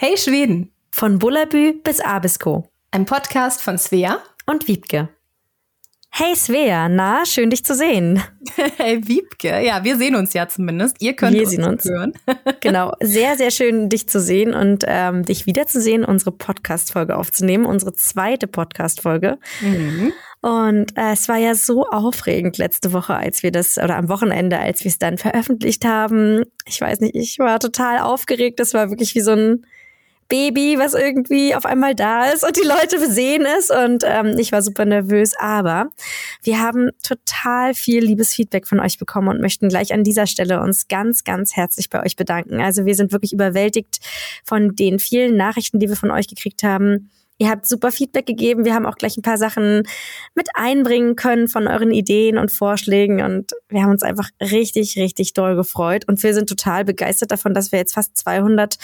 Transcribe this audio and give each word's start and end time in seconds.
Hey 0.00 0.16
Schweden! 0.16 0.70
Von 0.92 1.18
Bullabü 1.18 1.72
bis 1.82 1.98
Abisko. 1.98 2.68
Ein 2.92 3.04
Podcast 3.04 3.60
von 3.60 3.78
Svea 3.78 4.20
und 4.46 4.68
Wiebke. 4.68 5.08
Hey 6.10 6.36
Svea, 6.36 6.88
na, 6.88 7.26
schön 7.26 7.50
dich 7.50 7.64
zu 7.64 7.74
sehen. 7.74 8.22
Hey 8.76 9.00
Wiebke, 9.08 9.60
ja, 9.60 9.82
wir 9.82 9.96
sehen 9.96 10.14
uns 10.14 10.34
ja 10.34 10.46
zumindest. 10.46 11.02
Ihr 11.02 11.14
könnt 11.14 11.34
wir 11.34 11.40
uns, 11.40 11.50
sehen 11.50 11.64
uns 11.64 11.84
hören. 11.84 12.12
genau, 12.60 12.92
sehr, 13.00 13.36
sehr 13.36 13.50
schön 13.50 13.88
dich 13.88 14.08
zu 14.08 14.20
sehen 14.20 14.54
und 14.54 14.84
ähm, 14.86 15.24
dich 15.24 15.46
wiederzusehen, 15.46 16.04
unsere 16.04 16.30
Podcast-Folge 16.30 17.16
aufzunehmen, 17.16 17.66
unsere 17.66 17.92
zweite 17.92 18.46
Podcast-Folge. 18.46 19.38
Mhm. 19.60 20.12
Und 20.42 20.96
äh, 20.96 21.10
es 21.14 21.28
war 21.28 21.38
ja 21.38 21.56
so 21.56 21.88
aufregend 21.88 22.56
letzte 22.56 22.92
Woche, 22.92 23.16
als 23.16 23.42
wir 23.42 23.50
das, 23.50 23.78
oder 23.78 23.96
am 23.96 24.08
Wochenende, 24.08 24.60
als 24.60 24.84
wir 24.84 24.90
es 24.92 24.98
dann 24.98 25.18
veröffentlicht 25.18 25.84
haben. 25.84 26.44
Ich 26.66 26.80
weiß 26.80 27.00
nicht, 27.00 27.16
ich 27.16 27.40
war 27.40 27.58
total 27.58 27.98
aufgeregt. 27.98 28.60
Das 28.60 28.74
war 28.74 28.90
wirklich 28.90 29.16
wie 29.16 29.22
so 29.22 29.32
ein 29.32 29.64
Baby, 30.28 30.76
was 30.78 30.94
irgendwie 30.94 31.54
auf 31.54 31.64
einmal 31.64 31.94
da 31.94 32.26
ist 32.26 32.44
und 32.44 32.56
die 32.56 32.66
Leute 32.66 33.10
sehen 33.10 33.46
es 33.58 33.70
und 33.70 34.04
ähm, 34.06 34.36
ich 34.38 34.52
war 34.52 34.62
super 34.62 34.84
nervös. 34.84 35.32
Aber 35.38 35.88
wir 36.42 36.60
haben 36.60 36.90
total 37.02 37.74
viel 37.74 38.04
liebes 38.04 38.34
Feedback 38.34 38.66
von 38.66 38.78
euch 38.78 38.98
bekommen 38.98 39.28
und 39.28 39.40
möchten 39.40 39.68
gleich 39.68 39.92
an 39.94 40.04
dieser 40.04 40.26
Stelle 40.26 40.60
uns 40.60 40.88
ganz, 40.88 41.24
ganz 41.24 41.56
herzlich 41.56 41.88
bei 41.88 42.04
euch 42.04 42.16
bedanken. 42.16 42.60
Also 42.60 42.84
wir 42.84 42.94
sind 42.94 43.12
wirklich 43.12 43.32
überwältigt 43.32 44.00
von 44.44 44.76
den 44.76 44.98
vielen 44.98 45.36
Nachrichten, 45.36 45.78
die 45.80 45.88
wir 45.88 45.96
von 45.96 46.10
euch 46.10 46.28
gekriegt 46.28 46.62
haben 46.62 47.10
Ihr 47.40 47.50
habt 47.50 47.66
super 47.66 47.92
Feedback 47.92 48.26
gegeben. 48.26 48.64
Wir 48.64 48.74
haben 48.74 48.84
auch 48.84 48.96
gleich 48.96 49.16
ein 49.16 49.22
paar 49.22 49.38
Sachen 49.38 49.84
mit 50.34 50.48
einbringen 50.54 51.14
können 51.14 51.46
von 51.46 51.68
euren 51.68 51.92
Ideen 51.92 52.36
und 52.36 52.50
Vorschlägen. 52.50 53.22
Und 53.22 53.52
wir 53.68 53.82
haben 53.82 53.92
uns 53.92 54.02
einfach 54.02 54.28
richtig, 54.40 54.96
richtig 54.96 55.34
doll 55.34 55.54
gefreut. 55.54 56.04
Und 56.08 56.20
wir 56.20 56.34
sind 56.34 56.48
total 56.48 56.84
begeistert 56.84 57.30
davon, 57.30 57.54
dass 57.54 57.70
wir 57.70 57.78
jetzt 57.78 57.94
fast 57.94 58.16
200 58.16 58.76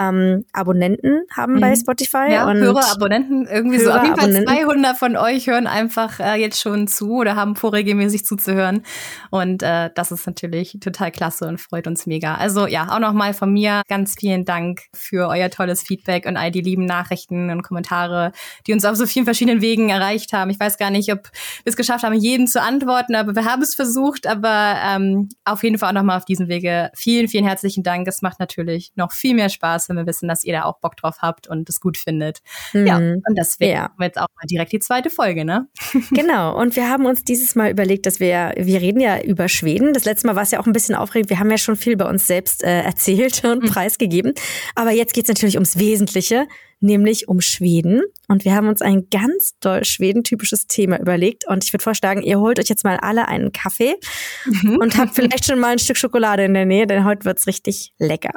ähm, 0.00 0.46
Abonnenten 0.54 1.20
haben 1.36 1.54
mhm. 1.54 1.60
bei 1.60 1.76
Spotify. 1.76 2.32
Ja, 2.32 2.48
und 2.48 2.56
Hörer, 2.56 2.92
Abonnenten, 2.92 3.46
irgendwie 3.46 3.76
Hörer, 3.76 3.92
so. 3.92 4.12
Auf 4.12 4.18
jeden 4.20 4.46
Fall 4.46 4.66
200 4.66 4.96
von 4.96 5.16
euch 5.16 5.46
hören 5.46 5.66
einfach 5.66 6.18
äh, 6.18 6.40
jetzt 6.40 6.62
schon 6.62 6.88
zu 6.88 7.18
oder 7.18 7.36
haben 7.36 7.56
vor, 7.56 7.74
regelmäßig 7.74 8.24
zuzuhören. 8.24 8.84
Und 9.30 9.62
äh, 9.62 9.90
das 9.94 10.12
ist 10.12 10.26
natürlich 10.26 10.78
total 10.80 11.10
klasse 11.10 11.46
und 11.46 11.60
freut 11.60 11.86
uns 11.86 12.06
mega. 12.06 12.36
Also 12.36 12.66
ja, 12.66 12.88
auch 12.90 13.00
nochmal 13.00 13.34
von 13.34 13.52
mir 13.52 13.82
ganz 13.86 14.14
vielen 14.18 14.46
Dank 14.46 14.80
für 14.94 15.28
euer 15.28 15.50
tolles 15.50 15.82
Feedback 15.82 16.24
und 16.24 16.38
all 16.38 16.50
die 16.50 16.62
lieben 16.62 16.86
Nachrichten 16.86 17.50
und 17.50 17.62
Kommentare 17.62 17.97
Kommentare, 17.98 18.32
die 18.66 18.72
uns 18.72 18.84
auf 18.84 18.96
so 18.96 19.06
vielen 19.06 19.24
verschiedenen 19.24 19.60
Wegen 19.60 19.90
erreicht 19.90 20.32
haben. 20.32 20.50
Ich 20.50 20.60
weiß 20.60 20.78
gar 20.78 20.90
nicht, 20.90 21.12
ob 21.12 21.24
wir 21.24 21.70
es 21.70 21.76
geschafft 21.76 22.04
haben, 22.04 22.14
jeden 22.14 22.46
zu 22.46 22.60
antworten, 22.60 23.14
aber 23.14 23.34
wir 23.34 23.44
haben 23.44 23.62
es 23.62 23.74
versucht. 23.74 24.26
Aber 24.26 24.76
ähm, 24.84 25.28
auf 25.44 25.62
jeden 25.62 25.78
Fall 25.78 25.90
auch 25.90 25.94
nochmal 25.94 26.18
auf 26.18 26.24
diesem 26.24 26.48
Wege 26.48 26.90
vielen, 26.94 27.28
vielen 27.28 27.44
herzlichen 27.44 27.82
Dank. 27.82 28.06
Es 28.08 28.22
macht 28.22 28.38
natürlich 28.40 28.92
noch 28.96 29.12
viel 29.12 29.34
mehr 29.34 29.48
Spaß, 29.48 29.88
wenn 29.88 29.96
wir 29.96 30.06
wissen, 30.06 30.28
dass 30.28 30.44
ihr 30.44 30.52
da 30.52 30.64
auch 30.64 30.78
Bock 30.80 30.96
drauf 30.96 31.16
habt 31.20 31.48
und 31.48 31.68
es 31.68 31.80
gut 31.80 31.96
findet. 31.96 32.40
Mhm. 32.72 32.86
Ja, 32.86 32.96
und 32.96 33.22
deswegen 33.36 33.72
ja. 33.72 33.82
haben 33.84 33.94
wir 33.98 34.06
jetzt 34.06 34.18
auch 34.18 34.28
mal 34.36 34.46
direkt 34.50 34.72
die 34.72 34.80
zweite 34.80 35.10
Folge, 35.10 35.44
ne? 35.44 35.68
genau. 36.10 36.58
Und 36.58 36.76
wir 36.76 36.88
haben 36.88 37.06
uns 37.06 37.24
dieses 37.24 37.54
Mal 37.54 37.70
überlegt, 37.70 38.06
dass 38.06 38.20
wir, 38.20 38.52
wir 38.56 38.80
reden 38.80 39.00
ja 39.00 39.20
über 39.20 39.48
Schweden. 39.48 39.92
Das 39.92 40.04
letzte 40.04 40.26
Mal 40.26 40.36
war 40.36 40.42
es 40.42 40.50
ja 40.50 40.60
auch 40.60 40.66
ein 40.66 40.72
bisschen 40.72 40.94
aufregend. 40.94 41.30
Wir 41.30 41.38
haben 41.38 41.50
ja 41.50 41.58
schon 41.58 41.76
viel 41.76 41.96
bei 41.96 42.08
uns 42.08 42.26
selbst 42.26 42.62
äh, 42.62 42.82
erzählt 42.82 43.44
und 43.44 43.64
mhm. 43.64 43.68
preisgegeben. 43.68 44.34
Aber 44.74 44.90
jetzt 44.90 45.14
geht 45.14 45.24
es 45.24 45.28
natürlich 45.28 45.56
ums 45.56 45.78
Wesentliche 45.78 46.46
nämlich 46.80 47.28
um 47.28 47.40
Schweden. 47.40 48.02
Und 48.28 48.44
wir 48.44 48.54
haben 48.54 48.68
uns 48.68 48.82
ein 48.82 49.08
ganz 49.10 49.58
doll 49.58 49.84
schwedentypisches 49.84 50.66
Thema 50.66 51.00
überlegt. 51.00 51.48
Und 51.48 51.64
ich 51.64 51.72
würde 51.72 51.82
vorschlagen, 51.82 52.22
ihr 52.22 52.38
holt 52.38 52.60
euch 52.60 52.68
jetzt 52.68 52.84
mal 52.84 52.98
alle 52.98 53.26
einen 53.26 53.52
Kaffee 53.52 53.96
mhm. 54.44 54.76
und 54.76 54.98
habt 54.98 55.14
vielleicht 55.14 55.46
schon 55.46 55.58
mal 55.58 55.72
ein 55.72 55.78
Stück 55.78 55.96
Schokolade 55.96 56.44
in 56.44 56.52
der 56.52 56.66
Nähe, 56.66 56.86
denn 56.86 57.04
heute 57.04 57.24
wird's 57.24 57.46
richtig 57.46 57.94
lecker. 57.98 58.34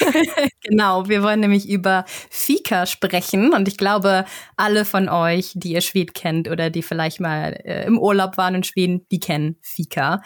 genau, 0.64 1.08
wir 1.08 1.22
wollen 1.22 1.40
nämlich 1.40 1.68
über 1.68 2.04
Fika 2.28 2.86
sprechen. 2.86 3.52
Und 3.52 3.68
ich 3.68 3.76
glaube, 3.76 4.24
alle 4.56 4.84
von 4.84 5.08
euch, 5.08 5.52
die 5.54 5.72
ihr 5.72 5.80
Schwed 5.80 6.12
kennt 6.12 6.48
oder 6.48 6.70
die 6.70 6.82
vielleicht 6.82 7.20
mal 7.20 7.52
äh, 7.64 7.86
im 7.86 7.98
Urlaub 7.98 8.36
waren 8.36 8.56
in 8.56 8.64
Schweden, 8.64 9.06
die 9.12 9.20
kennen 9.20 9.56
Fika. 9.62 10.22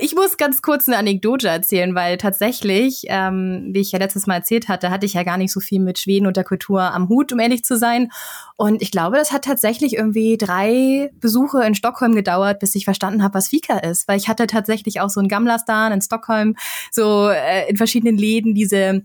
Ich 0.00 0.14
muss 0.14 0.38
ganz 0.38 0.62
kurz 0.62 0.88
eine 0.88 0.96
Anekdote 0.96 1.48
erzählen, 1.48 1.94
weil 1.94 2.16
tatsächlich, 2.16 3.02
ähm, 3.08 3.68
wie 3.72 3.80
ich 3.80 3.92
ja 3.92 3.98
letztes 3.98 4.26
Mal 4.26 4.36
erzählt 4.36 4.68
hatte, 4.68 4.90
hatte 4.90 5.04
ich 5.04 5.12
ja 5.12 5.22
gar 5.22 5.36
nicht 5.36 5.52
so 5.52 5.60
viel 5.60 5.80
mit 5.80 5.98
Schweden 5.98 6.26
und 6.26 6.36
der 6.36 6.44
Kultur 6.44 6.87
am 6.94 7.08
Hut, 7.08 7.32
um 7.32 7.40
ehrlich 7.40 7.64
zu 7.64 7.76
sein. 7.76 8.10
Und 8.56 8.82
ich 8.82 8.90
glaube, 8.90 9.16
das 9.16 9.32
hat 9.32 9.44
tatsächlich 9.44 9.94
irgendwie 9.94 10.36
drei 10.36 11.10
Besuche 11.20 11.62
in 11.64 11.74
Stockholm 11.74 12.14
gedauert, 12.14 12.58
bis 12.58 12.74
ich 12.74 12.84
verstanden 12.84 13.22
habe, 13.22 13.34
was 13.34 13.48
Fika 13.48 13.78
ist. 13.78 14.08
Weil 14.08 14.18
ich 14.18 14.28
hatte 14.28 14.46
tatsächlich 14.46 15.00
auch 15.00 15.10
so 15.10 15.20
ein 15.20 15.28
Gamlastan 15.28 15.92
in 15.92 16.02
Stockholm, 16.02 16.56
so 16.90 17.28
äh, 17.28 17.68
in 17.68 17.76
verschiedenen 17.76 18.18
Läden 18.18 18.54
diese 18.54 19.02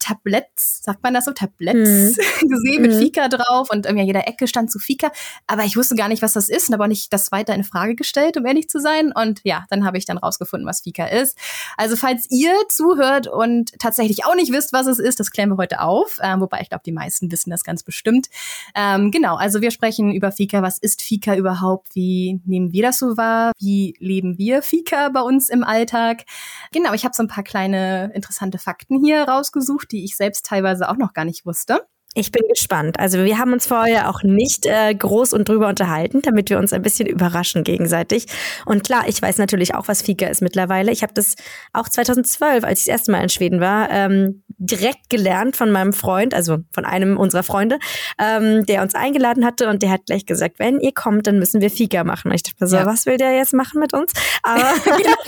Tabletts, 0.00 0.82
sagt 0.82 1.02
man 1.02 1.14
das 1.14 1.26
so, 1.26 1.32
Tabletts 1.32 2.16
mhm. 2.16 2.48
gesehen 2.48 2.82
mit 2.82 2.92
mhm. 2.92 2.98
Fika 2.98 3.28
drauf 3.28 3.70
und 3.70 3.86
irgendwie 3.86 4.02
an 4.02 4.06
jeder 4.06 4.26
Ecke 4.26 4.48
stand 4.48 4.70
zu 4.70 4.78
Fika. 4.78 5.12
Aber 5.46 5.64
ich 5.64 5.76
wusste 5.76 5.94
gar 5.94 6.08
nicht, 6.08 6.22
was 6.22 6.32
das 6.32 6.48
ist 6.48 6.68
und 6.68 6.74
habe 6.74 6.84
auch 6.84 6.88
nicht 6.88 7.12
das 7.12 7.30
weiter 7.30 7.54
in 7.54 7.62
Frage 7.62 7.94
gestellt, 7.94 8.36
um 8.36 8.46
ehrlich 8.46 8.68
zu 8.68 8.80
sein. 8.80 9.12
Und 9.12 9.40
ja, 9.44 9.64
dann 9.70 9.84
habe 9.84 9.96
ich 9.96 10.06
dann 10.06 10.18
rausgefunden, 10.18 10.68
was 10.68 10.80
Fika 10.80 11.06
ist. 11.06 11.38
Also 11.76 11.96
falls 11.96 12.26
ihr 12.30 12.52
zuhört 12.68 13.28
und 13.28 13.78
tatsächlich 13.78 14.24
auch 14.24 14.34
nicht 14.34 14.52
wisst, 14.52 14.72
was 14.72 14.86
es 14.86 14.98
ist, 14.98 15.20
das 15.20 15.30
klären 15.30 15.50
wir 15.50 15.56
heute 15.56 15.80
auf. 15.80 16.18
Ähm, 16.20 16.40
wobei 16.40 16.60
ich 16.62 16.68
glaube, 16.68 16.82
die 16.84 16.92
meisten 16.92 17.30
wissen 17.30 17.50
das 17.50 17.62
ganz 17.62 17.84
bestimmt. 17.84 18.28
Ähm, 18.74 19.12
genau, 19.12 19.36
also 19.36 19.60
wir 19.60 19.70
sprechen 19.70 20.12
über 20.12 20.32
Fika. 20.32 20.62
Was 20.62 20.78
ist 20.78 21.00
Fika 21.00 21.36
überhaupt? 21.36 21.94
Wie 21.94 22.40
nehmen 22.44 22.72
wir 22.72 22.82
das 22.82 22.98
so 22.98 23.16
wahr? 23.16 23.52
Wie 23.58 23.94
leben 24.00 24.36
wir 24.36 24.62
Fika 24.62 25.10
bei 25.10 25.20
uns 25.20 25.48
im 25.48 25.62
Alltag? 25.62 26.24
Genau, 26.72 26.92
ich 26.92 27.04
habe 27.04 27.14
so 27.14 27.22
ein 27.22 27.28
paar 27.28 27.44
kleine 27.44 28.10
interessante 28.14 28.58
Fakten 28.58 29.04
hier 29.04 29.22
rausgesucht 29.22 29.59
rausgesucht, 29.60 29.92
die 29.92 30.04
ich 30.04 30.16
selbst 30.16 30.46
teilweise 30.46 30.88
auch 30.88 30.96
noch 30.96 31.12
gar 31.12 31.24
nicht 31.24 31.46
wusste. 31.46 31.80
Ich 32.14 32.32
bin 32.32 32.42
gespannt. 32.48 32.98
Also 32.98 33.24
wir 33.24 33.38
haben 33.38 33.52
uns 33.52 33.68
vorher 33.68 34.10
auch 34.10 34.24
nicht 34.24 34.66
äh, 34.66 34.92
groß 34.92 35.32
und 35.32 35.48
drüber 35.48 35.68
unterhalten, 35.68 36.22
damit 36.22 36.50
wir 36.50 36.58
uns 36.58 36.72
ein 36.72 36.82
bisschen 36.82 37.06
überraschen 37.06 37.62
gegenseitig. 37.62 38.26
Und 38.66 38.82
klar, 38.82 39.04
ich 39.06 39.22
weiß 39.22 39.38
natürlich 39.38 39.76
auch, 39.76 39.86
was 39.86 40.02
Fika 40.02 40.26
ist 40.26 40.42
mittlerweile. 40.42 40.90
Ich 40.90 41.04
habe 41.04 41.14
das 41.14 41.36
auch 41.72 41.88
2012, 41.88 42.64
als 42.64 42.80
ich 42.80 42.86
das 42.86 42.92
erste 42.92 43.12
Mal 43.12 43.22
in 43.22 43.28
Schweden 43.28 43.60
war, 43.60 43.90
ähm, 43.92 44.42
direkt 44.60 45.08
gelernt 45.08 45.56
von 45.56 45.70
meinem 45.70 45.94
Freund, 45.94 46.34
also 46.34 46.58
von 46.70 46.84
einem 46.84 47.16
unserer 47.16 47.42
Freunde, 47.42 47.78
ähm, 48.18 48.66
der 48.66 48.82
uns 48.82 48.94
eingeladen 48.94 49.44
hatte 49.44 49.68
und 49.70 49.82
der 49.82 49.90
hat 49.90 50.04
gleich 50.04 50.26
gesagt, 50.26 50.58
wenn 50.58 50.80
ihr 50.80 50.92
kommt, 50.92 51.26
dann 51.26 51.38
müssen 51.38 51.62
wir 51.62 51.70
Fika 51.70 52.04
machen. 52.04 52.30
Und 52.30 52.34
ich 52.34 52.42
dachte 52.42 52.56
mir 52.60 52.66
so, 52.68 52.76
ja. 52.76 52.86
was 52.86 53.06
will 53.06 53.16
der 53.16 53.34
jetzt 53.34 53.54
machen 53.54 53.80
mit 53.80 53.94
uns? 53.94 54.12
Aber 54.42 54.74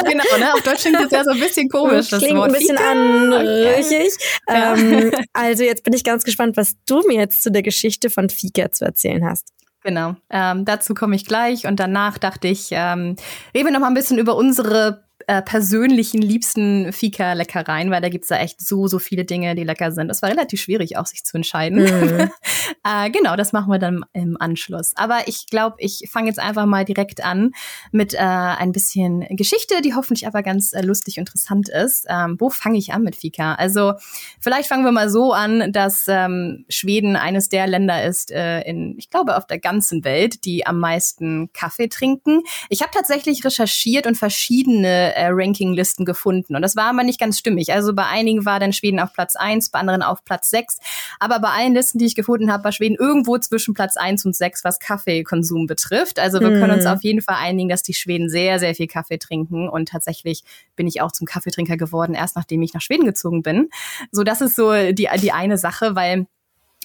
genau, 0.05 0.25
ne? 0.39 0.53
Auf 0.53 0.61
Deutsch 0.61 0.83
klingt 0.83 1.01
das 1.01 1.11
ja 1.11 1.25
so 1.25 1.31
ein 1.31 1.41
bisschen 1.41 1.71
komisch. 1.71 2.11
Das 2.11 2.23
klingt 2.23 2.37
Wort 2.37 2.51
ein 2.51 2.59
bisschen 2.59 2.77
anrüchig. 2.77 4.13
Ja. 4.47 4.75
Ähm, 4.75 5.11
also 5.33 5.65
jetzt 5.65 5.83
bin 5.83 5.95
ich 5.95 6.05
ganz 6.05 6.25
gespannt, 6.25 6.59
was 6.59 6.75
du 6.87 7.01
mir 7.09 7.19
jetzt 7.19 7.43
zu 7.43 7.51
der 7.51 7.63
Geschichte 7.63 8.11
von 8.11 8.29
Fika 8.29 8.71
zu 8.71 8.85
erzählen 8.85 9.27
hast. 9.27 9.49
Genau, 9.85 10.15
ähm, 10.31 10.65
dazu 10.65 10.95
komme 10.95 11.17
ich 11.17 11.25
gleich 11.27 11.67
und 11.67 11.81
danach 11.81 12.19
dachte 12.19 12.47
ich, 12.47 12.69
ähm, 12.71 13.17
reden 13.53 13.67
wir 13.67 13.73
noch 13.73 13.81
mal 13.81 13.89
ein 13.89 13.95
bisschen 13.95 14.19
über 14.19 14.37
unsere 14.37 15.03
äh, 15.27 15.43
persönlichen 15.43 16.23
liebsten 16.23 16.93
Fika-Leckereien, 16.93 17.91
weil 17.91 18.01
da 18.01 18.09
gibt's 18.09 18.29
da 18.29 18.37
echt 18.37 18.61
so, 18.61 18.87
so 18.87 18.99
viele 18.99 19.25
Dinge, 19.25 19.55
die 19.55 19.65
lecker 19.65 19.91
sind. 19.91 20.11
Es 20.11 20.23
war 20.23 20.31
relativ 20.31 20.61
schwierig, 20.61 20.97
auch 20.97 21.07
sich 21.07 21.25
zu 21.25 21.37
entscheiden. 21.37 21.83
Mhm. 21.83 22.31
äh, 22.85 23.11
genau, 23.11 23.37
das 23.37 23.53
machen 23.53 23.73
wir 23.73 23.79
dann 23.79 24.05
im 24.13 24.37
Anschluss. 24.39 24.93
Aber 24.95 25.27
ich 25.27 25.47
glaube, 25.49 25.77
ich 25.79 26.09
fange 26.11 26.29
jetzt 26.29 26.39
einfach 26.39 26.67
mal 26.67 26.85
direkt 26.85 27.25
an 27.25 27.53
mit 27.91 28.15
äh, 28.15 28.19
ein 28.19 28.73
bisschen 28.73 29.27
Geschichte, 29.31 29.81
die 29.83 29.95
hoffentlich 29.95 30.27
aber 30.27 30.43
ganz 30.43 30.73
äh, 30.73 30.83
lustig 30.83 31.19
und 31.19 31.33
interessant 31.33 31.69
ist. 31.69 32.07
Ähm, 32.09 32.37
wo 32.39 32.51
fange 32.51 32.79
ich 32.79 32.93
an 32.93 33.03
mit 33.03 33.17
Fika? 33.17 33.55
Also 33.55 33.95
vielleicht 34.41 34.69
fangen 34.69 34.85
wir 34.85 34.93
mal 34.93 35.09
so 35.09 35.33
an, 35.33 35.73
dass 35.73 36.07
ähm, 36.09 36.65
Schweden 36.69 37.17
eines 37.17 37.49
der 37.49 37.67
Länder 37.67 38.05
ist 38.05 38.31
äh, 38.31 38.61
in, 38.63 38.95
ich 38.99 39.09
glaube, 39.11 39.37
auf 39.37 39.47
der 39.47 39.59
ganzen 39.59 40.05
Welt, 40.05 40.45
die 40.45 40.67
am 40.67 40.79
meisten 40.79 41.53
Kaffee 41.53 41.89
trinken. 41.89 42.43
Ich 42.69 42.83
habe 42.83 42.93
tatsächlich 42.93 43.45
recherchiert 43.45 44.07
und 44.07 44.17
verschiedene 44.17 45.12
äh, 45.15 45.29
Rankinglisten 45.31 46.05
gefunden. 46.05 46.57
Und 46.57 46.63
das 46.63 46.77
war 46.77 46.85
aber 46.87 47.05
nicht 47.05 47.21
ganz 47.21 47.39
stimmig. 47.39 47.73
Also 47.73 47.95
bei 47.95 48.07
einigen 48.07 48.45
war 48.45 48.61
dann 48.61 48.73
Schweden 48.73 49.01
auf 49.01 49.13
Platz 49.13 49.37
1, 49.37 49.71
bei 49.71 49.79
anderen 49.79 50.03
auf 50.03 50.25
Platz 50.25 50.51
6. 50.51 50.79
Aber 51.21 51.39
bei 51.41 51.49
allen 51.49 51.75
Listen, 51.75 51.99
die 51.99 52.07
ich 52.07 52.15
gefunden 52.15 52.53
habe, 52.53 52.65
war 52.65 52.73
Schweden 52.73 52.97
irgendwo 52.99 53.39
zwischen 53.39 53.75
Platz 53.75 53.97
1 53.97 54.25
und 54.25 54.37
6, 54.37 54.65
was 54.65 54.79
Kaffeekonsum 54.79 55.67
betrifft. 55.67 56.19
Also 56.19 56.41
wir 56.41 56.49
hm. 56.49 56.61
können 56.61 56.73
uns 56.73 56.85
hm. 56.85 56.93
auf 56.93 57.03
jeden 57.03 57.23
Fall 57.23 57.37
einigen, 57.37 57.69
dass 57.69 57.83
die 57.83 57.95
Schweden 57.95 58.29
sehr, 58.29 58.59
sehr 58.59 58.75
viel 58.75 58.87
Kaffee 58.87 59.19
trinken. 59.19 59.69
Und 59.69 59.89
tatsächlich 59.89 60.43
bin 60.77 60.87
ich 60.87 61.01
auch 61.01 61.13
zum 61.13 61.27
Kaffeetrinker 61.27 61.77
geworden, 61.77 62.15
erst 62.15 62.37
nachdem 62.37 62.63
ich 62.63 62.75
nach 62.75 62.81
Schweden 62.81 63.05
gezogen 63.05 63.43
bin. 63.43 63.69
So, 64.11 64.25
das 64.25 64.41
ist 64.41 64.57
so 64.57 64.73
die, 64.93 65.09
die 65.17 65.33
eine 65.33 65.59
Sache, 65.59 65.95
weil 65.95 66.27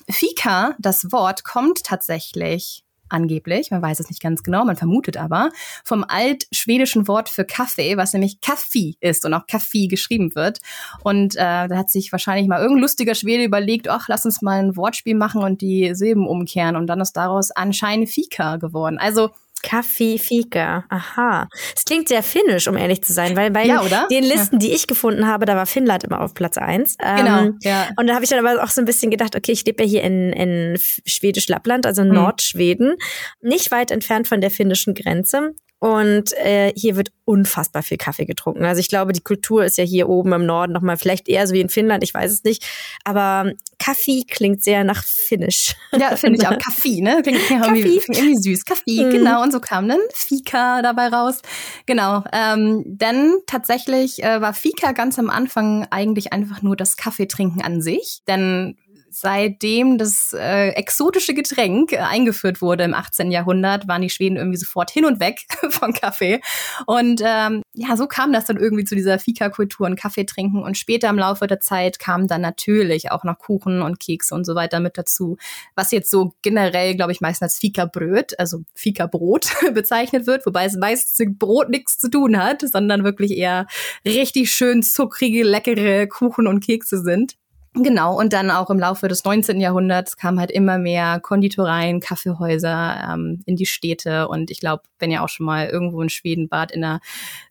Fika, 0.10 0.76
das 0.80 1.12
Wort, 1.12 1.44
kommt 1.44 1.84
tatsächlich 1.84 2.84
angeblich, 3.10 3.72
man 3.72 3.82
weiß 3.82 4.00
es 4.00 4.10
nicht 4.10 4.22
ganz 4.22 4.44
genau, 4.44 4.66
man 4.66 4.76
vermutet 4.76 5.18
aber, 5.18 5.50
vom 5.84 6.04
altschwedischen 6.08 7.08
Wort 7.08 7.30
für 7.30 7.46
Kaffee, 7.46 7.98
was 7.98 8.14
nämlich 8.14 8.42
Kaffee 8.42 8.96
ist 9.00 9.26
und 9.26 9.34
auch 9.34 9.48
Kaffee 9.48 9.88
geschrieben 9.88 10.36
wird. 10.36 10.60
Und 11.04 11.36
äh, 11.36 11.68
da 11.68 11.78
hat 11.78 11.90
sich 11.90 12.12
wahrscheinlich 12.12 12.48
mal 12.48 12.62
irgendein 12.62 12.82
lustiger 12.82 13.16
Schwede 13.16 13.44
überlegt, 13.44 13.90
ach, 13.90 14.08
lass 14.08 14.26
uns 14.26 14.42
mal 14.42 14.60
ein 14.60 14.76
Wortspiel 14.76 15.16
machen 15.16 15.42
und 15.42 15.62
die 15.62 15.94
Silben 15.94 16.28
umkehren. 16.28 16.76
Und 16.76 16.88
dann 16.88 17.02
ist 17.02 17.14
daraus 17.14 17.52
anscheinend 17.52 18.10
Fika 18.10 18.58
geworden. 18.58 18.98
Also 18.98 19.32
Kaffee, 19.62 20.18
Fika. 20.18 20.86
Aha. 20.90 21.48
Es 21.76 21.86
klingt 21.86 22.08
sehr 22.08 22.24
finnisch, 22.24 22.68
um 22.68 22.78
ehrlich 22.78 23.04
zu 23.04 23.14
sein, 23.14 23.36
weil 23.36 23.52
bei 23.52 23.66
ja, 23.66 23.82
den 24.10 24.24
Listen, 24.24 24.60
die 24.60 24.72
ich 24.72 24.88
gefunden 24.88 25.28
habe, 25.28 25.46
da 25.46 25.56
war 25.56 25.66
Finnland 25.66 26.04
immer 26.04 26.22
auf 26.22 26.34
Platz 26.34 26.58
eins. 26.58 26.98
Genau. 26.98 27.40
Ähm, 27.40 27.60
ja. 27.62 27.90
Und 27.98 28.08
da 28.08 28.16
habe 28.16 28.24
ich 28.24 28.30
dann 28.30 28.46
aber 28.46 28.64
auch 28.64 28.70
so 28.70 28.82
ein 28.82 28.86
bisschen 28.86 29.12
gedacht, 29.12 29.36
okay, 29.36 29.52
ich 29.52 29.66
lebe 29.66 29.84
ja 29.84 29.90
hier 29.90 30.04
in, 30.04 30.32
in 30.34 30.78
Schwedisch-Lappland, 31.06 31.86
also 31.86 32.04
mhm. 32.04 32.14
Nordschweden, 32.14 32.96
nicht 33.42 33.72
weit 33.72 33.92
entfernt 33.92 34.28
von 34.28 34.42
der 34.42 34.52
finnischen 34.52 34.94
Grenze. 34.94 35.54
Und 35.80 36.34
äh, 36.38 36.74
hier 36.76 36.96
wird 36.96 37.12
unfassbar 37.24 37.84
viel 37.84 37.98
Kaffee 37.98 38.26
getrunken. 38.26 38.66
Also 38.66 38.80
ich 38.80 38.90
glaube, 38.90 39.14
die 39.14 39.22
Kultur 39.22 39.64
ist 39.64 39.78
ja 39.78 39.84
hier 39.84 40.10
oben 40.10 40.34
im 40.34 40.46
Norden 40.46 40.74
nochmal 40.74 40.98
vielleicht 40.98 41.30
eher 41.30 41.46
so 41.46 41.54
wie 41.54 41.62
in 41.62 41.70
Finnland, 41.70 42.04
ich 42.04 42.14
weiß 42.14 42.32
es 42.32 42.44
nicht. 42.44 42.66
Aber 43.04 43.52
Kaffee 43.78 44.24
klingt 44.28 44.64
sehr 44.64 44.84
nach 44.84 45.04
Finnisch. 45.04 45.76
Ja, 45.98 46.16
finde 46.16 46.40
ich 46.40 46.48
auch. 46.48 46.58
Kaffee, 46.66 47.02
ne? 47.02 47.22
Klingt 47.22 47.40
irgendwie, 47.52 48.02
irgendwie 48.08 48.38
süß. 48.38 48.66
Kaffee, 48.66 49.06
mhm. 49.06 49.12
genau. 49.12 49.44
Und 49.44 49.52
so 49.52 49.60
kam 49.60 49.88
dann 49.88 50.00
Fika 50.14 50.82
dabei 50.82 51.10
raus. 51.10 51.42
Genau. 51.86 52.24
Ähm, 52.34 52.84
denn 52.86 53.36
tatsächlich 53.46 54.24
äh, 54.24 54.42
war 54.42 54.54
Fika 54.54 54.94
ganz 54.94 55.20
am 55.20 55.30
Anfang 55.30 55.86
eigentlich 55.92 56.34
einfach 56.34 56.64
nur 56.64 56.76
das 56.76 56.98
Kaffeetrinken 56.98 57.62
an 57.62 57.82
sich. 57.82 58.22
Denn 58.28 58.78
seitdem 59.10 59.98
das 59.98 60.34
äh, 60.34 60.70
exotische 60.70 61.34
Getränk 61.34 61.94
äh, 61.94 61.98
eingeführt 61.98 62.62
wurde 62.62 62.84
im 62.84 62.94
18. 62.94 63.32
Jahrhundert, 63.32 63.88
waren 63.88 64.02
die 64.02 64.10
Schweden 64.10 64.38
irgendwie 64.38 64.58
sofort 64.58 64.92
hin 64.92 65.06
und 65.06 65.20
weg 65.20 65.42
von 65.70 65.94
Kaffee. 65.94 66.42
Und 66.86 67.22
ähm, 67.24 67.62
ja, 67.74 67.98
so 67.98 68.08
kam 68.08 68.34
das 68.34 68.46
dann 68.46 68.58
irgendwie 68.58 68.84
zu 68.84 68.96
dieser 68.96 69.20
Fika-Kultur 69.20 69.86
und 69.86 70.00
Kaffee 70.00 70.26
trinken. 70.26 70.62
Und 70.62 70.78
später 70.78 71.10
im 71.10 71.18
Laufe 71.18 71.48
der 71.48 71.60
Zeit 71.60 72.00
kamen 72.00 72.28
dann 72.28 72.42
natürlich 72.42 73.12
auch 73.12 73.24
noch 73.24 73.40
Kuchen 73.40 73.82
und 73.82 74.00
Kekse 74.00 74.36
und 74.36 74.46
so 74.46 74.56
weiter 74.56 74.80
mit 74.80 74.98
dazu, 74.98 75.38
was 75.76 75.92
jetzt 75.92 76.10
so 76.10 76.34
generell, 76.42 76.96
glaube 76.96 77.12
ich, 77.12 77.22
meistens 77.22 77.44
als 77.44 77.58
Fika-Bröt, 77.60 78.40
also 78.40 78.64
Fika-Brot 78.76 79.50
bezeichnet 79.74 80.28
wird, 80.28 80.46
wobei 80.46 80.66
es 80.66 80.76
meistens 80.76 81.18
mit 81.20 81.40
Brot 81.40 81.70
nichts 81.70 81.98
zu 81.98 82.10
tun 82.10 82.38
hat, 82.38 82.62
sondern 82.62 83.04
wirklich 83.04 83.32
eher 83.32 83.68
richtig 84.06 84.52
schön 84.52 84.84
zuckrige, 84.84 85.44
leckere 85.44 86.08
Kuchen 86.08 86.48
und 86.48 86.66
Kekse 86.66 87.02
sind. 87.02 87.36
Genau, 87.84 88.18
und 88.18 88.34
dann 88.34 88.50
auch 88.50 88.70
im 88.70 88.80
Laufe 88.80 89.08
des 89.08 89.24
19. 89.24 89.60
Jahrhunderts 89.60 90.18
kamen 90.18 90.40
halt 90.40 90.50
immer 90.52 90.78
mehr 90.80 91.20
Konditoreien, 91.20 92.00
Kaffeehäuser 92.00 93.14
ähm, 93.14 93.42
in 93.46 93.56
die 93.56 93.66
Städte. 93.66 94.28
Und 94.28 94.50
ich 94.50 94.60
glaube, 94.60 94.84
wenn 95.00 95.12
ihr 95.12 95.24
auch 95.24 95.30
schon 95.30 95.46
mal 95.46 95.68
irgendwo 95.68 96.02
in 96.02 96.10
Schweden 96.10 96.50
wart, 96.50 96.72
in 96.72 96.84
einer, 96.84 97.02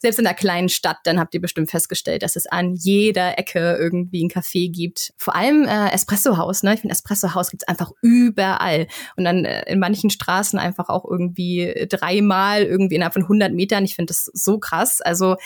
selbst 0.01 0.19
in 0.19 0.27
einer 0.27 0.35
kleinen 0.35 0.69
Stadt, 0.69 0.99
dann 1.05 1.21
habt 1.21 1.35
ihr 1.35 1.41
bestimmt 1.41 1.71
festgestellt, 1.71 2.23
dass 2.23 2.35
es 2.35 2.47
an 2.47 2.75
jeder 2.75 3.39
Ecke 3.39 3.77
irgendwie 3.79 4.25
ein 4.25 4.31
Café 4.31 4.71
gibt. 4.71 5.13
Vor 5.17 5.37
allem 5.37 5.65
äh, 5.65 5.91
Espressohaus, 5.93 6.63
ne? 6.63 6.75
Ich 6.75 6.81
finde, 6.81 6.95
Espressohaus 6.95 7.51
gibt's 7.51 7.69
einfach 7.69 7.93
überall. 8.03 8.89
Und 9.17 9.25
dann 9.25 9.45
äh, 9.45 9.71
in 9.71 9.79
manchen 9.79 10.11
Straßen 10.11 10.59
einfach 10.59 10.89
auch 10.89 11.05
irgendwie 11.05 11.87
dreimal 11.89 12.63
irgendwie 12.63 12.97
innerhalb 12.97 13.15
von 13.15 13.23
100 13.23 13.53
Metern. 13.53 13.85
Ich 13.85 13.95
finde 13.95 14.11
das 14.11 14.25
so 14.33 14.59
krass. 14.59 15.01
Also 15.01 15.37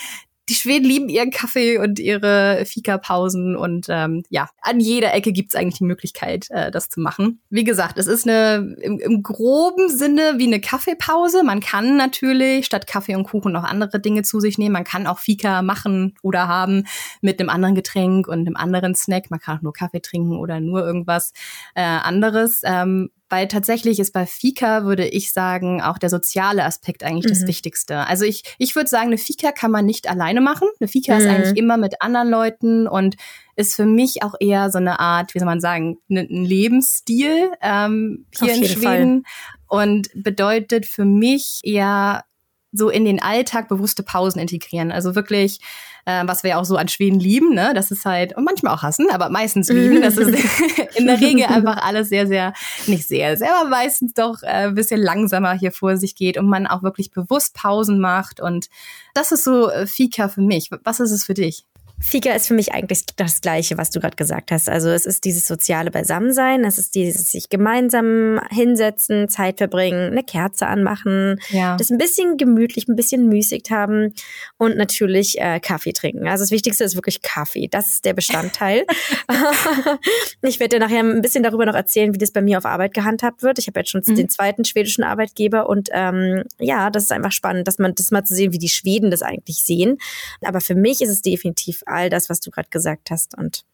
die 0.50 0.54
Schweden 0.56 0.84
lieben 0.84 1.08
ihren 1.08 1.30
Kaffee 1.30 1.78
und 1.78 2.00
ihre 2.00 2.64
Fika-Pausen 2.66 3.54
und 3.56 3.86
ähm, 3.88 4.24
ja, 4.30 4.48
an 4.60 4.80
jeder 4.80 5.14
Ecke 5.14 5.32
gibt's 5.32 5.54
eigentlich 5.54 5.78
die 5.78 5.84
Möglichkeit, 5.84 6.48
äh, 6.50 6.72
das 6.72 6.88
zu 6.88 7.00
machen. 7.00 7.40
Wie 7.50 7.62
gesagt, 7.62 7.98
es 7.98 8.08
ist 8.08 8.28
eine 8.28 8.76
im, 8.82 8.98
im 8.98 9.22
groben 9.22 9.88
Sinne 9.88 10.34
wie 10.38 10.48
eine 10.48 10.60
Kaffeepause. 10.60 11.44
Man 11.44 11.60
kann 11.60 11.96
natürlich 11.96 12.66
statt 12.66 12.88
Kaffee 12.88 13.14
und 13.14 13.24
Kuchen 13.24 13.52
noch 13.52 13.62
andere 13.62 14.00
Dinge 14.00 14.22
zu 14.22 14.40
sich 14.40 14.58
nehmen. 14.58 14.72
Man 14.72 14.84
kann 14.84 15.06
auch 15.06 15.20
Fika 15.20 15.62
machen 15.62 16.16
oder 16.20 16.48
haben 16.48 16.84
mit 17.20 17.38
einem 17.38 17.48
anderen 17.48 17.76
Getränk 17.76 18.26
und 18.26 18.40
einem 18.40 18.56
anderen 18.56 18.96
Snack. 18.96 19.30
Man 19.30 19.38
kann 19.38 19.58
auch 19.58 19.62
nur 19.62 19.72
Kaffee 19.72 20.00
trinken 20.00 20.36
oder 20.36 20.58
nur 20.58 20.84
irgendwas 20.84 21.32
äh, 21.76 21.82
anderes. 21.82 22.62
Ähm, 22.64 23.10
weil 23.30 23.48
tatsächlich 23.48 24.00
ist 24.00 24.12
bei 24.12 24.26
Fika, 24.26 24.84
würde 24.84 25.06
ich 25.06 25.32
sagen, 25.32 25.80
auch 25.80 25.98
der 25.98 26.10
soziale 26.10 26.64
Aspekt 26.64 27.04
eigentlich 27.04 27.26
mhm. 27.26 27.38
das 27.38 27.46
Wichtigste. 27.46 28.06
Also 28.06 28.24
ich, 28.24 28.42
ich 28.58 28.74
würde 28.74 28.90
sagen, 28.90 29.06
eine 29.06 29.18
Fika 29.18 29.52
kann 29.52 29.70
man 29.70 29.86
nicht 29.86 30.10
alleine 30.10 30.40
machen. 30.40 30.68
Eine 30.80 30.88
Fika 30.88 31.14
mhm. 31.14 31.20
ist 31.20 31.26
eigentlich 31.26 31.56
immer 31.56 31.76
mit 31.76 32.02
anderen 32.02 32.28
Leuten 32.28 32.88
und 32.88 33.16
ist 33.54 33.76
für 33.76 33.86
mich 33.86 34.22
auch 34.24 34.34
eher 34.40 34.70
so 34.70 34.78
eine 34.78 34.98
Art, 34.98 35.34
wie 35.34 35.38
soll 35.38 35.46
man 35.46 35.60
sagen, 35.60 35.98
ein 36.10 36.26
Lebensstil 36.44 37.52
ähm, 37.62 38.26
hier 38.36 38.54
in 38.54 38.64
Schweden. 38.64 39.24
Fall. 39.24 39.32
Und 39.68 40.10
bedeutet 40.14 40.84
für 40.84 41.04
mich 41.04 41.60
eher 41.62 42.24
so 42.72 42.88
in 42.88 43.04
den 43.04 43.22
Alltag 43.22 43.68
bewusste 43.68 44.02
Pausen 44.02 44.40
integrieren. 44.40 44.90
Also 44.90 45.14
wirklich 45.14 45.60
äh, 46.04 46.22
was 46.26 46.42
wir 46.42 46.58
auch 46.58 46.64
so 46.64 46.76
an 46.76 46.88
Schweden 46.88 47.20
lieben, 47.20 47.54
ne? 47.54 47.72
Das 47.74 47.90
ist 47.90 48.04
halt, 48.04 48.36
und 48.36 48.44
manchmal 48.44 48.74
auch 48.74 48.82
hassen, 48.82 49.06
aber 49.10 49.30
meistens 49.30 49.68
lieben. 49.68 50.02
Das 50.02 50.16
ist 50.16 50.28
in 50.96 51.06
der 51.06 51.20
Regel 51.20 51.46
einfach 51.46 51.78
alles 51.78 52.08
sehr, 52.08 52.26
sehr, 52.26 52.52
nicht 52.86 53.06
sehr, 53.06 53.36
sehr, 53.36 53.54
aber 53.56 53.68
meistens 53.68 54.14
doch 54.14 54.42
äh, 54.42 54.68
ein 54.68 54.74
bisschen 54.74 55.00
langsamer 55.00 55.52
hier 55.52 55.72
vor 55.72 55.96
sich 55.96 56.14
geht 56.14 56.36
und 56.36 56.48
man 56.48 56.66
auch 56.66 56.82
wirklich 56.82 57.10
bewusst 57.10 57.54
Pausen 57.54 58.00
macht. 58.00 58.40
Und 58.40 58.68
das 59.14 59.32
ist 59.32 59.44
so 59.44 59.70
äh, 59.70 59.86
Fika 59.86 60.28
für 60.28 60.42
mich. 60.42 60.70
Was 60.84 61.00
ist 61.00 61.10
es 61.10 61.24
für 61.24 61.34
dich? 61.34 61.64
Fika 62.02 62.32
ist 62.32 62.48
für 62.48 62.54
mich 62.54 62.72
eigentlich 62.72 63.04
das 63.16 63.40
Gleiche, 63.40 63.76
was 63.76 63.90
du 63.90 64.00
gerade 64.00 64.16
gesagt 64.16 64.50
hast. 64.50 64.68
Also 64.68 64.88
es 64.88 65.04
ist 65.04 65.24
dieses 65.24 65.46
soziale 65.46 65.90
Beisammensein, 65.90 66.64
es 66.64 66.78
ist 66.78 66.94
dieses 66.94 67.30
sich 67.30 67.50
gemeinsam 67.50 68.40
hinsetzen, 68.50 69.28
Zeit 69.28 69.58
verbringen, 69.58 70.12
eine 70.12 70.24
Kerze 70.24 70.66
anmachen, 70.66 71.40
ja. 71.50 71.76
das 71.76 71.90
ein 71.90 71.98
bisschen 71.98 72.38
gemütlich, 72.38 72.88
ein 72.88 72.96
bisschen 72.96 73.28
müßig 73.28 73.64
haben 73.70 74.14
und 74.56 74.76
natürlich 74.76 75.38
äh, 75.38 75.60
Kaffee 75.60 75.92
trinken. 75.92 76.26
Also 76.26 76.42
das 76.42 76.50
Wichtigste 76.50 76.84
ist 76.84 76.94
wirklich 76.94 77.20
Kaffee. 77.20 77.68
Das 77.68 77.88
ist 77.88 78.04
der 78.04 78.14
Bestandteil. 78.14 78.86
ich 80.42 80.58
werde 80.58 80.78
dir 80.78 80.80
nachher 80.80 81.00
ein 81.00 81.20
bisschen 81.20 81.42
darüber 81.42 81.66
noch 81.66 81.74
erzählen, 81.74 82.14
wie 82.14 82.18
das 82.18 82.30
bei 82.30 82.40
mir 82.40 82.58
auf 82.58 82.64
Arbeit 82.64 82.94
gehandhabt 82.94 83.42
wird. 83.42 83.58
Ich 83.58 83.66
habe 83.66 83.80
jetzt 83.80 83.90
schon 83.90 84.02
mhm. 84.06 84.14
den 84.14 84.28
zweiten 84.28 84.64
schwedischen 84.64 85.04
Arbeitgeber 85.04 85.68
und 85.68 85.90
ähm, 85.92 86.44
ja, 86.58 86.88
das 86.90 87.04
ist 87.04 87.12
einfach 87.12 87.32
spannend, 87.32 87.68
dass 87.68 87.78
man 87.78 87.94
das 87.94 88.10
mal 88.10 88.24
zu 88.24 88.34
sehen, 88.34 88.52
wie 88.52 88.58
die 88.58 88.68
Schweden 88.68 89.10
das 89.10 89.22
eigentlich 89.22 89.62
sehen. 89.62 89.98
Aber 90.40 90.60
für 90.60 90.74
mich 90.74 91.02
ist 91.02 91.10
es 91.10 91.20
definitiv 91.20 91.82
all 91.90 92.10
das, 92.10 92.30
was 92.30 92.40
du 92.40 92.50
gerade 92.50 92.70
gesagt 92.70 93.10
hast. 93.10 93.36
Und 93.36 93.64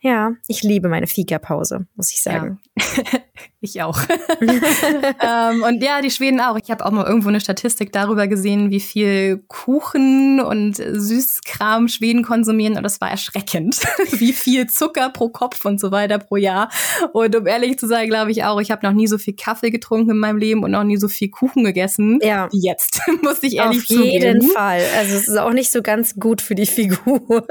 ja, 0.00 0.32
ich 0.48 0.62
liebe 0.62 0.88
meine 0.88 1.06
Fika-Pause, 1.06 1.86
muss 1.94 2.10
ich 2.10 2.22
sagen. 2.22 2.60
Ja. 2.78 3.20
ich 3.60 3.82
auch. 3.82 3.98
ähm, 4.40 5.62
und 5.62 5.82
ja, 5.82 6.00
die 6.02 6.10
Schweden 6.10 6.40
auch. 6.40 6.56
Ich 6.62 6.70
habe 6.70 6.84
auch 6.84 6.90
mal 6.90 7.06
irgendwo 7.06 7.28
eine 7.28 7.40
Statistik 7.40 7.92
darüber 7.92 8.28
gesehen, 8.28 8.70
wie 8.70 8.80
viel 8.80 9.42
Kuchen 9.48 10.40
und 10.40 10.76
Süßkram 10.76 11.88
Schweden 11.88 12.22
konsumieren. 12.22 12.76
Und 12.76 12.82
das 12.82 13.00
war 13.00 13.10
erschreckend, 13.10 13.80
wie 14.12 14.32
viel 14.32 14.68
Zucker 14.68 15.10
pro 15.10 15.28
Kopf 15.28 15.64
und 15.64 15.80
so 15.80 15.90
weiter 15.90 16.18
pro 16.18 16.36
Jahr. 16.36 16.70
Und 17.12 17.34
um 17.34 17.46
ehrlich 17.46 17.78
zu 17.78 17.86
sein, 17.86 18.08
glaube 18.08 18.30
ich 18.30 18.44
auch, 18.44 18.60
ich 18.60 18.70
habe 18.70 18.86
noch 18.86 18.92
nie 18.92 19.06
so 19.06 19.18
viel 19.18 19.34
Kaffee 19.34 19.70
getrunken 19.70 20.10
in 20.10 20.18
meinem 20.18 20.38
Leben 20.38 20.62
und 20.62 20.70
noch 20.70 20.84
nie 20.84 20.96
so 20.96 21.08
viel 21.08 21.30
Kuchen 21.30 21.64
gegessen 21.64 22.18
ja. 22.22 22.48
wie 22.52 22.60
jetzt, 22.60 23.00
muss 23.22 23.42
ich 23.42 23.56
ehrlich 23.56 23.80
Auf 23.80 23.86
zugeben. 23.86 24.06
Auf 24.06 24.12
jeden 24.12 24.50
Fall. 24.50 24.82
Also 24.98 25.16
es 25.16 25.28
ist 25.28 25.38
auch 25.38 25.52
nicht 25.52 25.70
so 25.70 25.82
ganz 25.82 26.14
gut 26.14 26.42
für 26.42 26.54
die 26.54 26.66
Figur, 26.66 27.46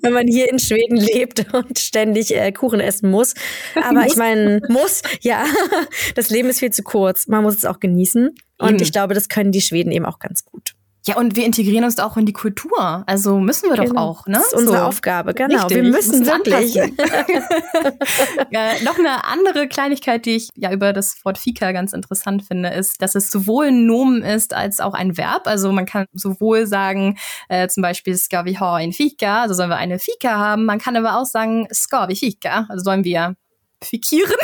wenn 0.00 0.12
man 0.12 0.26
hier 0.26 0.50
in 0.50 0.58
Schweden 0.58 0.96
lebt 0.96 1.22
lebt 1.22 1.52
und 1.52 1.78
ständig 1.78 2.34
äh, 2.34 2.52
Kuchen 2.52 2.80
essen 2.80 3.10
muss. 3.10 3.34
Aber 3.74 4.06
ich 4.06 4.16
meine, 4.16 4.60
muss, 4.68 4.91
ja. 5.20 5.44
Das 6.14 6.30
Leben 6.30 6.48
ist 6.48 6.58
viel 6.58 6.70
zu 6.70 6.82
kurz. 6.82 7.28
Man 7.28 7.42
muss 7.42 7.56
es 7.56 7.64
auch 7.64 7.80
genießen. 7.80 8.34
Und 8.58 8.68
eben. 8.68 8.82
ich 8.82 8.92
glaube, 8.92 9.14
das 9.14 9.28
können 9.28 9.52
die 9.52 9.60
Schweden 9.60 9.90
eben 9.92 10.04
auch 10.04 10.18
ganz 10.18 10.44
gut. 10.44 10.74
Ja, 11.04 11.16
und 11.16 11.34
wir 11.34 11.44
integrieren 11.44 11.84
uns 11.84 11.98
auch 11.98 12.16
in 12.16 12.26
die 12.26 12.32
Kultur. 12.32 13.02
Also 13.06 13.40
müssen 13.40 13.68
wir 13.68 13.76
genau. 13.76 13.92
doch 13.92 14.00
auch, 14.00 14.26
ne? 14.26 14.34
Das 14.34 14.46
ist 14.46 14.54
unsere 14.54 14.78
so. 14.78 14.84
Aufgabe, 14.84 15.34
genau. 15.34 15.66
Richtig. 15.66 15.76
Wir 15.76 15.82
müssen, 15.82 16.20
müssen 16.20 16.26
wirklich. 16.26 16.74
ja, 16.74 16.84
noch 18.84 18.98
eine 18.98 19.24
andere 19.24 19.66
Kleinigkeit, 19.66 20.24
die 20.26 20.36
ich 20.36 20.48
ja 20.54 20.70
über 20.70 20.92
das 20.92 21.16
Wort 21.24 21.38
Fika 21.38 21.72
ganz 21.72 21.92
interessant 21.92 22.44
finde, 22.44 22.68
ist, 22.68 23.02
dass 23.02 23.16
es 23.16 23.30
sowohl 23.30 23.66
ein 23.66 23.84
Nomen 23.86 24.22
ist 24.22 24.54
als 24.54 24.78
auch 24.78 24.94
ein 24.94 25.16
Verb. 25.16 25.48
Also 25.48 25.72
man 25.72 25.86
kann 25.86 26.06
sowohl 26.12 26.68
sagen, 26.68 27.18
äh, 27.48 27.66
zum 27.66 27.82
Beispiel 27.82 28.16
ska 28.16 28.44
vi 28.44 28.56
ha 28.58 28.80
en 28.80 28.92
Fika, 28.92 29.42
also 29.42 29.54
sollen 29.54 29.70
wir 29.70 29.78
eine 29.78 29.98
Fika 29.98 30.38
haben. 30.38 30.66
Man 30.66 30.78
kann 30.78 30.96
aber 30.96 31.18
auch 31.18 31.26
sagen 31.26 31.66
ska 31.72 32.08
vi 32.08 32.14
Fika, 32.14 32.66
also 32.68 32.84
sollen 32.84 33.02
wir 33.02 33.34
fikieren. 33.84 34.36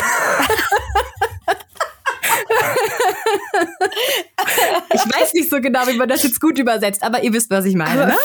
ich 4.93 5.01
weiß 5.01 5.35
nicht 5.35 5.51
so 5.51 5.61
genau, 5.61 5.87
wie 5.87 5.97
man 5.97 6.09
das 6.09 6.23
jetzt 6.23 6.41
gut 6.41 6.59
übersetzt, 6.59 7.03
aber 7.03 7.23
ihr 7.23 7.33
wisst, 7.33 7.51
was 7.51 7.65
ich 7.65 7.75
meine. 7.75 8.07
Ne? 8.07 8.17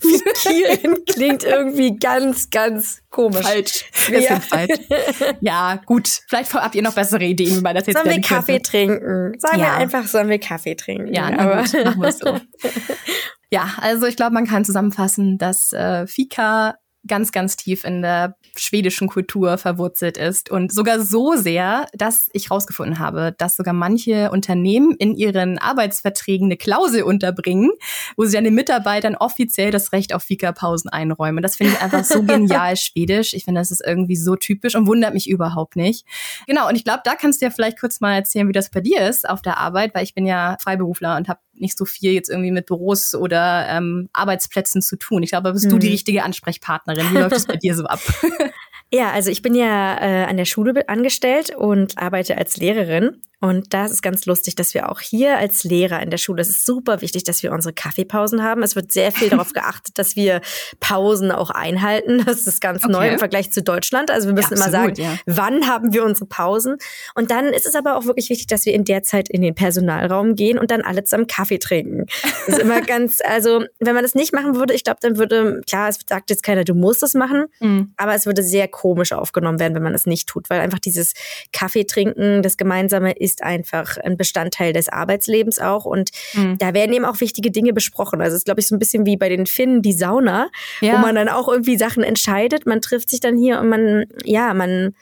Fikieren 0.00 1.04
klingt 1.04 1.44
irgendwie 1.44 1.96
ganz, 1.96 2.50
ganz 2.50 3.02
komisch. 3.10 3.46
Falsch. 3.46 3.84
Ja. 4.10 4.40
falsch. 4.40 4.78
Ja, 5.40 5.80
gut. 5.86 6.08
Vielleicht 6.28 6.52
habt 6.54 6.74
ihr 6.74 6.82
noch 6.82 6.94
bessere 6.94 7.24
Ideen, 7.24 7.58
wie 7.58 7.60
man 7.60 7.74
das 7.74 7.86
jetzt 7.86 7.98
Sollen 7.98 8.10
wir 8.10 8.20
Kaffee 8.20 8.54
könnte. 8.54 8.70
trinken? 8.70 9.34
Sagen 9.38 9.60
ja. 9.60 9.66
wir 9.66 9.74
einfach, 9.74 10.06
sollen 10.06 10.28
wir 10.28 10.38
Kaffee 10.38 10.74
trinken? 10.74 11.12
Ja, 11.14 11.26
aber 11.26 11.62
gut, 11.62 11.84
machen 11.84 12.02
wir 12.02 12.12
so. 12.12 12.40
ja, 13.50 13.74
also 13.80 14.06
ich 14.06 14.16
glaube, 14.16 14.32
man 14.32 14.46
kann 14.46 14.64
zusammenfassen, 14.64 15.38
dass 15.38 15.72
äh, 15.72 16.06
Fika 16.06 16.74
ganz, 17.06 17.32
ganz 17.32 17.56
tief 17.56 17.84
in 17.84 18.02
der 18.02 18.36
schwedischen 18.56 19.08
Kultur 19.08 19.58
verwurzelt 19.58 20.16
ist 20.16 20.50
und 20.50 20.72
sogar 20.72 21.00
so 21.00 21.34
sehr, 21.36 21.86
dass 21.94 22.28
ich 22.32 22.50
herausgefunden 22.50 22.98
habe, 22.98 23.34
dass 23.38 23.56
sogar 23.56 23.74
manche 23.74 24.30
Unternehmen 24.30 24.94
in 24.98 25.14
ihren 25.14 25.58
Arbeitsverträgen 25.58 26.46
eine 26.46 26.56
Klausel 26.56 27.02
unterbringen, 27.02 27.70
wo 28.16 28.24
sie 28.24 28.34
dann 28.34 28.44
den 28.44 28.54
Mitarbeitern 28.54 29.16
offiziell 29.16 29.70
das 29.70 29.92
Recht 29.92 30.14
auf 30.14 30.22
Fika-Pausen 30.22 30.90
einräumen. 30.90 31.42
Das 31.42 31.56
finde 31.56 31.72
ich 31.72 31.82
einfach 31.82 32.04
so 32.04 32.22
genial 32.22 32.76
schwedisch. 32.76 33.34
Ich 33.34 33.44
finde, 33.44 33.60
das 33.60 33.70
ist 33.70 33.82
irgendwie 33.84 34.16
so 34.16 34.36
typisch 34.36 34.74
und 34.74 34.86
wundert 34.86 35.14
mich 35.14 35.28
überhaupt 35.28 35.76
nicht. 35.76 36.06
Genau, 36.46 36.68
und 36.68 36.76
ich 36.76 36.84
glaube, 36.84 37.00
da 37.04 37.14
kannst 37.14 37.40
du 37.40 37.46
ja 37.46 37.50
vielleicht 37.50 37.80
kurz 37.80 38.00
mal 38.00 38.14
erzählen, 38.14 38.48
wie 38.48 38.52
das 38.52 38.70
bei 38.70 38.80
dir 38.80 39.08
ist 39.08 39.28
auf 39.28 39.42
der 39.42 39.58
Arbeit, 39.58 39.94
weil 39.94 40.04
ich 40.04 40.14
bin 40.14 40.26
ja 40.26 40.56
Freiberufler 40.60 41.16
und 41.16 41.28
habe 41.28 41.40
nicht 41.54 41.78
so 41.78 41.84
viel 41.84 42.12
jetzt 42.12 42.30
irgendwie 42.30 42.50
mit 42.50 42.66
Büros 42.66 43.14
oder 43.14 43.66
ähm, 43.68 44.08
Arbeitsplätzen 44.12 44.82
zu 44.82 44.96
tun. 44.96 45.22
Ich 45.22 45.30
glaube, 45.30 45.52
bist 45.52 45.66
mhm. 45.66 45.70
du 45.70 45.78
die 45.78 45.86
mhm. 45.88 45.92
richtige 45.92 46.22
Ansprechpartnerin. 46.22 47.10
Wie 47.10 47.18
läuft 47.18 47.36
es 47.36 47.46
bei 47.46 47.56
dir 47.56 47.74
so 47.74 47.84
ab? 47.84 48.00
Ja, 48.94 49.10
also 49.10 49.30
ich 49.30 49.40
bin 49.40 49.54
ja 49.54 49.96
äh, 50.02 50.24
an 50.24 50.36
der 50.36 50.44
Schule 50.44 50.86
angestellt 50.86 51.56
und 51.56 51.96
arbeite 51.96 52.36
als 52.36 52.58
Lehrerin. 52.58 53.22
Und 53.42 53.74
da 53.74 53.84
ist 53.84 53.90
es 53.90 54.02
ganz 54.02 54.24
lustig, 54.26 54.54
dass 54.54 54.72
wir 54.72 54.88
auch 54.88 55.00
hier 55.00 55.36
als 55.36 55.64
Lehrer 55.64 56.00
in 56.00 56.10
der 56.10 56.16
Schule, 56.16 56.40
es 56.42 56.48
ist 56.48 56.64
super 56.64 57.00
wichtig, 57.00 57.24
dass 57.24 57.42
wir 57.42 57.50
unsere 57.50 57.74
Kaffeepausen 57.74 58.40
haben. 58.40 58.62
Es 58.62 58.76
wird 58.76 58.92
sehr 58.92 59.10
viel 59.10 59.30
darauf 59.30 59.52
geachtet, 59.52 59.98
dass 59.98 60.14
wir 60.14 60.40
Pausen 60.78 61.32
auch 61.32 61.50
einhalten. 61.50 62.22
Das 62.24 62.46
ist 62.46 62.60
ganz 62.60 62.84
okay. 62.84 62.92
neu 62.92 63.08
im 63.08 63.18
Vergleich 63.18 63.52
zu 63.52 63.60
Deutschland. 63.60 64.12
Also 64.12 64.28
wir 64.28 64.34
müssen 64.34 64.56
ja, 64.56 64.64
absolut, 64.64 64.96
immer 64.96 64.96
sagen, 64.96 65.16
ja. 65.16 65.18
wann 65.26 65.66
haben 65.66 65.92
wir 65.92 66.04
unsere 66.04 66.26
Pausen? 66.26 66.76
Und 67.16 67.32
dann 67.32 67.46
ist 67.46 67.66
es 67.66 67.74
aber 67.74 67.96
auch 67.96 68.04
wirklich 68.04 68.30
wichtig, 68.30 68.46
dass 68.46 68.64
wir 68.64 68.74
in 68.74 68.84
der 68.84 69.02
Zeit 69.02 69.28
in 69.28 69.42
den 69.42 69.56
Personalraum 69.56 70.36
gehen 70.36 70.56
und 70.56 70.70
dann 70.70 70.82
alle 70.82 71.02
zusammen 71.02 71.26
Kaffee 71.26 71.58
trinken. 71.58 72.06
Das 72.46 72.58
ist 72.58 72.60
immer 72.60 72.80
ganz, 72.86 73.18
also 73.24 73.64
wenn 73.80 73.94
man 73.94 74.04
das 74.04 74.14
nicht 74.14 74.32
machen 74.32 74.54
würde, 74.54 74.72
ich 74.72 74.84
glaube, 74.84 75.00
dann 75.02 75.18
würde, 75.18 75.62
klar, 75.66 75.88
es 75.88 75.98
sagt 76.06 76.30
jetzt 76.30 76.44
keiner, 76.44 76.62
du 76.62 76.74
musst 76.74 77.02
das 77.02 77.14
machen, 77.14 77.46
mhm. 77.58 77.92
aber 77.96 78.14
es 78.14 78.24
würde 78.24 78.44
sehr 78.44 78.68
komisch 78.68 79.12
aufgenommen 79.12 79.58
werden, 79.58 79.74
wenn 79.74 79.82
man 79.82 79.94
es 79.94 80.06
nicht 80.06 80.28
tut, 80.28 80.48
weil 80.48 80.60
einfach 80.60 80.78
dieses 80.78 81.14
Kaffee 81.52 81.82
trinken, 81.84 82.42
das 82.42 82.56
Gemeinsame 82.56 83.10
ist 83.12 83.31
ist 83.32 83.42
einfach 83.42 83.96
ein 83.96 84.16
Bestandteil 84.16 84.72
des 84.72 84.88
Arbeitslebens 84.88 85.58
auch. 85.58 85.84
Und 85.84 86.10
mhm. 86.34 86.58
da 86.58 86.74
werden 86.74 86.92
eben 86.92 87.04
auch 87.04 87.20
wichtige 87.20 87.50
Dinge 87.50 87.72
besprochen. 87.72 88.20
Also 88.20 88.34
es 88.34 88.40
ist, 88.40 88.44
glaube 88.44 88.60
ich, 88.60 88.68
so 88.68 88.76
ein 88.76 88.78
bisschen 88.78 89.06
wie 89.06 89.16
bei 89.16 89.28
den 89.28 89.46
Finnen 89.46 89.82
die 89.82 89.92
Sauna, 89.92 90.50
ja. 90.80 90.94
wo 90.94 90.98
man 90.98 91.14
dann 91.14 91.28
auch 91.28 91.48
irgendwie 91.48 91.78
Sachen 91.78 92.02
entscheidet. 92.02 92.66
Man 92.66 92.80
trifft 92.80 93.10
sich 93.10 93.20
dann 93.20 93.36
hier 93.36 93.58
und 93.60 93.68
man, 93.68 94.04
ja, 94.24 94.52
man 94.54 94.94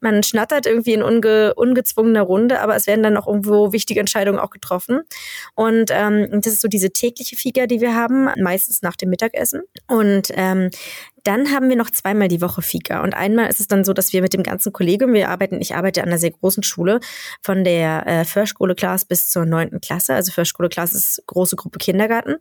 man 0.00 0.22
schnattert 0.22 0.66
irgendwie 0.66 0.92
in 0.92 1.02
unge, 1.02 1.54
ungezwungener 1.54 2.22
Runde, 2.22 2.60
aber 2.60 2.76
es 2.76 2.86
werden 2.86 3.02
dann 3.02 3.16
auch 3.16 3.26
irgendwo 3.26 3.72
wichtige 3.72 3.98
Entscheidungen 3.98 4.38
auch 4.38 4.50
getroffen. 4.50 5.00
Und 5.56 5.90
ähm, 5.92 6.28
das 6.40 6.52
ist 6.52 6.60
so 6.60 6.68
diese 6.68 6.92
tägliche 6.92 7.34
Figa, 7.34 7.66
die 7.66 7.80
wir 7.80 7.96
haben, 7.96 8.28
meistens 8.40 8.80
nach 8.82 8.94
dem 8.94 9.10
Mittagessen. 9.10 9.62
Und 9.88 10.30
ähm, 10.34 10.70
dann 11.28 11.50
haben 11.50 11.68
wir 11.68 11.76
noch 11.76 11.90
zweimal 11.90 12.28
die 12.28 12.40
Woche 12.40 12.62
Fika. 12.62 13.02
Und 13.02 13.12
einmal 13.12 13.50
ist 13.50 13.60
es 13.60 13.68
dann 13.68 13.84
so, 13.84 13.92
dass 13.92 14.14
wir 14.14 14.22
mit 14.22 14.32
dem 14.32 14.42
ganzen 14.42 14.72
Kollegium, 14.72 15.12
wir 15.12 15.28
arbeiten, 15.28 15.60
ich 15.60 15.74
arbeite 15.74 16.02
an 16.02 16.08
einer 16.08 16.16
sehr 16.16 16.30
großen 16.30 16.62
Schule, 16.62 17.00
von 17.42 17.64
der 17.64 18.06
äh, 18.06 18.24
Förschule-Class 18.24 19.04
bis 19.04 19.28
zur 19.28 19.44
neunten 19.44 19.82
Klasse. 19.82 20.14
Also 20.14 20.32
Förschule-Class 20.32 20.94
ist 20.94 21.22
große 21.26 21.56
Gruppe 21.56 21.78
Kindergarten. 21.78 22.36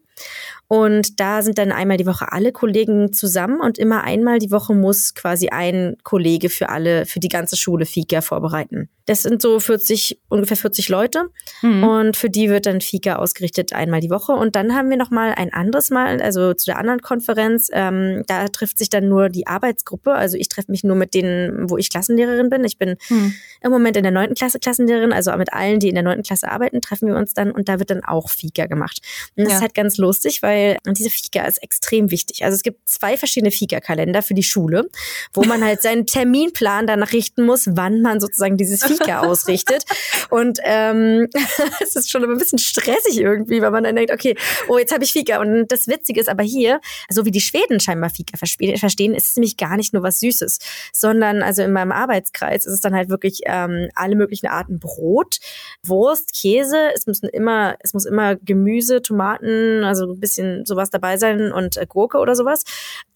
Und 0.70 1.22
da 1.22 1.42
sind 1.44 1.58
dann 1.58 1.72
einmal 1.72 1.96
die 1.96 2.06
Woche 2.06 2.32
alle 2.34 2.52
Kollegen 2.52 3.14
zusammen 3.14 3.62
und 3.62 3.78
immer 3.78 4.04
einmal 4.04 4.40
die 4.40 4.52
Woche 4.52 4.74
muss 4.74 5.14
quasi 5.14 5.48
ein 5.48 5.96
Kollege 6.04 6.50
für 6.50 6.68
alle, 6.68 7.06
für 7.06 7.22
die 7.22 7.30
ganze 7.30 7.56
Schule 7.56 7.86
Fika 7.86 8.20
vorbereiten. 8.20 8.90
Das 9.06 9.22
sind 9.22 9.42
so 9.42 9.58
40, 9.62 10.20
ungefähr 10.28 10.58
40 10.58 10.90
Leute. 10.90 11.30
Mhm. 11.62 11.84
Und 11.86 12.18
für 12.18 12.30
die 12.30 12.50
wird 12.50 12.66
dann 12.66 12.82
Fika 12.82 13.16
ausgerichtet 13.16 13.72
einmal 13.72 14.02
die 14.02 14.10
Woche. 14.10 14.34
Und 14.34 14.58
dann 14.58 14.76
haben 14.76 14.90
wir 14.90 14.98
noch 14.98 15.12
mal 15.12 15.34
ein 15.34 15.54
anderes 15.54 15.90
Mal, 15.90 16.22
also 16.22 16.54
zu 16.54 16.66
der 16.66 16.78
anderen 16.78 17.00
Konferenz, 17.00 17.70
ähm, 17.72 18.24
da 18.28 18.50
trifft 18.50 18.78
sich 18.78 18.90
dann 18.90 19.08
nur 19.08 19.30
die 19.30 19.48
Arbeitsgruppe. 19.48 20.12
Also 20.12 20.36
ich 20.36 20.50
treffe 20.50 20.72
mich 20.72 20.84
nur 20.84 20.98
mit 20.98 21.14
denen, 21.14 21.70
wo 21.70 21.78
ich 21.78 21.90
Klassenlehrerin 21.90 22.50
bin. 22.50 22.66
Ich 22.66 22.78
bin 22.78 22.98
mhm. 23.08 23.34
im 23.62 23.72
Moment 23.72 23.96
in 23.96 24.04
der 24.04 24.12
neunten 24.12 24.36
Klasse 24.36 24.60
Klassenlehrerin, 24.60 25.14
also 25.14 25.34
mit 25.38 25.54
allen, 25.54 25.80
die 25.80 25.88
in 25.88 25.96
der 25.96 26.04
neunten 26.04 26.24
Klasse 26.24 26.52
arbeiten, 26.52 26.82
treffen 26.82 27.08
wir 27.08 27.16
uns 27.16 27.34
dann 27.34 27.52
und 27.52 27.70
da 27.70 27.80
wird 27.80 27.92
dann 27.92 28.04
auch 28.04 28.30
Fika 28.30 28.66
gemacht. 28.66 29.00
Und 29.38 29.46
das 29.46 29.52
ja. 29.52 29.56
ist 29.56 29.62
halt 29.62 29.74
ganz 29.74 29.96
lustig, 29.96 30.42
weil 30.44 30.57
diese 30.86 31.10
Fika 31.10 31.46
ist 31.46 31.64
extrem 31.64 32.12
wichtig. 32.12 32.44
Also 32.44 32.56
es 32.56 32.64
gibt 32.64 32.88
zwei 32.90 33.18
verschiedene 33.18 33.52
Fika-Kalender 33.52 34.22
für 34.22 34.34
die 34.34 34.44
Schule, 34.44 34.90
wo 35.34 35.44
man 35.44 35.64
halt 35.64 35.82
seinen 35.82 36.06
Terminplan 36.06 36.88
danach 36.88 37.14
richten 37.14 37.46
muss, 37.46 37.68
wann 37.72 38.02
man 38.02 38.20
sozusagen 38.20 38.58
dieses 38.58 38.84
Fika 38.84 38.98
Fika 38.98 39.20
ausrichtet. 39.28 39.84
Und 40.30 40.60
ähm, 40.64 41.28
es 41.82 41.96
ist 41.96 42.12
schon 42.12 42.24
ein 42.24 42.38
bisschen 42.38 42.60
stressig 42.60 43.18
irgendwie, 43.20 43.62
weil 43.62 43.72
man 43.72 43.84
dann 43.84 43.96
denkt, 43.96 44.12
okay, 44.12 44.36
oh, 44.68 44.78
jetzt 44.78 44.94
habe 44.94 45.04
ich 45.04 45.14
Fika. 45.14 45.40
Und 45.40 45.68
das 45.72 45.88
Witzige 45.88 46.20
ist 46.20 46.30
aber 46.30 46.44
hier, 46.44 46.82
so 47.10 47.26
wie 47.26 47.32
die 47.32 47.42
Schweden 47.42 47.80
scheinbar 47.80 48.10
Fika 48.10 48.38
verstehen, 48.38 49.16
ist 49.16 49.30
es 49.30 49.36
nämlich 49.36 49.58
gar 49.58 49.78
nicht 49.78 49.94
nur 49.94 50.04
was 50.04 50.20
Süßes, 50.20 50.60
sondern 50.94 51.42
also 51.42 51.62
in 51.62 51.72
meinem 51.72 51.92
Arbeitskreis 51.92 52.66
ist 52.66 52.74
es 52.74 52.82
dann 52.82 52.96
halt 52.96 53.10
wirklich 53.10 53.42
ähm, 53.46 53.90
alle 53.96 54.16
möglichen 54.16 54.48
Arten 54.48 54.80
Brot, 54.80 55.40
Wurst, 55.84 56.34
Käse. 56.34 56.90
Es 56.96 57.08
müssen 57.08 57.30
immer, 57.30 57.78
es 57.80 57.94
muss 57.94 58.06
immer 58.06 58.36
Gemüse, 58.36 59.02
Tomaten, 59.02 59.84
also 59.84 60.06
ein 60.12 60.20
bisschen 60.20 60.47
sowas 60.66 60.90
dabei 60.90 61.18
sein 61.18 61.52
und 61.52 61.78
äh, 61.78 61.86
Gurke 61.88 62.18
oder 62.18 62.36
sowas. 62.36 62.64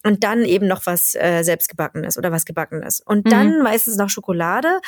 Und 0.04 0.24
dann 0.24 0.44
eben 0.44 0.66
noch 0.66 0.86
was 0.86 1.14
äh, 1.14 1.42
selbstgebackenes 1.42 2.18
oder 2.18 2.32
was 2.32 2.44
gebackenes. 2.44 3.00
Und 3.00 3.30
dann 3.30 3.58
mhm. 3.58 3.62
meistens 3.62 3.96
noch 3.96 4.08
Schokolade 4.08 4.80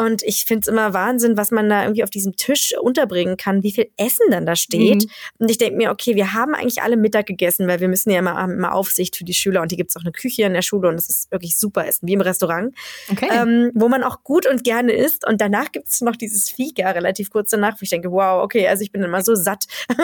und 0.00 0.22
ich 0.22 0.46
finde 0.46 0.62
es 0.62 0.66
immer 0.66 0.94
Wahnsinn, 0.94 1.36
was 1.36 1.50
man 1.50 1.68
da 1.68 1.82
irgendwie 1.82 2.02
auf 2.02 2.08
diesem 2.08 2.34
Tisch 2.34 2.72
unterbringen 2.80 3.36
kann, 3.36 3.62
wie 3.62 3.70
viel 3.70 3.90
Essen 3.98 4.30
dann 4.30 4.46
da 4.46 4.56
steht. 4.56 5.04
Mhm. 5.04 5.10
Und 5.38 5.50
ich 5.50 5.58
denke 5.58 5.76
mir, 5.76 5.90
okay, 5.90 6.14
wir 6.14 6.32
haben 6.32 6.54
eigentlich 6.54 6.80
alle 6.80 6.96
Mittag 6.96 7.26
gegessen, 7.26 7.68
weil 7.68 7.80
wir 7.80 7.88
müssen 7.88 8.10
ja 8.10 8.20
immer, 8.20 8.42
immer 8.42 8.72
Aufsicht 8.72 9.16
für 9.16 9.24
die 9.24 9.34
Schüler 9.34 9.60
und 9.60 9.70
hier 9.70 9.76
gibt 9.76 9.90
es 9.90 9.96
auch 9.96 10.00
eine 10.00 10.12
Küche 10.12 10.44
in 10.44 10.54
der 10.54 10.62
Schule 10.62 10.88
und 10.88 10.96
das 10.96 11.10
ist 11.10 11.30
wirklich 11.30 11.58
super 11.58 11.86
Essen, 11.86 12.08
wie 12.08 12.14
im 12.14 12.22
Restaurant. 12.22 12.74
Okay. 13.10 13.28
Ähm, 13.30 13.72
wo 13.74 13.88
man 13.88 14.02
auch 14.02 14.24
gut 14.24 14.46
und 14.46 14.64
gerne 14.64 14.92
isst. 14.92 15.28
Und 15.28 15.42
danach 15.42 15.70
gibt 15.70 15.88
es 15.88 16.00
noch 16.00 16.16
dieses 16.16 16.48
Fika 16.48 16.90
relativ 16.92 17.28
kurz 17.28 17.50
danach, 17.50 17.74
wo 17.74 17.82
ich 17.82 17.90
denke, 17.90 18.10
wow, 18.10 18.42
okay, 18.42 18.68
also 18.68 18.82
ich 18.82 18.92
bin 18.92 19.02
immer 19.02 19.22
so 19.22 19.34
satt. 19.34 19.66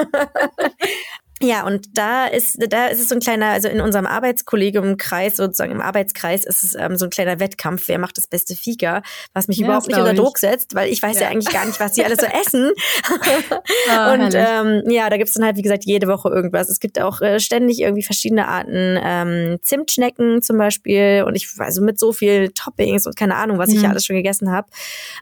Ja, 1.42 1.66
und 1.66 1.98
da 1.98 2.26
ist, 2.26 2.56
da 2.70 2.86
ist 2.86 2.98
es 2.98 3.10
so 3.10 3.14
ein 3.14 3.20
kleiner, 3.20 3.48
also 3.48 3.68
in 3.68 3.82
unserem 3.82 4.06
Arbeitskollegiumkreis, 4.06 5.36
sozusagen 5.36 5.72
im 5.72 5.82
Arbeitskreis, 5.82 6.46
ist 6.46 6.64
es 6.64 6.74
ähm, 6.74 6.96
so 6.96 7.04
ein 7.04 7.10
kleiner 7.10 7.38
Wettkampf, 7.40 7.88
wer 7.88 7.98
macht 7.98 8.16
das 8.16 8.26
beste 8.26 8.56
Fika, 8.56 9.02
was 9.34 9.46
mich 9.46 9.58
ja, 9.58 9.66
überhaupt 9.66 9.86
nicht 9.86 9.98
unter 9.98 10.14
Druck 10.14 10.38
setzt, 10.38 10.74
weil 10.74 10.90
ich 10.90 11.02
weiß 11.02 11.16
ja, 11.16 11.24
ja 11.24 11.28
eigentlich 11.28 11.52
gar 11.52 11.66
nicht, 11.66 11.78
was 11.78 11.92
die 11.92 12.04
alles 12.04 12.20
so 12.20 12.26
essen. 12.46 12.70
oh, 13.10 14.12
und 14.14 14.34
ähm, 14.34 14.90
ja, 14.90 15.10
da 15.10 15.18
gibt's 15.18 15.34
dann 15.34 15.44
halt, 15.44 15.58
wie 15.58 15.62
gesagt, 15.62 15.84
jede 15.84 16.08
Woche 16.08 16.30
irgendwas. 16.30 16.70
Es 16.70 16.80
gibt 16.80 16.98
auch 16.98 17.20
äh, 17.20 17.38
ständig 17.38 17.80
irgendwie 17.80 18.02
verschiedene 18.02 18.48
Arten 18.48 18.98
ähm, 19.02 19.58
Zimtschnecken 19.60 20.40
zum 20.40 20.56
Beispiel 20.56 21.24
und 21.26 21.34
ich, 21.34 21.48
also 21.58 21.82
mit 21.82 21.98
so 21.98 22.14
viel 22.14 22.48
Toppings 22.52 23.06
und 23.06 23.14
keine 23.14 23.34
Ahnung, 23.34 23.58
was 23.58 23.68
ich 23.68 23.76
ja 23.76 23.82
mhm. 23.82 23.90
alles 23.90 24.06
schon 24.06 24.16
gegessen 24.16 24.50
habe. 24.50 24.68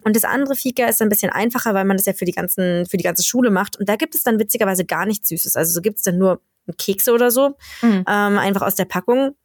Und 0.05 0.15
das 0.15 0.23
andere 0.23 0.55
Fika 0.55 0.87
ist 0.87 1.03
ein 1.03 1.09
bisschen 1.09 1.33
einfacher, 1.33 1.75
weil 1.75 1.85
man 1.85 1.97
das 1.97 2.07
ja 2.07 2.13
für 2.13 2.25
die 2.25 2.33
ganzen, 2.33 2.87
für 2.87 2.99
die 2.99 3.05
ganze 3.05 3.25
Schule 3.25 3.51
macht. 3.51 3.77
Und 3.81 3.89
da 3.89 3.97
gibt 3.97 4.15
es 4.15 4.23
dann 4.23 4.39
witzigerweise 4.39 4.85
gar 4.85 5.07
nichts 5.07 5.29
Süßes. 5.29 5.57
Also 5.57 5.73
so 5.73 5.81
gibt's 5.81 6.04
dann 6.07 6.19
nur 6.19 6.41
Kekse 6.79 7.13
oder 7.13 7.31
so, 7.31 7.57
mhm. 7.83 8.05
ähm, 8.09 8.39
einfach 8.39 8.63
aus 8.63 8.75
der 8.75 8.87
Packung 8.87 9.37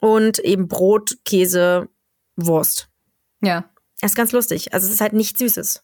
und 0.00 0.38
eben 0.40 0.68
Brot, 0.68 1.16
Käse, 1.24 1.88
Wurst. 2.36 2.88
Ja. 3.42 3.70
Das 4.00 4.12
ist 4.12 4.16
ganz 4.16 4.32
lustig. 4.32 4.74
Also 4.74 4.86
es 4.86 4.92
ist 4.92 5.00
halt 5.00 5.12
nichts 5.12 5.38
Süßes. 5.38 5.82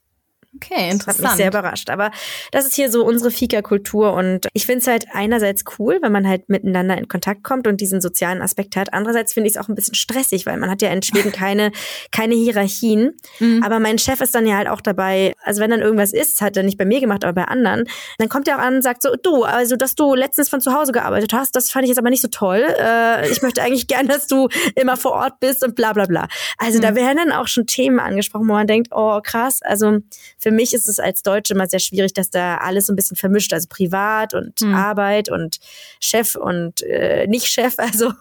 Okay, 0.57 0.91
interessant. 0.91 1.07
Das 1.07 1.25
hat 1.25 1.31
mich 1.33 1.37
sehr 1.37 1.49
überrascht. 1.49 1.91
Aber 1.91 2.11
das 2.51 2.67
ist 2.67 2.75
hier 2.75 2.91
so 2.91 3.05
unsere 3.05 3.31
Fika-Kultur 3.31 4.13
und 4.15 4.49
ich 4.53 4.67
finde 4.67 4.81
es 4.81 4.87
halt 4.89 5.07
einerseits 5.13 5.63
cool, 5.79 5.99
wenn 6.03 6.11
man 6.11 6.27
halt 6.27 6.49
miteinander 6.49 6.99
in 6.99 7.07
Kontakt 7.07 7.45
kommt 7.45 7.69
und 7.69 7.81
diesen 7.81 8.01
sozialen 8.01 8.43
Aspekt 8.43 8.75
hat. 8.75 8.93
Andererseits 8.93 9.33
finde 9.33 9.49
ich 9.49 9.57
es 9.57 9.63
auch 9.63 9.69
ein 9.69 9.77
bisschen 9.77 9.95
stressig, 9.95 10.47
weil 10.47 10.57
man 10.57 10.69
hat 10.69 10.83
ja 10.83 10.91
in 10.91 11.03
Schweden 11.03 11.31
keine, 11.31 11.71
keine 12.11 12.35
Hierarchien. 12.35 13.17
Mhm. 13.39 13.63
Aber 13.63 13.79
mein 13.79 13.99
Chef 13.99 14.21
ist 14.21 14.35
dann 14.35 14.45
ja 14.45 14.57
halt 14.57 14.67
auch 14.67 14.81
dabei, 14.81 15.35
also 15.45 15.61
wenn 15.61 15.71
dann 15.71 15.81
irgendwas 15.81 16.13
ist, 16.13 16.41
hat 16.41 16.57
er 16.57 16.65
nicht 16.65 16.79
bei 16.79 16.85
mir 16.85 17.01
gemacht, 17.01 17.25
aber 17.25 17.33
bei 17.33 17.45
anderen, 17.45 17.85
dann 18.19 18.29
kommt 18.29 18.49
er 18.49 18.57
auch 18.57 18.63
an 18.63 18.77
und 18.77 18.83
sagt 18.83 19.03
so, 19.03 19.15
du, 19.23 19.45
also 19.45 19.77
dass 19.77 19.95
du 19.95 20.17
letztens 20.17 20.49
von 20.49 20.61
zu 20.61 20.75
Hause 20.75 20.91
gearbeitet 20.91 21.33
hast, 21.33 21.55
das 21.55 21.71
fand 21.71 21.85
ich 21.85 21.91
jetzt 21.91 21.99
aber 21.99 22.11
nicht 22.11 22.23
so 22.23 22.29
toll. 22.29 22.67
Äh, 22.77 23.31
ich 23.31 23.41
möchte 23.43 23.63
eigentlich 23.63 23.87
gern, 23.87 24.09
dass 24.09 24.27
du 24.27 24.49
immer 24.75 24.97
vor 24.97 25.13
Ort 25.13 25.39
bist 25.39 25.65
und 25.65 25.77
bla 25.77 25.93
bla 25.93 26.07
bla. 26.07 26.27
Also 26.59 26.79
mhm. 26.79 26.83
da 26.83 26.95
werden 26.97 27.19
dann 27.19 27.33
auch 27.33 27.47
schon 27.47 27.67
Themen 27.67 28.01
angesprochen, 28.01 28.49
wo 28.49 28.53
man 28.55 28.67
denkt, 28.67 28.89
oh 28.91 29.21
krass, 29.23 29.63
also 29.63 30.01
für 30.41 30.51
mich 30.51 30.73
ist 30.73 30.89
es 30.89 30.99
als 30.99 31.23
Deutsche 31.23 31.55
immer 31.55 31.67
sehr 31.67 31.79
schwierig, 31.81 32.15
dass 32.15 32.31
da 32.31 32.57
alles 32.57 32.87
so 32.87 32.93
ein 32.93 32.97
bisschen 32.97 33.17
vermischt, 33.17 33.53
also 33.53 33.69
privat 33.69 34.33
und 34.33 34.61
mhm. 34.63 34.75
Arbeit 34.75 35.29
und 35.31 35.59
Chef 36.01 36.35
und 36.35 36.83
äh, 36.83 37.27
nicht 37.27 37.47
Chef, 37.47 37.75
also. 37.79 38.13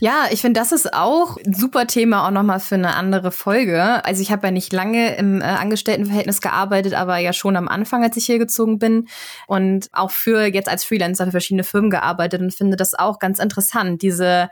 Ja, 0.00 0.26
ich 0.30 0.40
finde, 0.40 0.60
das 0.60 0.70
ist 0.70 0.94
auch 0.94 1.36
ein 1.38 1.52
super 1.52 1.86
Thema 1.86 2.26
auch 2.26 2.30
nochmal 2.30 2.60
für 2.60 2.76
eine 2.76 2.94
andere 2.94 3.32
Folge. 3.32 4.04
Also 4.04 4.22
ich 4.22 4.30
habe 4.30 4.46
ja 4.46 4.50
nicht 4.52 4.72
lange 4.72 5.16
im 5.16 5.40
äh, 5.40 5.44
Angestelltenverhältnis 5.44 6.40
gearbeitet, 6.40 6.94
aber 6.94 7.18
ja 7.18 7.32
schon 7.32 7.56
am 7.56 7.68
Anfang, 7.68 8.04
als 8.04 8.16
ich 8.16 8.26
hier 8.26 8.38
gezogen 8.38 8.78
bin 8.78 9.08
und 9.46 9.88
auch 9.92 10.10
für 10.12 10.46
jetzt 10.46 10.68
als 10.68 10.84
Freelancer 10.84 11.24
für 11.24 11.32
verschiedene 11.32 11.64
Firmen 11.64 11.90
gearbeitet 11.90 12.40
und 12.40 12.54
finde 12.54 12.76
das 12.76 12.94
auch 12.94 13.18
ganz 13.18 13.40
interessant, 13.40 14.02
diese 14.02 14.50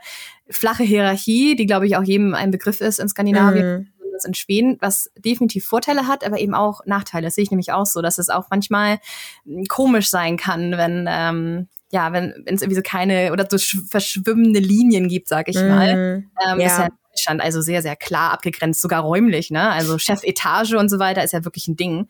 flache 0.49 0.83
Hierarchie, 0.83 1.55
die 1.55 1.65
glaube 1.65 1.87
ich 1.87 1.95
auch 1.95 2.03
jedem 2.03 2.35
ein 2.35 2.51
Begriff 2.51 2.81
ist 2.81 2.99
in 2.99 3.07
Skandinavien. 3.07 3.77
Mhm 3.77 4.00
besonders 4.21 4.25
in 4.25 4.33
Schweden, 4.33 4.77
was 4.79 5.11
definitiv 5.17 5.65
Vorteile 5.65 6.07
hat, 6.07 6.25
aber 6.25 6.39
eben 6.39 6.53
auch 6.53 6.81
Nachteile. 6.85 7.27
Das 7.27 7.35
sehe 7.35 7.43
ich 7.43 7.51
nämlich 7.51 7.71
auch 7.71 7.85
so, 7.85 8.01
dass 8.01 8.17
es 8.17 8.29
auch 8.29 8.47
manchmal 8.49 8.99
hm, 9.45 9.65
komisch 9.65 10.09
sein 10.09 10.37
kann, 10.37 10.71
wenn 10.73 11.07
ähm, 11.09 11.67
ja, 11.93 12.13
wenn 12.13 12.31
es 12.45 12.61
irgendwie 12.61 12.75
so 12.77 12.81
keine 12.81 13.33
oder 13.33 13.45
so 13.49 13.57
verschwimmende 13.89 14.61
Linien 14.61 15.09
gibt, 15.09 15.27
sag 15.27 15.49
ich 15.49 15.57
mal, 15.57 15.93
mm, 15.93 16.31
ähm, 16.47 16.59
ja. 16.61 16.65
ist 16.65 16.77
ja 16.77 16.87
Deutschland 17.11 17.41
also 17.41 17.61
sehr, 17.61 17.81
sehr 17.81 17.95
klar 17.95 18.31
abgegrenzt, 18.31 18.81
sogar 18.81 19.01
räumlich, 19.01 19.51
ne? 19.51 19.69
Also 19.69 19.97
Chefetage 19.97 20.73
und 20.75 20.89
so 20.89 20.99
weiter 20.99 21.23
ist 21.23 21.33
ja 21.33 21.43
wirklich 21.43 21.67
ein 21.67 21.75
Ding. 21.75 22.07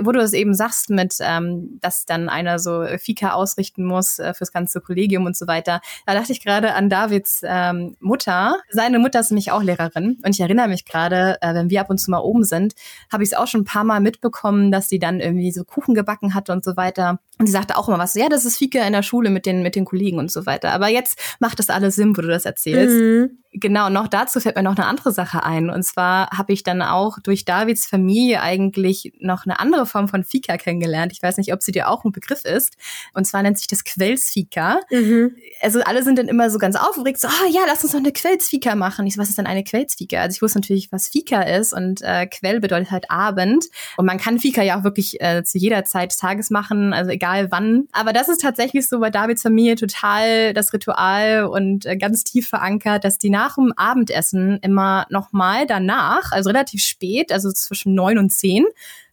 Wo 0.00 0.12
du 0.12 0.20
es 0.20 0.32
eben 0.32 0.54
sagst 0.54 0.90
mit, 0.90 1.16
ähm, 1.20 1.78
dass 1.80 2.04
dann 2.04 2.28
einer 2.28 2.58
so 2.58 2.84
Fika 2.98 3.32
ausrichten 3.32 3.84
muss 3.84 4.18
äh, 4.18 4.34
fürs 4.34 4.52
ganze 4.52 4.80
Kollegium 4.80 5.26
und 5.26 5.36
so 5.36 5.46
weiter, 5.46 5.80
da 6.06 6.14
dachte 6.14 6.32
ich 6.32 6.42
gerade 6.42 6.74
an 6.74 6.88
Davids 6.88 7.40
ähm, 7.44 7.96
Mutter. 8.00 8.58
Seine 8.70 8.98
Mutter 8.98 9.20
ist 9.20 9.30
nämlich 9.30 9.52
auch 9.52 9.62
Lehrerin 9.62 10.18
und 10.24 10.34
ich 10.34 10.40
erinnere 10.40 10.68
mich 10.68 10.84
gerade, 10.84 11.38
äh, 11.40 11.54
wenn 11.54 11.70
wir 11.70 11.80
ab 11.80 11.90
und 11.90 11.98
zu 11.98 12.10
mal 12.10 12.20
oben 12.20 12.44
sind, 12.44 12.74
habe 13.12 13.22
ich 13.22 13.30
es 13.30 13.34
auch 13.36 13.46
schon 13.46 13.62
ein 13.62 13.66
paar 13.66 13.84
Mal 13.84 14.00
mitbekommen, 14.00 14.72
dass 14.72 14.88
sie 14.88 14.98
dann 14.98 15.20
irgendwie 15.20 15.52
so 15.52 15.64
Kuchen 15.64 15.94
gebacken 15.94 16.34
hatte 16.34 16.52
und 16.52 16.64
so 16.64 16.76
weiter. 16.76 17.20
Und 17.38 17.46
sie 17.46 17.52
sagte 17.52 17.76
auch 17.76 17.88
immer 17.88 17.98
was, 17.98 18.14
ja, 18.14 18.28
das 18.28 18.44
ist 18.44 18.56
Fika 18.56 18.84
in 18.84 18.92
der 18.92 19.02
Schule 19.02 19.30
mit 19.30 19.46
den, 19.46 19.62
mit 19.62 19.76
den 19.76 19.84
Kollegen 19.84 20.18
und 20.18 20.30
so 20.30 20.44
weiter. 20.44 20.72
Aber 20.72 20.88
jetzt 20.88 21.18
macht 21.38 21.58
das 21.58 21.70
alles 21.70 21.94
Sinn, 21.94 22.16
wo 22.16 22.20
du 22.20 22.28
das 22.28 22.44
erzählst. 22.44 22.96
Mhm. 22.96 23.38
Genau, 23.52 23.88
noch 23.88 24.08
dazu 24.08 24.40
fällt 24.40 24.56
mir 24.56 24.62
noch 24.62 24.76
eine 24.76 24.86
andere 24.86 25.10
Sache 25.10 25.42
ein. 25.42 25.70
Und 25.70 25.82
zwar 25.82 26.28
habe 26.36 26.52
ich 26.52 26.64
dann 26.64 26.82
auch 26.82 27.18
durch 27.22 27.46
Davids 27.46 27.86
Familie 27.86 28.42
eigentlich 28.42 29.14
noch 29.20 29.46
eine 29.46 29.58
andere 29.58 29.86
Form 29.86 30.06
von 30.06 30.22
Fika 30.22 30.58
kennengelernt. 30.58 31.12
Ich 31.12 31.22
weiß 31.22 31.38
nicht, 31.38 31.54
ob 31.54 31.62
sie 31.62 31.72
dir 31.72 31.88
auch 31.88 32.04
ein 32.04 32.12
Begriff 32.12 32.44
ist. 32.44 32.76
Und 33.14 33.26
zwar 33.26 33.42
nennt 33.42 33.56
sich 33.56 33.66
das 33.66 33.84
Quellsfika. 33.84 34.80
Mhm. 34.90 35.34
Also 35.62 35.80
alle 35.80 36.02
sind 36.02 36.18
dann 36.18 36.28
immer 36.28 36.50
so 36.50 36.58
ganz 36.58 36.76
aufgeregt, 36.76 37.20
so, 37.20 37.28
oh 37.28 37.50
ja, 37.50 37.62
lass 37.66 37.82
uns 37.82 37.94
noch 37.94 38.00
eine 38.00 38.12
Quellsfika 38.12 38.74
machen. 38.74 39.06
Ich 39.06 39.14
so, 39.14 39.20
was 39.20 39.30
ist 39.30 39.38
denn 39.38 39.46
eine 39.46 39.64
Quellsfika? 39.64 40.20
Also 40.20 40.36
ich 40.36 40.42
wusste 40.42 40.58
natürlich, 40.58 40.92
was 40.92 41.08
Fika 41.08 41.40
ist 41.40 41.72
und 41.72 42.02
äh, 42.02 42.26
Quell 42.26 42.60
bedeutet 42.60 42.90
halt 42.90 43.10
Abend. 43.10 43.64
Und 43.96 44.04
man 44.04 44.18
kann 44.18 44.38
Fika 44.38 44.62
ja 44.62 44.78
auch 44.78 44.84
wirklich 44.84 45.22
äh, 45.22 45.42
zu 45.42 45.56
jeder 45.56 45.84
Zeit 45.84 46.10
des 46.10 46.18
Tages 46.18 46.50
machen, 46.50 46.92
also 46.92 47.10
egal 47.10 47.50
wann. 47.50 47.88
Aber 47.92 48.12
das 48.12 48.28
ist 48.28 48.42
tatsächlich 48.42 48.86
so 48.86 49.00
bei 49.00 49.08
Davids 49.08 49.40
Familie 49.40 49.76
total 49.76 50.52
das 50.52 50.74
Ritual 50.74 51.44
und 51.44 51.86
äh, 51.86 51.96
ganz 51.96 52.24
tief 52.24 52.46
verankert, 52.48 53.04
dass 53.04 53.18
die 53.18 53.30
nach 53.38 53.54
dem 53.54 53.72
Abendessen 53.76 54.58
immer 54.62 55.06
nochmal 55.10 55.66
danach, 55.66 56.32
also 56.32 56.50
relativ 56.50 56.82
spät, 56.82 57.30
also 57.30 57.52
zwischen 57.52 57.94
neun 57.94 58.18
und 58.18 58.30
zehn, 58.30 58.64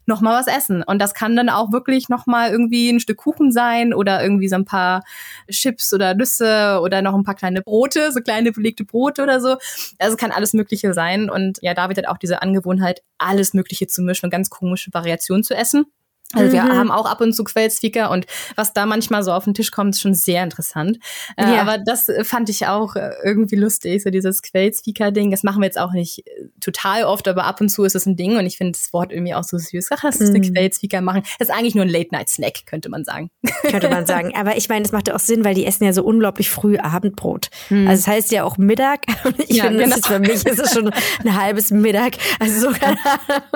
noch 0.07 0.21
mal 0.21 0.39
was 0.39 0.47
essen. 0.47 0.81
Und 0.83 0.99
das 0.99 1.13
kann 1.13 1.35
dann 1.35 1.49
auch 1.49 1.71
wirklich 1.71 2.09
noch 2.09 2.25
mal 2.25 2.49
irgendwie 2.49 2.89
ein 2.89 2.99
Stück 2.99 3.17
Kuchen 3.17 3.51
sein 3.51 3.93
oder 3.93 4.23
irgendwie 4.23 4.47
so 4.47 4.55
ein 4.55 4.65
paar 4.65 5.03
Chips 5.49 5.93
oder 5.93 6.15
Nüsse 6.15 6.79
oder 6.81 7.01
noch 7.01 7.13
ein 7.13 7.23
paar 7.23 7.35
kleine 7.35 7.61
Brote, 7.61 8.11
so 8.11 8.19
kleine 8.21 8.51
belegte 8.51 8.83
Brote 8.83 9.21
oder 9.21 9.39
so. 9.39 9.57
Also 9.99 10.17
kann 10.17 10.31
alles 10.31 10.53
Mögliche 10.53 10.93
sein. 10.93 11.29
Und 11.29 11.59
ja, 11.61 11.73
David 11.75 11.97
hat 11.97 12.07
auch 12.07 12.17
diese 12.17 12.41
Angewohnheit, 12.41 13.01
alles 13.19 13.53
Mögliche 13.53 13.87
zu 13.87 14.01
mischen 14.01 14.25
und 14.25 14.31
ganz 14.31 14.49
komische 14.49 14.91
Variationen 14.93 15.43
zu 15.43 15.55
essen. 15.55 15.85
Also 16.33 16.51
wir 16.51 16.63
mhm. 16.63 16.73
haben 16.73 16.91
auch 16.91 17.05
ab 17.05 17.21
und 17.21 17.33
zu 17.33 17.43
Quellspeaker 17.43 18.09
und 18.09 18.25
was 18.55 18.73
da 18.73 18.85
manchmal 18.85 19.23
so 19.23 19.31
auf 19.31 19.43
den 19.43 19.53
Tisch 19.53 19.71
kommt, 19.71 19.95
ist 19.95 20.01
schon 20.01 20.15
sehr 20.15 20.43
interessant. 20.43 20.97
Äh, 21.37 21.43
ja. 21.43 21.61
Aber 21.61 21.77
das 21.77 22.11
fand 22.23 22.49
ich 22.49 22.65
auch 22.67 22.95
äh, 22.95 23.11
irgendwie 23.23 23.55
lustig, 23.55 24.03
so 24.03 24.09
dieses 24.09 24.41
Quellspeaker-Ding. 24.41 25.29
Das 25.29 25.43
machen 25.43 25.61
wir 25.61 25.65
jetzt 25.65 25.79
auch 25.79 25.93
nicht 25.93 26.27
äh, 26.27 26.47
total 26.59 27.03
oft, 27.03 27.27
aber 27.27 27.45
ab 27.45 27.61
und 27.61 27.69
zu 27.69 27.83
ist 27.83 27.95
es 27.95 28.05
ein 28.05 28.15
Ding 28.15 28.37
und 28.37 28.45
ich 28.45 28.57
finde 28.57 28.73
das 28.73 28.91
Wort 28.91 29.11
irgendwie 29.11 29.35
auch 29.35 29.43
so 29.43 29.57
süß. 29.57 29.89
Ach, 29.91 30.03
lass 30.03 30.19
uns 30.19 30.31
mhm. 30.31 30.37
eine 30.37 30.51
Quellspeaker 30.51 31.01
machen. 31.01 31.21
Das 31.37 31.49
ist 31.49 31.55
eigentlich 31.55 31.75
nur 31.75 31.85
ein 31.85 31.89
Late-Night-Snack, 31.89 32.65
könnte 32.65 32.89
man 32.89 33.05
sagen. 33.05 33.29
Könnte 33.61 33.89
man 33.89 34.05
sagen. 34.05 34.33
Aber 34.35 34.57
ich 34.57 34.69
meine, 34.69 34.83
das 34.83 34.91
macht 34.91 35.07
ja 35.07 35.15
auch 35.15 35.19
Sinn, 35.19 35.43
weil 35.43 35.55
die 35.55 35.65
essen 35.65 35.83
ja 35.83 35.93
so 35.93 36.03
unglaublich 36.03 36.49
früh 36.49 36.77
Abendbrot. 36.77 37.49
Mhm. 37.69 37.87
Also 37.87 38.03
das 38.03 38.07
heißt 38.07 38.31
ja 38.31 38.43
auch 38.43 38.57
Mittag. 38.57 39.01
Ich 39.47 39.57
ja, 39.57 39.65
finde, 39.65 39.83
genau. 39.83 39.97
für 39.97 40.19
mich 40.19 40.45
ist 40.45 40.59
es 40.59 40.73
schon 40.73 40.89
ein 41.23 41.39
halbes 41.39 41.69
Mittag. 41.69 42.13
Also 42.39 42.71
sogar, 42.71 42.95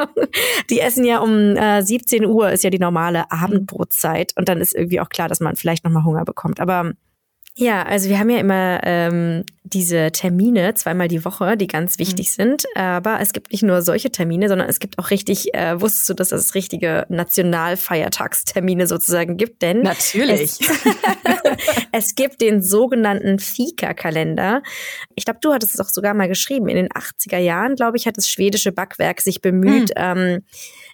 die 0.69 0.79
essen 0.79 1.03
ja 1.03 1.19
um 1.19 1.55
äh, 1.55 1.81
17 1.81 2.25
Uhr 2.25 2.57
ist 2.59 2.63
ja 2.63 2.69
die 2.69 2.79
normale 2.79 3.31
Abendbrotzeit 3.31 4.33
und 4.35 4.49
dann 4.49 4.59
ist 4.59 4.75
irgendwie 4.75 4.99
auch 4.99 5.09
klar, 5.09 5.29
dass 5.29 5.39
man 5.39 5.55
vielleicht 5.55 5.83
nochmal 5.83 6.03
Hunger 6.03 6.25
bekommt. 6.25 6.59
Aber 6.59 6.91
ja, 7.59 7.83
also 7.83 8.07
wir 8.07 8.19
haben 8.19 8.29
ja 8.29 8.39
immer 8.39 8.79
ähm, 8.83 9.43
diese 9.63 10.13
Termine 10.13 10.75
zweimal 10.75 11.09
die 11.09 11.25
Woche, 11.25 11.57
die 11.57 11.67
ganz 11.67 11.97
mhm. 11.97 11.99
wichtig 11.99 12.29
mhm. 12.29 12.41
sind. 12.41 12.63
Aber 12.73 13.19
es 13.19 13.33
gibt 13.33 13.51
nicht 13.51 13.63
nur 13.63 13.81
solche 13.81 14.09
Termine, 14.11 14.47
sondern 14.47 14.69
es 14.69 14.79
gibt 14.79 14.97
auch 14.97 15.09
richtig, 15.09 15.53
äh, 15.53 15.79
wusstest 15.79 16.09
du, 16.09 16.13
dass 16.13 16.31
es 16.31 16.55
richtige 16.55 17.05
Nationalfeiertagstermine 17.09 18.87
sozusagen 18.87 19.35
gibt? 19.35 19.61
Denn 19.61 19.81
natürlich. 19.81 20.41
Es, 20.41 20.59
es 21.91 22.15
gibt 22.15 22.39
den 22.39 22.63
sogenannten 22.63 23.39
Fika-Kalender. 23.39 24.63
Ich 25.15 25.25
glaube, 25.25 25.39
du 25.41 25.51
hattest 25.51 25.73
es 25.73 25.81
auch 25.81 25.89
sogar 25.89 26.13
mal 26.13 26.29
geschrieben. 26.29 26.69
In 26.69 26.77
den 26.77 26.89
80er 26.89 27.39
Jahren, 27.39 27.75
glaube 27.75 27.97
ich, 27.97 28.07
hat 28.07 28.15
das 28.15 28.29
schwedische 28.29 28.71
Backwerk 28.71 29.19
sich 29.19 29.41
bemüht, 29.41 29.89
mhm. 29.89 29.95
ähm, 29.97 30.43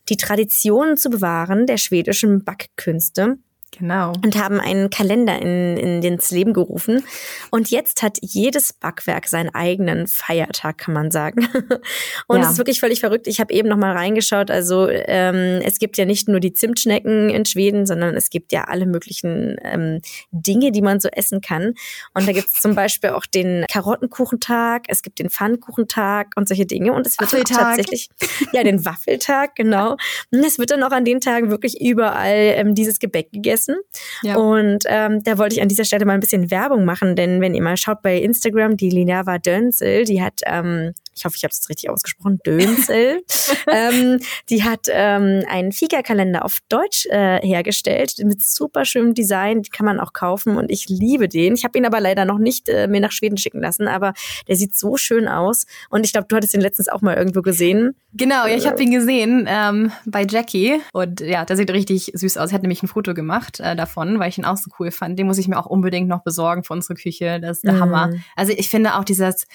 die 0.10 0.18
Traditionen 0.18 0.98
zu 0.98 1.12
bewahren 1.12 1.68
der 1.68 1.78
schwedischen 1.78 2.44
Backkünste. 2.44 3.38
Genau. 3.78 4.14
Und 4.24 4.38
haben 4.38 4.60
einen 4.60 4.90
Kalender 4.90 5.42
in, 5.42 5.78
in 5.78 6.02
ins 6.16 6.32
Leben 6.32 6.54
gerufen. 6.54 7.04
Und 7.52 7.70
jetzt 7.72 8.02
hat 8.02 8.18
jedes 8.22 8.74
Backwerk 8.74 9.28
seinen 9.28 9.54
eigenen 9.54 10.08
Feiertag, 10.08 10.78
kann 10.78 10.94
man 10.94 11.12
sagen. 11.12 11.48
Und 12.28 12.42
es 12.42 12.52
ist 12.52 12.58
wirklich 12.58 12.80
völlig 12.80 13.02
verrückt. 13.02 13.28
Ich 13.28 13.40
habe 13.40 13.54
eben 13.54 13.68
noch 13.68 13.78
mal 13.78 13.92
reingeschaut. 13.92 14.50
Also 14.50 14.88
ähm, 14.90 15.62
es 15.64 15.80
gibt 15.80 15.98
ja 15.98 16.06
nicht 16.06 16.28
nur 16.28 16.40
die 16.40 16.54
Zimtschnecken 16.54 17.30
in 17.30 17.46
Schweden, 17.46 17.86
sondern 17.86 18.16
es 18.16 18.30
gibt 18.30 18.52
ja 18.52 18.66
alle 18.66 18.86
möglichen 18.86 19.58
ähm, 19.64 20.02
Dinge, 20.32 20.72
die 20.72 20.82
man 20.82 21.00
so 21.00 21.10
essen 21.10 21.42
kann. 21.42 21.74
Und 22.14 22.28
da 22.28 22.32
gibt 22.32 22.48
es 22.48 22.62
zum 22.62 22.76
Beispiel 22.76 23.12
auch 23.12 23.26
den 23.26 23.66
Karottenkuchentag, 23.70 24.84
es 24.88 25.02
gibt 25.02 25.20
den 25.20 25.30
Pfannkuchentag 25.30 26.32
und 26.36 26.48
solche 26.48 26.66
Dinge. 26.66 26.94
Und 26.94 27.06
es 27.06 27.20
wird 27.20 27.48
tatsächlich, 27.48 28.10
ja, 28.54 28.64
den 28.64 28.86
Waffeltag, 28.86 29.56
genau. 29.56 29.98
Und 30.32 30.46
es 30.46 30.60
wird 30.60 30.72
dann 30.72 30.84
auch 30.84 30.92
an 30.92 31.06
den 31.06 31.20
Tagen 31.20 31.50
wirklich 31.50 31.82
überall 31.82 32.54
ähm, 32.56 32.76
dieses 32.76 33.00
Gebäck 33.00 33.32
gegessen 33.32 33.65
gegessen. 33.66 33.84
Ja. 34.24 34.38
Und 34.38 34.84
ähm, 34.88 35.24
da 35.24 35.38
wollte 35.38 35.56
ich 35.56 35.62
an 35.62 35.68
dieser 35.68 35.86
Stelle 35.86 36.06
mal 36.06 36.14
ein 36.14 36.20
bisschen 36.20 36.52
Werbung 36.52 36.86
machen, 36.86 37.16
denn 37.16 37.42
wenn 37.42 37.54
ihr 37.54 37.62
mal 37.62 37.78
schaut 37.78 38.02
bei 38.02 38.18
Instagram, 38.18 38.78
die 38.78 38.90
Lineava 38.90 39.38
Dönzel, 39.38 40.06
die 40.06 40.22
hat 40.22 40.42
ähm, 40.46 40.94
ich 41.16 41.24
hoffe, 41.24 41.36
ich 41.38 41.44
habe 41.44 41.52
es 41.52 41.70
richtig 41.70 41.90
ausgesprochen, 41.90 42.40
Dönzel. 42.46 43.24
ähm, 43.72 44.20
die 44.50 44.64
hat 44.64 44.88
ähm, 44.90 45.44
einen 45.50 45.72
Fika-Kalender 45.72 46.44
auf 46.44 46.60
Deutsch 46.68 47.06
äh, 47.06 47.40
hergestellt 47.42 48.16
mit 48.24 48.42
super 48.42 48.84
schönem 48.84 49.14
Design. 49.14 49.62
Die 49.62 49.70
kann 49.70 49.86
man 49.86 50.00
auch 50.00 50.12
kaufen 50.12 50.58
und 50.58 50.70
ich 50.70 50.90
liebe 50.90 51.30
den. 51.30 51.54
Ich 51.54 51.64
habe 51.64 51.78
ihn 51.78 51.86
aber 51.86 52.02
leider 52.02 52.26
noch 52.26 52.38
nicht 52.38 52.68
äh, 52.68 52.88
mir 52.88 53.00
nach 53.00 53.14
Schweden 53.14 53.38
schicken 53.38 53.62
lassen, 53.62 53.88
aber 53.88 54.14
der 54.48 54.58
sieht 54.58 54.76
so 54.76 54.98
schön 54.98 55.28
aus. 55.28 55.66
Und 55.90 56.06
ich 56.06 56.12
glaube, 56.12 56.28
du 56.28 56.36
hattest 56.36 56.54
ihn 56.54 56.62
letztens 56.62 56.90
auch 56.90 57.02
mal 57.02 57.16
irgendwo 57.16 57.42
gesehen. 57.42 57.96
Genau, 58.14 58.46
ja, 58.46 58.56
ich 58.56 58.68
habe 58.68 58.82
ihn 58.84 58.92
gesehen 58.92 59.48
ähm, 59.48 59.92
bei 60.06 60.26
Jackie 60.30 60.82
und 60.92 61.22
ja, 61.22 61.46
der 61.46 61.56
sieht 61.56 61.72
richtig 61.72 62.12
süß 62.14 62.38
aus. 62.38 62.52
Er 62.52 62.56
hat 62.56 62.62
nämlich 62.62 62.84
ein 62.84 62.88
Foto 62.88 63.14
gemacht 63.14 63.62
äh, 63.62 63.76
davon, 63.76 64.20
weil 64.20 64.30
ich 64.30 64.38
ihn 64.38 64.46
auch 64.46 64.58
so 64.58 64.70
cool 64.80 64.92
fand. 64.92 65.18
Den 65.18 65.28
muss 65.28 65.38
ich 65.38 65.48
mir 65.48 65.58
auch 65.58 65.66
unbedingt 65.66 66.10
noch 66.10 66.24
besorgen 66.24 66.64
für 66.64 66.74
unsere 66.74 66.96
Küche. 66.96 67.40
Das 67.40 67.58
ist 67.58 67.64
der 67.64 67.74
mm. 67.74 67.80
Hammer. 67.80 68.14
Also 68.36 68.54
ich 68.56 68.70
finde 68.70 68.96
auch 68.96 69.06
dieses 69.06 69.48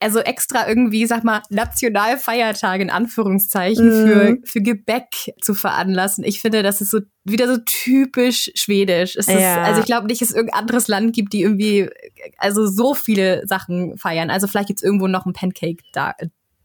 also 0.00 0.20
extra 0.20 0.68
irgendwie, 0.68 1.06
sag 1.06 1.24
mal, 1.24 1.42
Nationalfeiertage 1.48 2.82
in 2.82 2.90
Anführungszeichen 2.90 3.88
mm. 3.88 4.06
für, 4.06 4.36
für 4.44 4.60
Gebäck 4.60 5.06
zu 5.40 5.54
veranlassen. 5.54 6.24
Ich 6.24 6.40
finde, 6.40 6.62
das 6.62 6.80
ist 6.80 6.90
so 6.90 7.00
wieder 7.24 7.48
so 7.48 7.56
typisch 7.64 8.50
schwedisch. 8.54 9.16
Ist, 9.16 9.30
also 9.30 9.80
ich 9.80 9.86
glaube 9.86 10.06
nicht, 10.08 10.20
dass 10.20 10.30
es 10.30 10.34
irgendein 10.34 10.60
anderes 10.60 10.88
Land 10.88 11.14
gibt, 11.14 11.32
die 11.32 11.42
irgendwie 11.42 11.88
also 12.36 12.66
so 12.66 12.94
viele 12.94 13.46
Sachen 13.46 13.96
feiern. 13.96 14.28
Also 14.28 14.46
vielleicht 14.46 14.68
gibt's 14.68 14.82
irgendwo 14.82 15.06
noch 15.06 15.24
ein 15.24 15.32
Pancake 15.32 15.82
da 15.92 16.14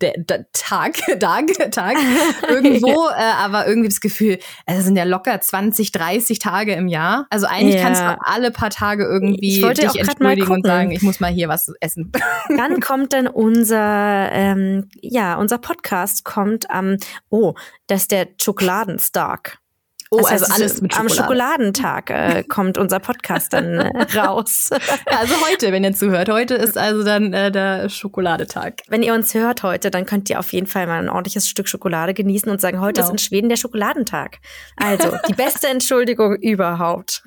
der, 0.02 0.14
der 0.18 0.46
Tag, 0.54 0.98
Tag, 1.20 1.48
Tag 1.72 1.98
irgendwo, 2.50 3.08
äh, 3.08 3.22
aber 3.38 3.68
irgendwie 3.68 3.90
das 3.90 4.02
Gefühl, 4.02 4.40
es 4.66 4.86
sind 4.86 4.96
ja 4.96 5.04
locker 5.04 5.40
20, 5.40 5.92
30 5.92 6.40
Tage 6.40 6.74
im 6.74 6.88
Jahr. 6.88 7.28
Also 7.30 7.48
eigentlich 7.48 7.76
ja. 7.76 7.82
kannst 7.82 8.02
du 8.02 8.18
alle 8.22 8.52
paar 8.52 8.70
Tage 8.70 9.04
irgendwie 9.04 9.62
dich 9.62 10.00
entschuldigen 10.00 10.52
und 10.52 10.66
sagen, 10.66 10.92
ich 10.92 11.02
muss 11.02 11.20
mal 11.20 11.32
hier 11.32 11.48
was 11.48 11.72
essen. 11.80 12.12
Dann 12.50 12.80
kommt 12.80 13.14
dann 13.14 13.28
unser, 13.28 14.30
ähm, 14.32 14.90
ja, 15.02 15.36
unser 15.36 15.58
Podcast 15.58 16.26
kommt 16.26 16.70
am, 16.70 16.98
oh, 17.30 17.54
das 17.88 18.02
ist 18.02 18.12
der 18.12 18.28
Schokoladenstark. 18.42 19.60
Oh, 20.12 20.18
das 20.22 20.32
heißt, 20.32 20.44
also 20.44 20.54
alles 20.56 20.82
mit 20.82 20.92
Schokolade. 20.92 21.12
Am 21.12 21.18
Schokoladentag 21.18 22.10
äh, 22.10 22.44
kommt 22.48 22.80
unser 22.80 23.00
Podcast 23.00 23.54
dann 23.54 23.78
äh, 23.78 24.18
raus. 24.18 24.70
Ja, 24.72 25.20
also 25.20 25.36
heute, 25.48 25.72
wenn 25.72 25.84
ihr 25.84 25.94
zuhört. 25.94 26.30
Heute 26.30 26.56
ist 26.56 26.80
also 26.80 27.04
dann 27.04 27.32
äh, 27.32 27.52
der 27.52 27.90
Schokoladetag. 27.90 28.78
Wenn 28.88 29.04
ihr 29.04 29.14
uns 29.14 29.36
hört 29.36 29.62
heute, 29.62 29.92
dann 29.92 30.08
könnt 30.08 30.28
ihr 30.32 30.40
auf 30.40 30.52
jeden 30.52 30.66
Fall 30.66 30.88
mal 30.88 30.98
ein 30.98 31.10
ordentliches 31.10 31.48
Stück 31.48 31.70
Schokolade 31.70 32.16
genießen 32.16 32.52
und 32.52 32.60
sagen, 32.60 32.82
heute 32.82 33.02
genau. 33.02 33.06
ist 33.06 33.12
in 33.12 33.18
Schweden 33.20 33.50
der 33.50 33.58
Schokoladentag. 33.58 34.40
Also, 34.78 35.16
die 35.28 35.34
beste 35.34 35.68
Entschuldigung 35.70 36.38
überhaupt. 36.38 37.24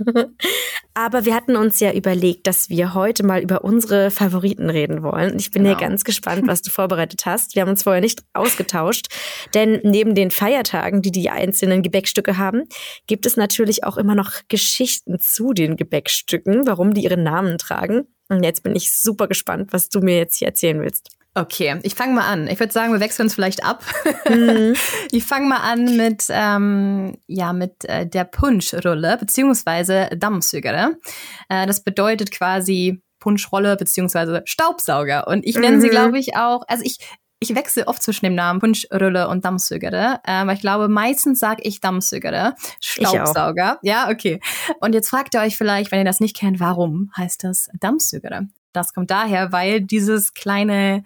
Aber 0.94 1.24
wir 1.24 1.36
hatten 1.36 1.54
uns 1.54 1.78
ja 1.78 1.92
überlegt, 1.92 2.48
dass 2.48 2.68
wir 2.68 2.94
heute 2.94 3.24
mal 3.24 3.40
über 3.40 3.62
unsere 3.62 4.10
Favoriten 4.10 4.68
reden 4.68 5.04
wollen. 5.04 5.38
Ich 5.38 5.52
bin 5.52 5.62
genau. 5.62 5.78
ja 5.78 5.86
ganz 5.86 6.02
gespannt, 6.02 6.48
was 6.48 6.62
du 6.62 6.70
vorbereitet 6.72 7.26
hast. 7.26 7.54
Wir 7.54 7.62
haben 7.62 7.70
uns 7.70 7.84
vorher 7.84 8.02
nicht 8.02 8.24
ausgetauscht, 8.32 9.06
denn 9.54 9.78
neben 9.84 10.16
den 10.16 10.32
Feiertagen, 10.32 11.00
die 11.00 11.12
die 11.12 11.30
einzelnen 11.30 11.82
Gebäckstücke 11.82 12.38
haben, 12.38 12.64
gibt 13.06 13.26
es 13.26 13.36
natürlich 13.36 13.84
auch 13.84 13.96
immer 13.96 14.14
noch 14.14 14.32
Geschichten 14.48 15.18
zu 15.18 15.52
den 15.52 15.76
Gebäckstücken, 15.76 16.66
warum 16.66 16.94
die 16.94 17.04
ihren 17.04 17.22
Namen 17.22 17.58
tragen. 17.58 18.06
Und 18.28 18.42
jetzt 18.42 18.62
bin 18.62 18.74
ich 18.74 18.92
super 18.92 19.28
gespannt, 19.28 19.72
was 19.72 19.88
du 19.88 20.00
mir 20.00 20.16
jetzt 20.16 20.36
hier 20.36 20.48
erzählen 20.48 20.80
willst. 20.80 21.10
Okay, 21.34 21.78
ich 21.82 21.94
fange 21.94 22.12
mal 22.12 22.30
an. 22.30 22.46
Ich 22.46 22.60
würde 22.60 22.72
sagen, 22.72 22.92
wir 22.92 23.00
wechseln 23.00 23.24
uns 23.24 23.34
vielleicht 23.34 23.64
ab. 23.64 23.82
Mhm. 24.28 24.74
ich 25.12 25.24
fange 25.24 25.46
mal 25.46 25.60
an 25.60 25.96
mit, 25.96 26.24
ähm, 26.28 27.16
ja, 27.26 27.54
mit 27.54 27.86
äh, 27.86 28.06
der 28.06 28.24
Punschrolle 28.24 29.16
beziehungsweise 29.16 30.10
Dammsügere. 30.14 30.96
Äh, 31.48 31.66
das 31.66 31.82
bedeutet 31.84 32.32
quasi 32.32 33.02
Punschrolle 33.18 33.76
beziehungsweise 33.76 34.42
Staubsauger. 34.44 35.26
Und 35.26 35.46
ich 35.46 35.56
nenne 35.56 35.78
mhm. 35.78 35.80
sie, 35.80 35.88
glaube 35.88 36.18
ich, 36.18 36.36
auch, 36.36 36.64
also 36.68 36.84
ich, 36.84 36.98
ich 37.42 37.54
wechsle 37.54 37.86
oft 37.88 38.02
zwischen 38.02 38.24
dem 38.24 38.34
Namen 38.34 38.60
Punschrölle 38.60 39.28
und 39.28 39.44
Dammsügere, 39.44 40.20
äh, 40.24 40.46
weil 40.46 40.54
ich 40.54 40.60
glaube, 40.60 40.88
meistens 40.88 41.38
sage 41.38 41.62
ich 41.64 41.80
Dammsügere, 41.80 42.54
Staubsauger. 42.80 43.78
Ja, 43.82 44.08
okay. 44.10 44.40
Und 44.80 44.94
jetzt 44.94 45.10
fragt 45.10 45.34
ihr 45.34 45.40
euch 45.40 45.56
vielleicht, 45.56 45.92
wenn 45.92 45.98
ihr 45.98 46.04
das 46.04 46.20
nicht 46.20 46.36
kennt, 46.36 46.60
warum 46.60 47.10
heißt 47.16 47.44
das 47.44 47.68
Dammsügere? 47.80 48.48
Das 48.72 48.94
kommt 48.94 49.10
daher, 49.10 49.52
weil 49.52 49.80
dieses 49.80 50.32
kleine 50.34 51.04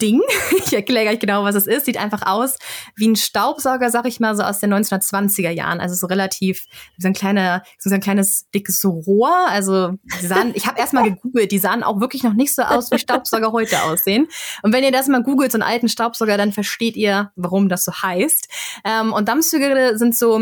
Ding. 0.00 0.20
Ich 0.66 0.72
erkläre 0.72 1.04
gleich 1.04 1.18
genau, 1.18 1.44
was 1.44 1.54
es 1.56 1.66
ist. 1.66 1.84
Sieht 1.84 1.98
einfach 1.98 2.22
aus 2.24 2.56
wie 2.96 3.06
ein 3.06 3.16
Staubsauger, 3.16 3.90
sag 3.90 4.06
ich 4.06 4.18
mal, 4.18 4.34
so 4.34 4.42
aus 4.42 4.60
den 4.60 4.72
1920er 4.72 5.50
Jahren. 5.50 5.78
Also 5.78 5.94
so 5.94 6.06
relativ, 6.06 6.64
so 6.96 7.06
ein 7.08 7.12
kleiner, 7.12 7.62
so 7.78 7.90
ein 7.92 8.00
kleines 8.00 8.48
dickes 8.54 8.84
Rohr. 8.84 9.32
Also 9.48 9.92
die 10.20 10.26
sahen, 10.26 10.52
ich 10.54 10.66
habe 10.66 10.78
erstmal 10.78 11.04
gegoogelt, 11.04 11.52
die 11.52 11.58
sahen 11.58 11.82
auch 11.82 12.00
wirklich 12.00 12.22
noch 12.22 12.32
nicht 12.32 12.54
so 12.54 12.62
aus, 12.62 12.90
wie 12.90 12.98
Staubsauger 12.98 13.52
heute 13.52 13.82
aussehen. 13.82 14.26
Und 14.62 14.72
wenn 14.72 14.84
ihr 14.84 14.92
das 14.92 15.08
mal 15.08 15.22
googelt, 15.22 15.52
so 15.52 15.56
einen 15.56 15.68
alten 15.68 15.88
Staubsauger, 15.88 16.38
dann 16.38 16.52
versteht 16.52 16.96
ihr, 16.96 17.30
warum 17.36 17.68
das 17.68 17.84
so 17.84 17.92
heißt. 17.92 18.48
Ähm, 18.84 19.12
und 19.12 19.28
Dampfsügere 19.28 19.98
sind 19.98 20.16
so 20.16 20.40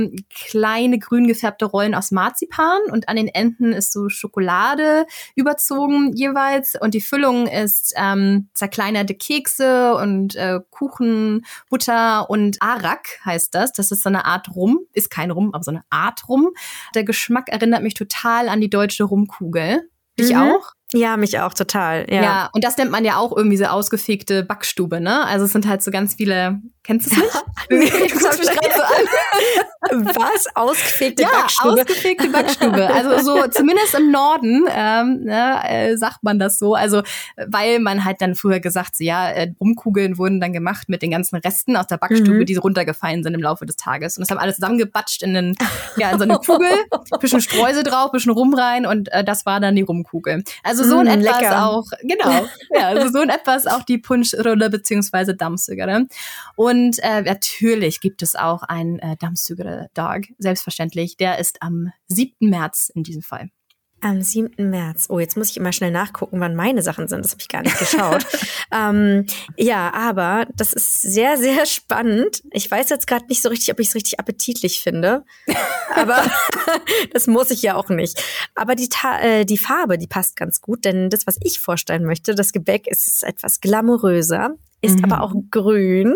kleine 0.51 0.99
grün 0.99 1.27
gefärbte 1.27 1.65
Rollen 1.65 1.95
aus 1.95 2.13
Marzipan 2.13 2.81
und 2.91 3.09
an 3.09 3.17
den 3.17 3.29
Enden 3.29 3.73
ist 3.73 3.93
so 3.93 4.09
Schokolade 4.09 5.07
überzogen 5.35 6.13
jeweils. 6.15 6.75
Und 6.81 6.95
die 6.95 7.01
Füllung 7.01 7.49
ist 7.49 7.95
ähm, 7.97 8.49
zerkleinerte 8.55 9.15
Kekse 9.15 9.42
Kekse 9.43 9.95
und 9.97 10.37
äh, 10.37 10.61
Kuchen, 10.71 11.45
Butter 11.69 12.31
und 12.31 12.61
Arak 12.61 13.21
heißt 13.25 13.55
das. 13.55 13.73
Das 13.73 13.91
ist 13.91 14.03
so 14.03 14.09
eine 14.09 14.25
Art 14.25 14.55
Rum. 14.55 14.81
Ist 14.93 15.11
kein 15.11 15.31
Rum, 15.31 15.51
aber 15.53 15.65
so 15.65 15.71
eine 15.71 15.85
Art 15.91 16.29
Rum. 16.29 16.51
Der 16.95 17.05
Geschmack 17.05 17.49
erinnert 17.49 17.83
mich 17.83 17.95
total 17.95 18.49
an 18.49 18.61
die 18.61 18.71
deutsche 18.71 19.05
Rumkugel. 19.05 19.89
Dich 20.19 20.33
mhm. 20.33 20.39
auch? 20.39 20.73
Ja, 20.95 21.17
mich 21.17 21.39
auch 21.39 21.55
total. 21.55 22.07
Ja. 22.11 22.23
ja, 22.23 22.51
und 22.53 22.65
das 22.65 22.77
nennt 22.77 22.91
man 22.91 23.05
ja 23.05 23.17
auch 23.17 23.35
irgendwie 23.35 23.57
so 23.57 23.65
ausgefegte 23.65 24.43
Backstube, 24.43 25.01
ne? 25.01 25.25
Also 25.27 25.47
es 25.47 25.53
sind 25.53 25.67
halt 25.67 25.83
so 25.83 25.91
ganz 25.91 26.15
viele. 26.15 26.61
Kennst 26.85 27.07
du 27.13 27.17
es 27.17 27.87
nicht? 27.87 27.93
du 27.93 28.19
guckst 28.19 28.39
mich 28.41 28.51
gerade 28.51 28.75
so 28.75 28.83
an. 28.83 30.05
Was? 30.15 30.47
Ausgefegte 30.55 31.23
ja, 31.23 31.29
Backstube? 31.29 31.81
Ausgefegte 31.81 32.29
Backstube. 32.29 32.91
Also 32.93 33.25
so 33.25 33.47
zumindest 33.49 33.95
im 33.95 34.11
Norden 34.11 34.65
ähm, 34.71 35.25
ne, 35.25 35.61
äh, 35.69 35.97
sagt 35.97 36.23
man 36.23 36.39
das 36.39 36.59
so. 36.59 36.75
Also 36.75 37.03
weil 37.47 37.79
man 37.79 38.05
halt 38.05 38.21
dann 38.21 38.35
früher 38.35 38.61
gesagt, 38.61 38.97
so, 38.97 39.05
ja, 39.05 39.31
äh, 39.31 39.53
Rumkugeln 39.61 40.19
wurden 40.19 40.41
dann 40.41 40.53
gemacht 40.53 40.89
mit 40.89 41.03
den 41.03 41.11
ganzen 41.11 41.37
Resten 41.37 41.77
aus 41.77 41.87
der 41.87 41.97
Backstube, 41.97 42.41
mhm. 42.41 42.47
die 42.47 42.57
runtergefallen 42.57 43.23
sind 43.23 43.35
im 43.35 43.43
Laufe 43.43 43.67
des 43.67 43.77
Tages. 43.77 44.17
Und 44.17 44.23
das 44.23 44.31
haben 44.31 44.39
alles 44.39 44.57
zusammengebatscht 44.57 45.23
in, 45.23 45.35
den, 45.35 45.55
ja, 45.97 46.11
in 46.11 46.19
so 46.19 46.25
eine 46.25 46.39
Kugel, 46.39 46.69
bisschen 47.21 47.41
Streusel 47.41 47.83
drauf, 47.83 48.13
bisschen 48.13 48.33
Rum 48.33 48.55
rein 48.55 48.87
und 48.87 49.11
äh, 49.13 49.25
das 49.25 49.47
war 49.47 49.61
dann 49.61 49.77
die 49.77 49.83
Rumkugel. 49.83 50.45
Also 50.63 50.82
also 50.83 50.97
so 50.97 51.01
in 51.01 51.07
mm, 51.07 51.21
etwas 51.21 51.41
lecker. 51.41 51.67
auch, 51.67 51.85
genau, 52.03 52.47
ja, 52.75 52.89
also 52.89 53.09
so 53.09 53.23
in 53.23 53.31
etwas 53.31 53.67
auch 53.67 53.83
die 53.83 53.99
Punschrolle 53.99 54.71
beziehungsweise 54.71 55.35
Dampfsügere. 55.35 56.07
Und 56.57 56.99
äh, 57.01 57.23
natürlich 57.23 58.01
gibt 58.01 58.23
es 58.23 58.37
auch 58.37 58.63
einen 58.63 58.99
äh, 58.99 59.17
Dampfsügere-Dog, 59.17 60.23
selbstverständlich. 60.39 61.17
Der 61.17 61.39
ist 61.39 61.63
am 61.63 61.93
7. 62.09 62.49
März 62.49 62.91
in 62.95 63.03
diesem 63.03 63.23
Fall. 63.23 63.51
Am 64.03 64.21
7. 64.21 64.69
März. 64.71 65.07
Oh, 65.09 65.21
jetzt 65.21 65.37
muss 65.37 65.51
ich 65.51 65.57
immer 65.57 65.73
schnell 65.73 65.93
nachgucken, 65.93 66.41
wann 66.41 66.57
meine 66.57 66.83
Sachen 66.83 67.07
sind. 67.07 67.25
Das 67.25 67.31
habe 67.33 67.41
ich 67.41 67.49
gar 67.49 67.63
nicht 67.63 67.79
geschaut. 67.79 68.27
ähm, 68.73 69.27
ja, 69.57 69.93
aber 69.95 70.47
das 70.57 70.73
ist 70.73 71.03
sehr, 71.03 71.37
sehr 71.37 71.67
spannend. 71.67 72.43
Ich 72.51 72.69
weiß 72.69 72.91
jetzt 72.91 73.07
gerade 73.07 73.27
nicht 73.27 73.43
so 73.43 73.49
richtig, 73.49 73.71
ob 73.71 73.79
ich 73.79 73.89
es 73.89 73.95
richtig 73.95 74.19
appetitlich 74.19 74.81
finde. 74.81 75.25
Aber 75.95 76.21
das 77.13 77.29
muss 77.29 77.51
ich 77.51 77.63
ja 77.63 77.77
auch 77.77 77.91
nicht. 77.91 78.21
Aber 78.57 78.75
die, 78.75 78.89
äh, 79.21 79.45
die 79.45 79.59
Farbe, 79.59 79.99
die 79.99 80.09
passt 80.09 80.35
ganz 80.35 80.61
gut, 80.61 80.85
denn 80.85 81.09
das, 81.09 81.27
was 81.29 81.39
ich 81.41 81.61
vorstellen 81.61 82.05
möchte, 82.05 82.35
das 82.35 82.53
Gebäck 82.53 82.89
ist 82.89 83.23
etwas 83.23 83.61
glamouröser, 83.61 84.57
ist 84.81 84.99
mhm. 84.99 85.05
aber 85.05 85.23
auch 85.23 85.33
grün 85.51 86.15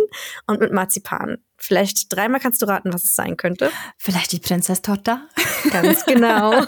und 0.49 0.61
mit 0.61 0.73
Marzipan. 0.73 1.39
Vielleicht 1.67 2.15
dreimal 2.15 2.41
kannst 2.41 2.63
du 2.63 2.67
raten, 2.67 2.93
was 2.93 3.03
es 3.03 3.17
sein 3.17 3.37
könnte. 3.37 3.73
Vielleicht 3.99 4.31
die 4.31 4.39
Prinzesstochter. 4.39 5.27
Ganz 5.73 6.05
genau. 6.07 6.63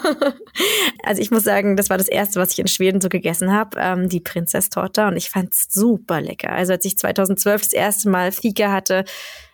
Also 1.04 1.22
ich 1.22 1.30
muss 1.30 1.44
sagen, 1.44 1.76
das 1.76 1.88
war 1.88 1.98
das 1.98 2.08
erste, 2.08 2.40
was 2.40 2.50
ich 2.50 2.58
in 2.58 2.66
Schweden 2.66 3.00
so 3.00 3.08
gegessen 3.08 3.52
habe, 3.52 3.78
ähm, 3.78 4.08
die 4.08 4.18
Prinzesstorte. 4.18 5.06
Und 5.06 5.16
ich 5.16 5.30
fand 5.30 5.54
es 5.54 5.68
super 5.70 6.20
lecker. 6.20 6.50
Also 6.50 6.72
als 6.72 6.84
ich 6.84 6.98
2012 6.98 7.62
das 7.62 7.72
erste 7.72 8.10
Mal 8.10 8.32
Fika 8.32 8.72
hatte, 8.72 9.04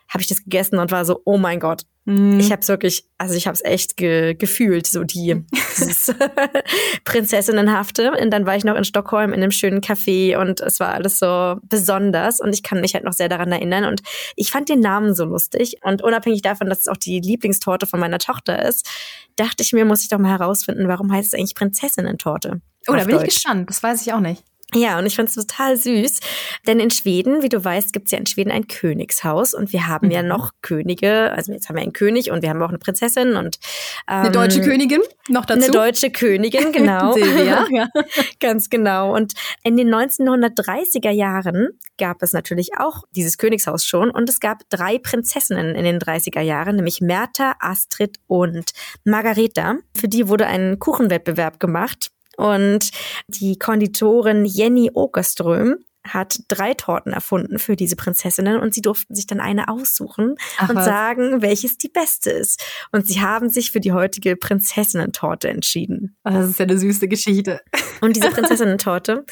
habe 0.09 0.21
ich 0.21 0.27
das 0.27 0.43
gegessen 0.43 0.79
und 0.79 0.91
war 0.91 1.05
so, 1.05 1.21
oh 1.25 1.37
mein 1.37 1.59
Gott, 1.59 1.83
Mhm. 2.05 2.39
Ich 2.39 2.51
habe 2.51 2.61
es 2.61 2.67
wirklich, 2.67 3.03
also 3.17 3.33
ich 3.33 3.47
habe 3.47 3.55
es 3.55 3.65
echt 3.65 3.97
ge 3.97 4.35
gefühlt, 4.35 4.85
so 4.85 5.03
die 5.03 5.43
Prinzessinnenhafte. 7.03 8.11
Und 8.11 8.29
dann 8.31 8.45
war 8.45 8.55
ich 8.55 8.63
noch 8.63 8.75
in 8.75 8.83
Stockholm 8.83 9.33
in 9.33 9.41
einem 9.41 9.51
schönen 9.51 9.81
Café 9.81 10.37
und 10.37 10.61
es 10.61 10.79
war 10.79 10.93
alles 10.93 11.17
so 11.17 11.55
besonders 11.63 12.39
und 12.39 12.53
ich 12.53 12.61
kann 12.61 12.79
mich 12.81 12.93
halt 12.93 13.03
noch 13.03 13.13
sehr 13.13 13.27
daran 13.27 13.51
erinnern. 13.51 13.85
Und 13.85 14.01
ich 14.35 14.51
fand 14.51 14.69
den 14.69 14.81
Namen 14.81 15.15
so 15.15 15.25
lustig. 15.25 15.77
Und 15.81 16.03
unabhängig 16.03 16.43
davon, 16.43 16.69
dass 16.69 16.81
es 16.81 16.87
auch 16.87 16.97
die 16.97 17.19
Lieblingstorte 17.19 17.87
von 17.87 17.99
meiner 17.99 18.19
Tochter 18.19 18.63
ist, 18.63 18.87
dachte 19.35 19.63
ich 19.63 19.73
mir, 19.73 19.83
muss 19.83 20.03
ich 20.03 20.09
doch 20.09 20.19
mal 20.19 20.37
herausfinden, 20.37 20.87
warum 20.87 21.11
heißt 21.11 21.33
es 21.33 21.39
eigentlich 21.39 21.55
Prinzessinnentorte? 21.55 22.61
Oh, 22.87 22.93
da 22.93 23.03
bin 23.03 23.15
Deutsch. 23.15 23.29
ich 23.29 23.33
gespannt. 23.35 23.67
Das 23.67 23.81
weiß 23.81 24.01
ich 24.03 24.13
auch 24.13 24.19
nicht. 24.19 24.43
Ja, 24.75 24.99
und 24.99 25.05
ich 25.05 25.15
fand 25.15 25.29
es 25.29 25.35
total 25.35 25.77
süß, 25.77 26.19
denn 26.67 26.79
in 26.79 26.91
Schweden, 26.91 27.41
wie 27.41 27.49
du 27.49 27.63
weißt, 27.63 27.93
gibt 27.93 28.07
es 28.07 28.11
ja 28.11 28.17
in 28.17 28.25
Schweden 28.25 28.51
ein 28.51 28.67
Königshaus 28.67 29.53
und 29.53 29.71
wir 29.71 29.87
haben 29.87 30.07
mhm. 30.07 30.13
ja 30.13 30.23
noch 30.23 30.51
Könige, 30.61 31.31
also 31.31 31.53
jetzt 31.53 31.69
haben 31.69 31.75
wir 31.77 31.83
einen 31.83 31.93
König 31.93 32.29
und 32.31 32.41
wir 32.41 32.49
haben 32.49 32.61
auch 32.61 32.69
eine 32.69 32.77
Prinzessin 32.77 33.35
und 33.35 33.57
ähm, 34.09 34.17
eine 34.17 34.31
deutsche 34.31 34.61
Königin 34.61 35.01
noch 35.29 35.45
dazu. 35.45 35.63
Eine 35.63 35.71
deutsche 35.71 36.11
Königin, 36.11 36.71
genau. 36.71 37.13
Silvia. 37.13 37.65
ja. 37.71 37.87
Ganz 38.39 38.69
genau. 38.69 39.15
Und 39.15 39.33
in 39.63 39.77
den 39.77 39.93
1930er 39.93 41.11
Jahren 41.11 41.69
gab 41.97 42.21
es 42.21 42.33
natürlich 42.33 42.71
auch 42.77 43.03
dieses 43.15 43.37
Königshaus 43.37 43.85
schon 43.85 44.11
und 44.11 44.29
es 44.29 44.39
gab 44.39 44.69
drei 44.69 44.97
Prinzessinnen 44.97 45.75
in 45.75 45.85
den 45.85 45.99
30er 45.99 46.41
Jahren, 46.41 46.75
nämlich 46.75 46.99
Merta, 47.01 47.55
Astrid 47.59 48.17
und 48.27 48.71
Margareta. 49.05 49.75
Für 49.95 50.07
die 50.07 50.27
wurde 50.27 50.47
ein 50.47 50.79
Kuchenwettbewerb 50.79 51.59
gemacht 51.59 52.11
und 52.37 52.89
die 53.27 53.57
Konditorin 53.57 54.45
Jenny 54.45 54.91
Okerström 54.93 55.77
hat 56.05 56.39
drei 56.47 56.73
Torten 56.73 57.13
erfunden 57.13 57.59
für 57.59 57.75
diese 57.75 57.95
Prinzessinnen 57.95 58.59
und 58.59 58.73
sie 58.73 58.81
durften 58.81 59.15
sich 59.15 59.27
dann 59.27 59.39
eine 59.39 59.67
aussuchen 59.67 60.35
Ach, 60.57 60.69
und 60.69 60.75
was? 60.75 60.85
sagen, 60.85 61.41
welches 61.41 61.77
die 61.77 61.89
beste 61.89 62.31
ist. 62.31 62.63
Und 62.91 63.07
sie 63.07 63.21
haben 63.21 63.49
sich 63.49 63.71
für 63.71 63.79
die 63.79 63.91
heutige 63.91 64.35
Prinzessinnen-Torte 64.35 65.49
entschieden. 65.49 66.17
Das 66.23 66.49
ist 66.49 66.59
ja 66.59 66.65
eine 66.65 66.77
süße 66.77 67.07
Geschichte. 67.07 67.61
Und 68.01 68.15
diese 68.15 68.29
Prinzessinnen-Torte, 68.31 69.25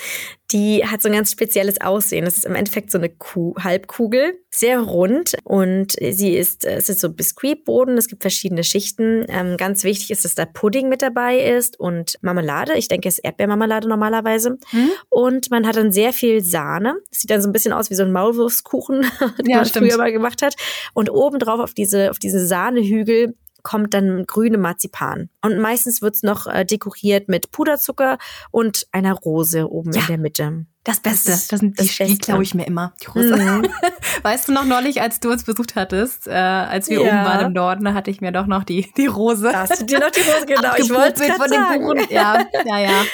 die 0.52 0.86
hat 0.86 1.02
so 1.02 1.10
ein 1.10 1.16
ganz 1.16 1.32
spezielles 1.32 1.82
Aussehen. 1.82 2.26
Es 2.26 2.38
ist 2.38 2.46
im 2.46 2.56
Endeffekt 2.56 2.92
so 2.92 2.98
eine 2.98 3.10
Kuh, 3.10 3.56
Halbkugel, 3.60 4.40
sehr 4.52 4.80
rund 4.80 5.36
und 5.44 5.94
sie 6.00 6.36
ist, 6.36 6.64
es 6.64 6.90
ist 6.90 7.00
so 7.00 7.12
Biskuitboden, 7.12 7.98
es 7.98 8.08
gibt 8.08 8.22
verschiedene 8.22 8.64
Schichten. 8.64 9.26
Ähm, 9.30 9.58
ganz 9.58 9.84
wichtig 9.84 10.12
ist, 10.12 10.26
dass 10.26 10.36
da 10.36 10.46
Pudding 10.46 10.90
mit 10.90 11.02
dabei 11.02 11.40
ist 11.40 11.80
und 11.80 12.18
Marmelade. 12.22 12.78
Ich 12.78 12.88
denke, 12.88 13.10
es 13.10 13.16
ist 13.16 13.26
Erdbeermarmelade 13.26 13.88
normalerweise. 13.88 14.58
Mhm. 14.72 14.92
Und 15.10 15.50
man 15.50 15.66
hat 15.66 15.76
dann 15.76 15.92
sehr 15.92 16.14
viel 16.14 16.44
Sahne. 16.44 16.63
Das 17.10 17.20
sieht 17.20 17.30
dann 17.30 17.42
so 17.42 17.50
ein 17.50 17.54
bisschen 17.54 17.74
aus 17.74 17.90
wie 17.90 17.96
so 17.96 18.04
ein 18.04 18.12
Maulwurfskuchen, 18.12 19.02
den 19.38 19.50
ja, 19.50 19.58
man 19.58 19.66
stimmt. 19.66 19.88
früher 19.88 19.98
mal 19.98 20.12
gemacht 20.12 20.42
hat. 20.42 20.56
Und 20.94 21.10
obendrauf 21.10 21.60
auf 21.60 21.74
diese, 21.74 22.12
auf 22.12 22.20
diese 22.20 22.46
Sahnehügel 22.46 23.36
kommt 23.64 23.94
dann 23.94 24.26
grüne 24.28 24.58
Marzipan. 24.58 25.30
Und 25.42 25.58
meistens 25.58 26.02
wird's 26.02 26.22
noch 26.22 26.48
äh, 26.48 26.66
dekoriert 26.66 27.30
mit 27.30 27.52
Puderzucker 27.52 28.18
und 28.52 28.88
einer 28.92 29.14
Rose 29.14 29.70
oben 29.72 29.94
ja. 29.94 30.02
in 30.02 30.08
der 30.08 30.18
Mitte. 30.18 30.66
Das 30.86 31.00
Beste. 31.00 31.32
Das, 31.32 31.48
das 31.48 31.62
sind 31.62 31.80
die, 31.80 31.88
die 31.88 32.18
glaube 32.18 32.44
ich 32.44 32.54
mir 32.54 32.68
immer. 32.68 32.94
Die 33.02 33.06
Rose. 33.06 33.38
Mhm. 33.38 33.68
weißt 34.22 34.50
du 34.50 34.52
noch 34.52 34.66
neulich, 34.66 35.02
als 35.02 35.22
du 35.22 35.32
uns 35.32 35.46
besucht 35.46 35.76
hattest, 35.76 36.28
äh, 36.28 36.32
als 36.32 36.90
wir 36.90 37.02
ja. 37.02 37.08
oben 37.08 37.26
waren 37.26 37.46
im 37.48 37.54
Norden, 37.54 37.86
da 37.86 37.94
hatte 37.94 38.12
ich 38.12 38.20
mir 38.20 38.34
doch 38.34 38.48
noch 38.48 38.66
die, 38.66 38.92
die 38.98 39.06
Rose. 39.06 39.44
Da 39.44 39.60
hast 39.60 39.80
du 39.80 39.86
dir 39.86 40.00
noch 40.00 40.12
die 40.12 40.20
Rose, 40.20 40.46
genau. 40.46 40.74
ich 40.78 40.90
wollte 40.90 41.24
von 41.24 41.48
sagen. 41.48 41.74
dem 41.74 41.84
Kuchen. 41.84 42.08
Ja, 42.10 42.46
ja, 42.66 42.80
ja. 42.80 43.06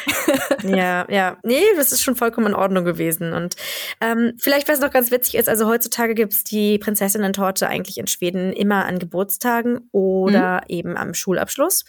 ja, 0.63 1.05
ja. 1.09 1.37
Nee, 1.43 1.63
das 1.75 1.91
ist 1.91 2.01
schon 2.01 2.15
vollkommen 2.15 2.47
in 2.47 2.55
Ordnung 2.55 2.85
gewesen. 2.85 3.33
Und 3.33 3.55
ähm, 4.01 4.33
vielleicht, 4.39 4.67
was 4.67 4.79
noch 4.79 4.91
ganz 4.91 5.11
witzig 5.11 5.35
ist, 5.35 5.47
also 5.47 5.67
heutzutage 5.67 6.15
gibt's 6.15 6.43
die 6.43 6.79
Prinzessinnen-Torte 6.79 7.67
eigentlich 7.67 7.99
in 7.99 8.07
Schweden 8.07 8.51
immer 8.51 8.85
an 8.85 8.97
Geburtstagen 8.97 9.89
oder 9.91 10.61
mhm. 10.61 10.75
eben 10.75 10.97
am 10.97 11.13
Schulabschluss. 11.13 11.85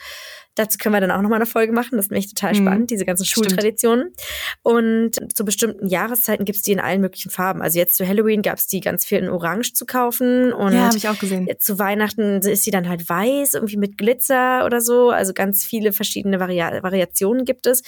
Dazu 0.61 0.77
können 0.77 0.95
wir 0.95 1.01
dann 1.01 1.11
auch 1.11 1.23
nochmal 1.23 1.39
eine 1.39 1.47
Folge 1.47 1.73
machen. 1.73 1.97
Das 1.97 2.05
ist 2.05 2.11
nämlich 2.11 2.35
total 2.35 2.53
mhm. 2.53 2.57
spannend, 2.57 2.91
diese 2.91 3.07
ganzen 3.07 3.25
Schultraditionen. 3.25 4.13
Und 4.61 5.13
zu 5.35 5.47
bestimmten 5.47 5.87
Jahreszeiten 5.87 6.45
gibt 6.45 6.57
es 6.57 6.63
die 6.63 6.73
in 6.73 6.81
allen 6.81 7.01
möglichen 7.01 7.31
Farben. 7.31 7.63
Also 7.63 7.79
jetzt 7.79 7.97
zu 7.97 8.07
Halloween 8.07 8.43
gab 8.43 8.59
es 8.59 8.67
die 8.67 8.81
ganz 8.81 9.07
viel 9.07 9.21
in 9.21 9.31
Orange 9.31 9.73
zu 9.73 9.87
kaufen. 9.87 10.53
Und 10.53 10.75
ja, 10.75 10.81
habe 10.81 10.99
ich 10.99 11.09
auch 11.09 11.19
gesehen. 11.19 11.49
Zu 11.59 11.79
Weihnachten 11.79 12.43
ist 12.43 12.65
sie 12.65 12.71
dann 12.71 12.91
halt 12.91 13.09
weiß, 13.09 13.55
irgendwie 13.55 13.79
mit 13.79 13.97
Glitzer 13.97 14.67
oder 14.67 14.83
so. 14.83 15.09
Also 15.09 15.33
ganz 15.33 15.65
viele 15.65 15.93
verschiedene 15.93 16.41
Vari 16.41 16.59
Variationen 16.59 17.47
gibt 17.47 17.67
es. 17.67 17.83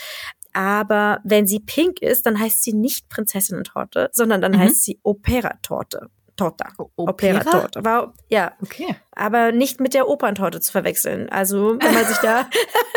Aber 0.54 1.20
wenn 1.24 1.46
sie 1.46 1.61
pink 1.61 2.00
ist, 2.00 2.24
dann 2.24 2.40
heißt 2.40 2.64
sie 2.64 2.72
nicht 2.72 3.11
Prinzessinnen-Torte, 3.11 4.08
sondern 4.12 4.40
dann 4.40 4.52
mhm. 4.52 4.61
heißt 4.61 4.82
sie 4.82 4.98
Opera-Torte. 5.02 6.08
Torta. 6.37 6.73
Opera-Torte. 6.97 7.85
War, 7.85 8.14
ja. 8.29 8.53
Okay. 8.62 8.97
Aber 9.12 9.53
nicht 9.53 9.81
mit 9.81 9.95
der 9.95 10.09
Operntorte 10.09 10.61
zu 10.61 10.73
verwechseln. 10.73 11.29
Also, 11.29 11.77
wenn 11.81 11.95
man 11.95 12.07
sich 12.07 12.16
da, 12.18 12.49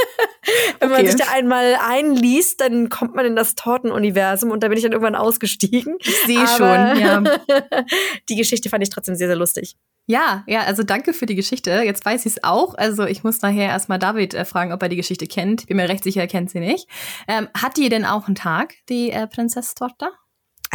wenn 0.79 0.91
okay. 0.91 1.03
man 1.03 1.05
sich 1.05 1.15
da 1.15 1.31
einmal 1.33 1.77
einliest, 1.85 2.61
dann 2.61 2.89
kommt 2.89 3.15
man 3.15 3.25
in 3.25 3.35
das 3.35 3.55
Tortenuniversum 3.55 4.51
und 4.51 4.63
da 4.63 4.69
bin 4.69 4.77
ich 4.77 4.83
dann 4.83 4.93
irgendwann 4.93 5.15
ausgestiegen. 5.15 5.97
Ich 5.99 6.17
sehe 6.25 6.47
schon, 6.47 6.99
ja. 6.99 7.23
die 8.29 8.35
Geschichte 8.35 8.69
fand 8.69 8.83
ich 8.83 8.89
trotzdem 8.89 9.15
sehr, 9.15 9.27
sehr 9.27 9.35
lustig. 9.35 9.75
Ja, 10.07 10.43
ja, 10.45 10.61
also 10.61 10.83
danke 10.83 11.13
für 11.13 11.25
die 11.25 11.35
Geschichte. 11.35 11.71
Jetzt 11.83 12.05
weiß 12.05 12.27
ich 12.27 12.33
es 12.33 12.43
auch. 12.43 12.75
Also 12.75 13.05
ich 13.05 13.23
muss 13.23 13.41
nachher 13.41 13.67
erstmal 13.67 13.97
David 13.97 14.35
äh, 14.35 14.45
fragen, 14.45 14.71
ob 14.71 14.81
er 14.83 14.89
die 14.89 14.95
Geschichte 14.95 15.25
kennt. 15.25 15.65
Bin 15.65 15.77
mir 15.77 15.89
recht 15.89 16.03
sicher, 16.03 16.21
er 16.21 16.27
kennt 16.27 16.51
sie 16.51 16.59
nicht. 16.59 16.87
Ähm, 17.27 17.49
hat 17.57 17.77
die 17.77 17.89
denn 17.89 18.05
auch 18.05 18.27
einen 18.27 18.35
Tag, 18.35 18.75
die 18.87 19.11
äh, 19.11 19.25
Prinzesstochter? 19.25 20.11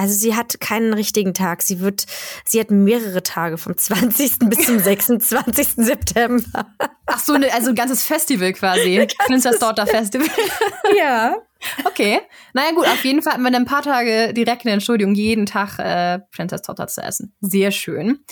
Also 0.01 0.15
sie 0.15 0.35
hat 0.35 0.61
keinen 0.61 0.95
richtigen 0.95 1.35
Tag. 1.35 1.61
Sie 1.61 1.81
wird, 1.81 2.07
sie 2.47 2.59
hat 2.59 2.71
mehrere 2.71 3.23
Tage 3.23 3.59
vom 3.59 3.77
20. 3.77 4.39
bis 4.49 4.65
zum 4.65 4.79
26. 4.79 5.75
September. 5.77 6.67
Ach 7.05 7.19
so, 7.19 7.37
ne, 7.37 7.53
also 7.53 7.69
ein 7.69 7.75
ganzes 7.75 8.03
Festival 8.05 8.55
quasi. 8.55 9.07
Princess 9.27 9.59
Daughter 9.59 9.87
Festival. 9.87 10.27
ja. 10.97 11.37
Okay. 11.85 12.21
Naja 12.55 12.71
gut, 12.71 12.87
auf 12.87 13.05
jeden 13.05 13.21
Fall 13.21 13.35
hatten 13.35 13.43
wir 13.43 13.55
ein 13.55 13.67
paar 13.67 13.83
Tage 13.83 14.33
direkt 14.33 14.65
eine 14.65 14.73
Entschuldigung, 14.73 15.15
jeden 15.15 15.45
Tag 15.45 15.79
äh, 15.79 16.21
Princess 16.35 16.63
Daughter 16.63 16.87
zu 16.87 17.03
essen. 17.03 17.35
Sehr 17.43 17.71
schön. 17.71 18.25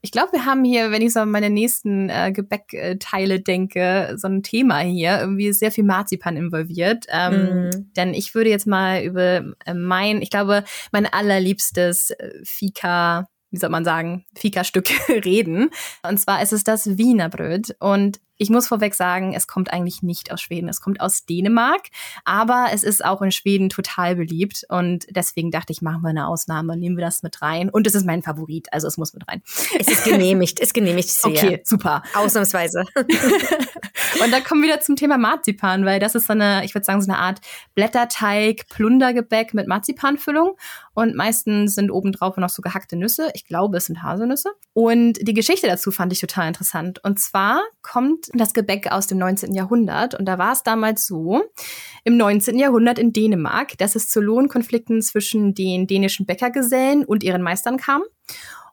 Ich 0.00 0.12
glaube, 0.12 0.32
wir 0.32 0.44
haben 0.44 0.64
hier, 0.64 0.90
wenn 0.90 1.02
ich 1.02 1.12
so 1.12 1.20
an 1.20 1.30
meine 1.30 1.50
nächsten 1.50 2.08
äh, 2.08 2.30
Gebäckteile 2.32 3.40
denke, 3.40 4.14
so 4.16 4.28
ein 4.28 4.42
Thema 4.42 4.78
hier. 4.78 5.18
Irgendwie 5.20 5.48
ist 5.48 5.58
sehr 5.58 5.72
viel 5.72 5.84
Marzipan 5.84 6.36
involviert. 6.36 7.06
Ähm, 7.08 7.68
mm. 7.68 7.92
Denn 7.96 8.14
ich 8.14 8.34
würde 8.34 8.50
jetzt 8.50 8.66
mal 8.66 9.02
über 9.02 9.44
äh, 9.66 9.74
mein, 9.74 10.22
ich 10.22 10.30
glaube, 10.30 10.64
mein 10.92 11.06
allerliebstes 11.06 12.10
äh, 12.10 12.30
Fika 12.44 13.26
wie 13.50 13.56
soll 13.56 13.70
man 13.70 13.84
sagen, 13.84 14.26
Fika-Stück 14.36 14.88
reden. 15.08 15.70
Und 16.06 16.18
zwar 16.18 16.42
ist 16.42 16.52
es 16.52 16.64
das 16.64 16.98
Wienerbröt. 16.98 17.74
Und 17.80 18.20
ich 18.38 18.50
muss 18.50 18.68
vorweg 18.68 18.94
sagen, 18.94 19.34
es 19.34 19.46
kommt 19.46 19.72
eigentlich 19.72 20.02
nicht 20.02 20.32
aus 20.32 20.40
Schweden, 20.40 20.68
es 20.68 20.80
kommt 20.80 21.00
aus 21.00 21.26
Dänemark, 21.26 21.88
aber 22.24 22.68
es 22.72 22.84
ist 22.84 23.04
auch 23.04 23.20
in 23.20 23.32
Schweden 23.32 23.68
total 23.68 24.16
beliebt 24.16 24.64
und 24.68 25.06
deswegen 25.10 25.50
dachte 25.50 25.72
ich, 25.72 25.82
machen 25.82 26.02
wir 26.02 26.10
eine 26.10 26.28
Ausnahme, 26.28 26.76
nehmen 26.76 26.96
wir 26.96 27.04
das 27.04 27.22
mit 27.22 27.42
rein 27.42 27.68
und 27.68 27.86
es 27.86 27.94
ist 27.94 28.06
mein 28.06 28.22
Favorit, 28.22 28.72
also 28.72 28.86
es 28.86 28.96
muss 28.96 29.12
mit 29.12 29.28
rein. 29.28 29.42
Es 29.78 29.88
ist 29.88 30.04
genehmigt, 30.04 30.60
es 30.60 30.72
genehmigt 30.72 31.08
sehr. 31.08 31.30
Okay, 31.30 31.62
super. 31.64 32.02
Ausnahmsweise. 32.14 32.84
und 32.94 34.32
da 34.32 34.40
kommen 34.40 34.62
wir 34.62 34.68
wieder 34.68 34.80
zum 34.80 34.96
Thema 34.96 35.18
Marzipan, 35.18 35.84
weil 35.84 35.98
das 35.98 36.14
ist 36.14 36.26
so 36.26 36.32
eine, 36.32 36.64
ich 36.64 36.74
würde 36.74 36.84
sagen, 36.84 37.02
so 37.02 37.10
eine 37.10 37.20
Art 37.20 37.40
Blätterteig, 37.74 38.68
Plundergebäck 38.68 39.52
mit 39.52 39.66
Marzipanfüllung 39.66 40.56
und 40.94 41.14
meistens 41.14 41.74
sind 41.74 41.90
obendrauf 41.90 42.36
noch 42.36 42.48
so 42.48 42.62
gehackte 42.62 42.96
Nüsse. 42.96 43.30
Ich 43.34 43.44
glaube, 43.44 43.76
es 43.76 43.86
sind 43.86 44.02
Haselnüsse. 44.02 44.50
Und 44.72 45.14
die 45.20 45.34
Geschichte 45.34 45.66
dazu 45.66 45.90
fand 45.90 46.12
ich 46.12 46.20
total 46.20 46.48
interessant. 46.48 47.02
Und 47.04 47.18
zwar 47.18 47.62
kommt 47.82 48.27
das 48.34 48.54
Gebäck 48.54 48.90
aus 48.90 49.06
dem 49.06 49.18
19. 49.18 49.54
Jahrhundert. 49.54 50.14
Und 50.14 50.26
da 50.26 50.38
war 50.38 50.52
es 50.52 50.62
damals 50.62 51.06
so, 51.06 51.42
im 52.04 52.16
19. 52.16 52.58
Jahrhundert 52.58 52.98
in 52.98 53.12
Dänemark, 53.12 53.76
dass 53.78 53.96
es 53.96 54.08
zu 54.08 54.20
Lohnkonflikten 54.20 55.02
zwischen 55.02 55.54
den 55.54 55.86
dänischen 55.86 56.26
Bäckergesellen 56.26 57.04
und 57.04 57.22
ihren 57.22 57.42
Meistern 57.42 57.76
kam. 57.76 58.02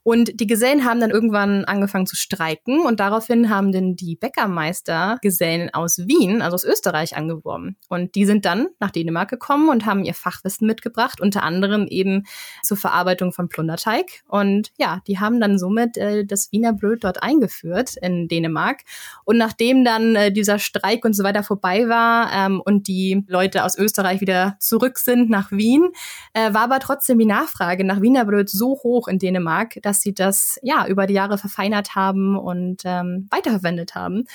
Und 0.08 0.40
die 0.40 0.46
Gesellen 0.46 0.86
haben 0.86 1.00
dann 1.00 1.10
irgendwann 1.10 1.66
angefangen 1.66 2.06
zu 2.06 2.16
streiken 2.16 2.82
und 2.82 3.00
daraufhin 3.00 3.50
haben 3.50 3.72
dann 3.72 3.96
die 3.96 4.16
Bäckermeister 4.16 5.18
Gesellen 5.24 5.74
aus 5.74 5.98
Wien, 5.98 6.44
also 6.44 6.54
aus 6.54 6.64
Österreich, 6.64 7.18
angeworben. 7.18 7.76
Und 7.90 8.14
die 8.14 8.26
sind 8.26 8.46
dann 8.46 8.68
nach 8.80 8.92
Dänemark 8.92 9.32
gekommen 9.32 9.68
und 9.68 9.88
haben 9.88 10.06
ihr 10.06 10.14
Fachwissen 10.14 10.68
mitgebracht, 10.68 11.20
unter 11.20 11.42
anderem 11.42 11.88
eben 11.88 12.26
zur 12.62 12.78
Verarbeitung 12.78 13.32
von 13.32 13.50
Plunderteig. 13.50 14.22
Und 14.28 14.72
ja, 14.78 15.02
die 15.08 15.20
haben 15.20 15.40
dann 15.40 15.58
somit 15.58 15.98
äh, 15.98 16.24
das 16.24 16.52
Wiener 16.52 16.74
Bröt 16.74 17.04
dort 17.04 17.24
eingeführt 17.24 17.96
in 18.00 18.28
Dänemark. 18.28 18.82
Und 19.24 19.38
nachdem 19.38 19.84
dann 19.84 20.16
äh, 20.16 20.32
dieser 20.32 20.60
Streik 20.60 21.04
und 21.04 21.14
so 21.14 21.24
weiter 21.24 21.42
vorbei 21.42 21.90
war 21.90 22.32
ähm, 22.32 22.62
und 22.64 22.88
die 22.88 23.24
Leute 23.28 23.64
aus 23.64 23.76
Österreich 23.76 24.22
wieder 24.22 24.56
zurück 24.60 25.00
sind 25.00 25.32
nach 25.32 25.52
Wien, 25.52 25.90
äh, 26.34 26.54
war 26.54 26.62
aber 26.62 26.78
trotzdem 26.78 27.18
die 27.18 27.26
Nachfrage 27.26 27.84
nach 27.84 28.02
Wiener 28.02 28.26
Bröt 28.26 28.52
so 28.52 28.80
hoch 28.84 29.08
in 29.08 29.18
Dänemark, 29.18 29.80
dass 29.82 29.95
dass 29.96 30.02
sie 30.02 30.14
das 30.14 30.60
ja 30.62 30.88
über 30.88 31.08
die 31.08 31.14
Jahre 31.14 31.38
verfeinert 31.38 31.96
haben 31.96 32.38
und 32.38 32.82
ähm, 32.86 33.28
weiterverwendet 33.32 33.96
haben. 33.96 34.26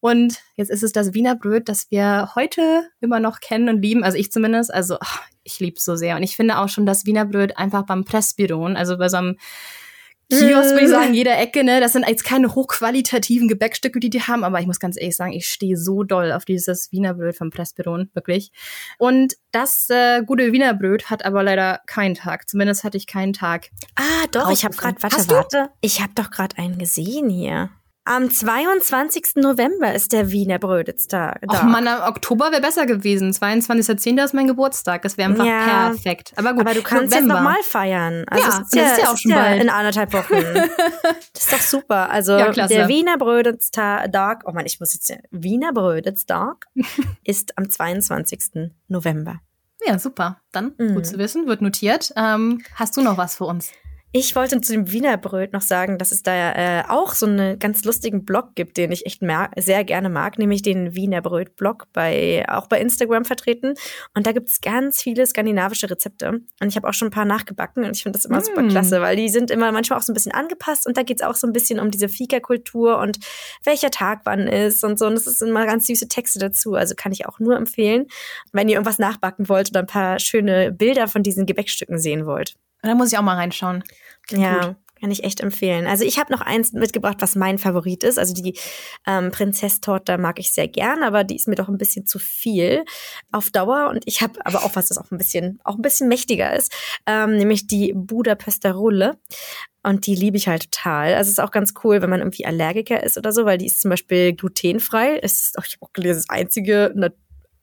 Und 0.00 0.42
jetzt 0.56 0.70
ist 0.70 0.82
es 0.82 0.92
das 0.92 1.14
Wiener 1.14 1.34
Bröt, 1.34 1.68
das 1.68 1.90
wir 1.90 2.32
heute 2.34 2.88
immer 3.00 3.20
noch 3.20 3.40
kennen 3.40 3.68
und 3.68 3.80
lieben. 3.80 4.04
Also 4.04 4.18
ich 4.18 4.30
zumindest. 4.32 4.74
Also 4.74 4.98
ich 5.44 5.60
liebe 5.60 5.76
es 5.76 5.84
so 5.84 5.96
sehr. 5.96 6.16
Und 6.16 6.22
ich 6.22 6.36
finde 6.36 6.58
auch 6.58 6.68
schon 6.68 6.84
das 6.86 7.06
Wiener 7.06 7.24
Bröt 7.24 7.56
einfach 7.56 7.84
beim 7.84 8.04
Pressbyron, 8.04 8.76
also 8.76 8.98
bei 8.98 9.08
so 9.08 9.18
einem 9.18 9.38
Kiosk, 10.30 10.70
würde 10.70 10.84
ich 10.84 10.90
sagen, 10.90 11.10
mm. 11.12 11.14
jeder 11.14 11.38
Ecke, 11.38 11.64
ne? 11.64 11.80
Das 11.80 11.92
sind 11.92 12.06
jetzt 12.08 12.24
keine 12.24 12.54
hochqualitativen 12.54 13.48
Gebäckstücke, 13.48 14.00
die 14.00 14.10
die 14.10 14.22
haben, 14.22 14.44
aber 14.44 14.60
ich 14.60 14.66
muss 14.66 14.80
ganz 14.80 14.98
ehrlich 14.98 15.16
sagen, 15.16 15.32
ich 15.32 15.46
stehe 15.46 15.76
so 15.76 16.02
doll 16.02 16.32
auf 16.32 16.44
dieses 16.44 16.90
Wiener 16.92 17.14
Bröt 17.14 17.36
vom 17.36 17.50
Pressbüron, 17.50 18.10
wirklich. 18.14 18.50
Und 18.98 19.34
das 19.52 19.88
äh, 19.90 20.22
gute 20.24 20.52
Wiener 20.52 20.74
Bröt 20.74 21.10
hat 21.10 21.24
aber 21.24 21.42
leider 21.42 21.80
keinen 21.86 22.14
Tag. 22.14 22.48
Zumindest 22.48 22.84
hatte 22.84 22.96
ich 22.96 23.06
keinen 23.06 23.32
Tag. 23.32 23.70
Ah, 23.96 24.26
doch, 24.32 24.50
ich 24.50 24.64
habe 24.64 24.76
gerade, 24.76 25.02
warte, 25.02 25.28
warte. 25.30 25.70
Ich 25.80 26.00
habe 26.00 26.12
doch 26.14 26.30
gerade 26.30 26.56
einen 26.58 26.78
gesehen 26.78 27.28
hier. 27.28 27.70
Am 28.06 28.30
22. 28.30 29.36
November 29.36 29.94
ist 29.94 30.12
der 30.12 30.30
Wiener 30.30 30.58
Bröditztag. 30.58 31.40
Ach 31.48 31.62
man, 31.62 31.88
Oktober 31.88 32.52
wäre 32.52 32.60
besser 32.60 32.84
gewesen. 32.84 33.30
22.10. 33.30 34.22
ist 34.22 34.34
mein 34.34 34.46
Geburtstag. 34.46 35.00
Das 35.00 35.16
wäre 35.16 35.30
einfach 35.30 35.46
ja, 35.46 35.88
perfekt. 35.88 36.34
Aber 36.36 36.52
gut, 36.52 36.60
aber 36.60 36.74
du 36.74 36.82
kannst 36.82 37.14
November. 37.14 37.34
jetzt 37.34 37.42
nochmal 37.42 37.62
feiern. 37.62 38.26
Also 38.28 38.46
ja, 38.46 38.58
ist 38.60 38.74
ja, 38.74 38.82
ist 38.82 38.98
ja 39.02 39.10
auch 39.10 39.16
schon 39.16 39.30
ja 39.30 39.38
bald. 39.38 39.62
in 39.62 39.70
anderthalb 39.70 40.12
Wochen. 40.12 40.34
das 41.32 41.44
ist 41.44 41.52
doch 41.52 41.60
super. 41.60 42.10
Also 42.10 42.32
ja, 42.32 42.52
der 42.52 42.88
Wiener 42.88 43.16
Bröditztag, 43.16 44.42
oh 44.44 44.52
man, 44.52 44.66
ich 44.66 44.80
muss 44.80 44.92
jetzt, 44.92 45.10
Wiener 45.30 45.72
Bröditztag 45.72 46.66
ist 47.24 47.56
am 47.56 47.70
22. 47.70 48.70
November. 48.88 49.40
Ja, 49.86 49.98
super. 49.98 50.40
Dann 50.52 50.74
mhm. 50.76 50.94
gut 50.94 51.06
zu 51.06 51.16
wissen, 51.16 51.46
wird 51.46 51.62
notiert. 51.62 52.12
Ähm, 52.16 52.62
hast 52.74 52.98
du 52.98 53.00
noch 53.00 53.16
was 53.16 53.36
für 53.36 53.44
uns? 53.44 53.70
Ich 54.16 54.36
wollte 54.36 54.60
zu 54.60 54.72
dem 54.72 54.92
Wiener 54.92 55.16
Bröt 55.16 55.52
noch 55.52 55.60
sagen, 55.60 55.98
dass 55.98 56.12
es 56.12 56.22
da 56.22 56.52
äh, 56.52 56.84
auch 56.86 57.14
so 57.14 57.26
einen 57.26 57.58
ganz 57.58 57.82
lustigen 57.82 58.24
Blog 58.24 58.54
gibt, 58.54 58.76
den 58.76 58.92
ich 58.92 59.06
echt 59.06 59.22
sehr 59.56 59.82
gerne 59.82 60.08
mag, 60.08 60.38
nämlich 60.38 60.62
den 60.62 60.94
Wiener 60.94 61.20
Bröt 61.20 61.56
Blog 61.56 61.88
bei 61.92 62.44
auch 62.48 62.68
bei 62.68 62.78
Instagram 62.78 63.24
vertreten. 63.24 63.74
Und 64.14 64.28
da 64.28 64.30
gibt 64.30 64.50
es 64.50 64.60
ganz 64.60 65.02
viele 65.02 65.26
skandinavische 65.26 65.90
Rezepte. 65.90 66.28
Und 66.28 66.68
ich 66.68 66.76
habe 66.76 66.88
auch 66.88 66.94
schon 66.94 67.08
ein 67.08 67.10
paar 67.10 67.24
nachgebacken 67.24 67.82
und 67.82 67.96
ich 67.96 68.04
finde 68.04 68.16
das 68.16 68.24
immer 68.24 68.38
mm. 68.38 68.44
super 68.44 68.68
klasse, 68.68 69.00
weil 69.00 69.16
die 69.16 69.28
sind 69.28 69.50
immer 69.50 69.72
manchmal 69.72 69.98
auch 69.98 70.04
so 70.04 70.12
ein 70.12 70.14
bisschen 70.14 70.30
angepasst 70.30 70.86
und 70.86 70.96
da 70.96 71.02
geht 71.02 71.20
es 71.20 71.26
auch 71.26 71.34
so 71.34 71.48
ein 71.48 71.52
bisschen 71.52 71.80
um 71.80 71.90
diese 71.90 72.08
Fika-Kultur 72.08 73.00
und 73.00 73.18
welcher 73.64 73.90
Tag 73.90 74.20
wann 74.26 74.46
ist 74.46 74.84
und 74.84 74.96
so. 74.96 75.06
Und 75.06 75.14
das 75.14 75.24
sind 75.24 75.48
immer 75.48 75.66
ganz 75.66 75.88
süße 75.88 76.06
Texte 76.06 76.38
dazu. 76.38 76.74
Also 76.74 76.94
kann 76.94 77.10
ich 77.10 77.26
auch 77.26 77.40
nur 77.40 77.56
empfehlen, 77.56 78.06
wenn 78.52 78.68
ihr 78.68 78.74
irgendwas 78.74 79.00
nachbacken 79.00 79.48
wollt 79.48 79.70
oder 79.70 79.80
ein 79.80 79.88
paar 79.88 80.20
schöne 80.20 80.70
Bilder 80.70 81.08
von 81.08 81.24
diesen 81.24 81.46
Gebäckstücken 81.46 81.98
sehen 81.98 82.26
wollt. 82.26 82.54
Da 82.84 82.94
muss 82.94 83.10
ich 83.10 83.18
auch 83.18 83.22
mal 83.22 83.36
reinschauen. 83.36 83.82
Klingt 84.26 84.44
ja. 84.44 84.66
Gut. 84.66 84.76
Kann 85.00 85.10
ich 85.10 85.24
echt 85.24 85.40
empfehlen. 85.40 85.86
Also 85.86 86.04
ich 86.04 86.18
habe 86.18 86.32
noch 86.32 86.40
eins 86.40 86.72
mitgebracht, 86.72 87.16
was 87.18 87.34
mein 87.34 87.58
Favorit 87.58 88.04
ist. 88.04 88.18
Also 88.18 88.32
die 88.32 88.56
ähm, 89.06 89.32
Prinzesstorte 89.32 90.16
mag 90.16 90.38
ich 90.38 90.50
sehr 90.52 90.66
gern, 90.66 91.02
aber 91.02 91.24
die 91.24 91.36
ist 91.36 91.46
mir 91.46 91.56
doch 91.56 91.68
ein 91.68 91.76
bisschen 91.76 92.06
zu 92.06 92.18
viel 92.18 92.84
auf 93.30 93.50
Dauer. 93.50 93.90
Und 93.90 94.04
ich 94.06 94.22
habe 94.22 94.34
aber 94.46 94.64
auch 94.64 94.76
was, 94.76 94.86
das 94.86 94.96
auch 94.96 95.10
ein 95.10 95.18
bisschen, 95.18 95.60
auch 95.64 95.74
ein 95.74 95.82
bisschen 95.82 96.08
mächtiger 96.08 96.54
ist, 96.56 96.72
ähm, 97.06 97.36
nämlich 97.36 97.66
die 97.66 97.92
Budapester 97.94 98.72
Rulle. 98.72 99.18
Und 99.82 100.06
die 100.06 100.14
liebe 100.14 100.38
ich 100.38 100.48
halt 100.48 100.72
total. 100.72 101.14
Also 101.14 101.28
es 101.28 101.38
ist 101.38 101.44
auch 101.44 101.50
ganz 101.50 101.74
cool, 101.84 102.00
wenn 102.00 102.08
man 102.08 102.20
irgendwie 102.20 102.46
Allergiker 102.46 103.02
ist 103.02 103.18
oder 103.18 103.32
so, 103.32 103.44
weil 103.44 103.58
die 103.58 103.66
ist 103.66 103.82
zum 103.82 103.90
Beispiel 103.90 104.32
glutenfrei. 104.32 105.18
Es 105.22 105.42
ist 105.42 105.58
auch, 105.58 105.64
ich 105.66 105.74
habe 105.74 105.86
auch 105.86 105.92
gelesen, 105.92 106.24
das 106.26 106.30
einzige 106.30 106.94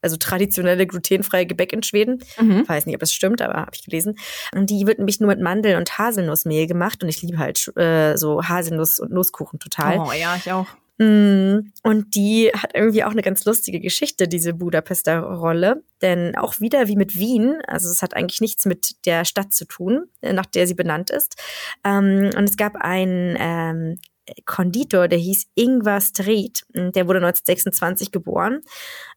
also 0.01 0.17
traditionelle 0.17 0.87
glutenfreie 0.87 1.45
Gebäck 1.45 1.73
in 1.73 1.83
Schweden. 1.83 2.23
Mhm. 2.39 2.67
Weiß 2.67 2.85
nicht, 2.85 2.95
ob 2.95 3.01
es 3.01 3.13
stimmt, 3.13 3.41
aber 3.41 3.53
habe 3.53 3.71
ich 3.73 3.83
gelesen. 3.83 4.17
Und 4.53 4.69
die 4.69 4.87
wird 4.87 4.99
nämlich 4.99 5.19
nur 5.19 5.29
mit 5.29 5.39
Mandel- 5.39 5.77
und 5.77 5.97
Haselnussmehl 5.97 6.67
gemacht. 6.67 7.03
Und 7.03 7.09
ich 7.09 7.21
liebe 7.21 7.37
halt 7.37 7.71
äh, 7.77 8.17
so 8.17 8.41
Haselnuss- 8.41 8.99
und 8.99 9.11
Nusskuchen 9.11 9.59
total. 9.59 9.99
Oh 9.99 10.11
ja, 10.13 10.35
ich 10.35 10.51
auch. 10.51 10.67
Mm, 11.01 11.71
und 11.81 12.15
die 12.15 12.51
hat 12.53 12.71
irgendwie 12.75 13.03
auch 13.03 13.11
eine 13.11 13.23
ganz 13.23 13.43
lustige 13.45 13.79
Geschichte, 13.79 14.27
diese 14.27 14.53
Budapester 14.53 15.19
Rolle. 15.19 15.83
Denn 16.01 16.35
auch 16.35 16.59
wieder 16.59 16.87
wie 16.87 16.95
mit 16.95 17.17
Wien, 17.17 17.57
also 17.67 17.89
es 17.89 18.03
hat 18.03 18.15
eigentlich 18.15 18.41
nichts 18.41 18.65
mit 18.65 19.05
der 19.07 19.25
Stadt 19.25 19.51
zu 19.51 19.65
tun, 19.65 20.05
nach 20.21 20.45
der 20.45 20.67
sie 20.67 20.75
benannt 20.75 21.09
ist. 21.09 21.41
Ähm, 21.83 22.29
und 22.37 22.43
es 22.47 22.55
gab 22.55 22.75
einen 22.75 23.35
ähm, 23.39 23.99
Konditor, 24.45 25.07
der 25.07 25.19
hieß 25.19 25.47
Ingvar 25.55 26.01
Street. 26.01 26.63
Der 26.73 27.07
wurde 27.07 27.19
1926 27.19 28.12
geboren 28.12 28.62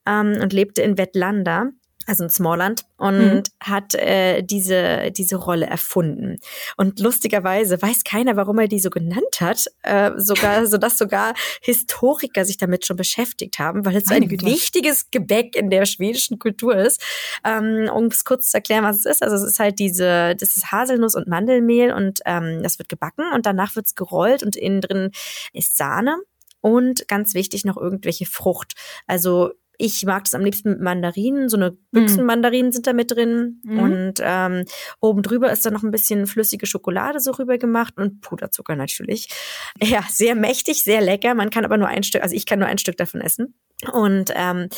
ähm, 0.07 0.39
und 0.41 0.53
lebte 0.53 0.83
in 0.83 0.99
Wettlanda 0.99 1.71
also 2.07 2.25
in 2.25 2.31
Smallland, 2.31 2.85
und 2.97 3.35
mhm. 3.35 3.43
hat 3.61 3.95
äh, 3.95 4.43
diese, 4.43 5.11
diese 5.13 5.37
Rolle 5.37 5.67
erfunden. 5.67 6.39
Und 6.77 7.01
lustigerweise 7.01 7.81
weiß 7.81 8.05
keiner, 8.05 8.37
warum 8.37 8.59
er 8.59 8.69
die 8.69 8.79
so 8.81 8.91
genannt 8.91 9.35
erweitert, 9.35 9.67
äh, 9.83 10.13
sogar, 10.17 10.67
sodass 10.67 10.99
sogar 10.99 11.35
Historiker 11.61 12.45
sich 12.45 12.57
damit 12.57 12.87
schon 12.87 12.97
beschäftigt 12.97 13.59
haben, 13.59 13.85
weil 13.85 13.97
es 13.97 14.05
so 14.05 14.15
ein 14.15 14.29
Güte. 14.29 14.47
wichtiges 14.47 15.11
Gebäck 15.11 15.57
in 15.57 15.71
der 15.71 15.87
schwedischen 15.87 16.39
Kultur 16.39 16.77
ist. 16.77 17.03
Ähm, 17.45 17.91
um 17.93 18.07
es 18.07 18.25
kurz 18.25 18.51
zu 18.51 18.57
erklären, 18.57 18.85
was 18.85 18.99
es 18.99 19.07
ist. 19.07 19.23
Also 19.23 19.37
es 19.37 19.43
ist 19.43 19.59
halt 19.59 19.79
diese, 19.79 20.35
das 20.37 20.57
ist 20.57 20.73
Haselnuss 20.73 21.15
und 21.15 21.29
Mandelmehl 21.29 21.93
und 21.93 22.21
ähm, 22.27 22.63
das 22.63 22.79
wird 22.79 22.89
gebacken 22.89 23.25
und 23.35 23.47
danach 23.47 23.77
wird 23.77 23.87
es 23.87 23.95
gerollt 23.95 24.43
und 24.43 24.57
innen 24.57 24.81
drin 24.81 25.11
ist 25.53 25.77
Sahne 25.77 26.17
und 26.61 27.07
ganz 27.09 27.35
wichtig 27.35 27.65
noch 27.65 27.77
irgendwelche 27.77 28.27
Frucht. 28.27 28.75
Also 29.07 29.53
ich 29.79 30.05
mag 30.05 30.25
das 30.25 30.35
am 30.35 30.45
liebsten 30.45 30.71
mit 30.71 30.81
Mandarinen. 30.81 31.49
So 31.49 31.57
eine. 31.57 31.77
Büchsenmandarinen 31.91 32.73
sind 32.73 32.87
da 32.87 32.93
mit 32.93 33.11
drin. 33.11 33.61
Mhm. 33.65 33.79
Und 33.79 34.15
ähm, 34.21 34.65
oben 35.01 35.23
drüber 35.23 35.51
ist 35.53 35.65
da 35.65 35.71
noch 35.71 35.83
ein 35.83 35.91
bisschen 35.91 36.27
flüssige 36.27 36.67
Schokolade 36.67 37.21
so 37.21 37.33
rüber 37.33 37.59
gemacht 37.59 37.95
und 37.97 38.21
Puderzucker 38.21 38.77
natürlich. 38.77 39.29
Ja, 39.83 40.05
sehr 40.09 40.35
mächtig, 40.35 40.83
sehr 40.83 41.01
lecker. 41.01 41.35
Man 41.35 41.51
kann 41.51 41.65
aber 41.65 41.77
nur 41.77 41.89
ein 41.89 42.05
Stück, 42.05 42.23
also 42.23 42.35
ich 42.35 42.47
kann 42.47 42.59
nur 42.59 42.69
ein 42.69 42.79
Stück 42.79 42.97
davon 42.97 43.21
essen. 43.21 43.55
Und 43.93 44.33
ähm, 44.35 44.69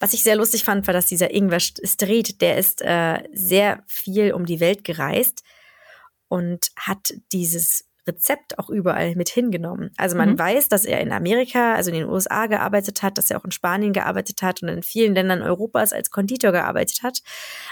was 0.00 0.12
ich 0.12 0.22
sehr 0.22 0.36
lustig 0.36 0.64
fand, 0.64 0.86
war, 0.86 0.94
dass 0.94 1.06
dieser 1.06 1.32
Ingwer 1.32 1.60
Street, 1.60 2.40
der 2.40 2.58
ist 2.58 2.82
äh, 2.82 3.22
sehr 3.32 3.84
viel 3.86 4.32
um 4.32 4.44
die 4.44 4.60
Welt 4.60 4.82
gereist 4.82 5.42
und 6.28 6.68
hat 6.76 7.14
dieses 7.32 7.84
Rezept 8.06 8.58
auch 8.58 8.70
überall 8.70 9.14
mit 9.16 9.28
hingenommen. 9.28 9.90
Also 9.96 10.16
man 10.16 10.30
mhm. 10.30 10.38
weiß, 10.38 10.68
dass 10.68 10.84
er 10.84 11.00
in 11.00 11.12
Amerika, 11.12 11.74
also 11.74 11.90
in 11.90 11.96
den 11.96 12.08
USA 12.08 12.46
gearbeitet 12.46 13.02
hat, 13.02 13.18
dass 13.18 13.30
er 13.30 13.38
auch 13.38 13.44
in 13.44 13.50
Spanien 13.50 13.92
gearbeitet 13.92 14.42
hat 14.42 14.62
und 14.62 14.68
in 14.68 14.82
vielen 14.82 15.14
Ländern 15.14 15.42
Europas 15.42 15.92
als 15.92 16.10
Konditor 16.10 16.52
gearbeitet 16.52 17.02
hat. 17.02 17.22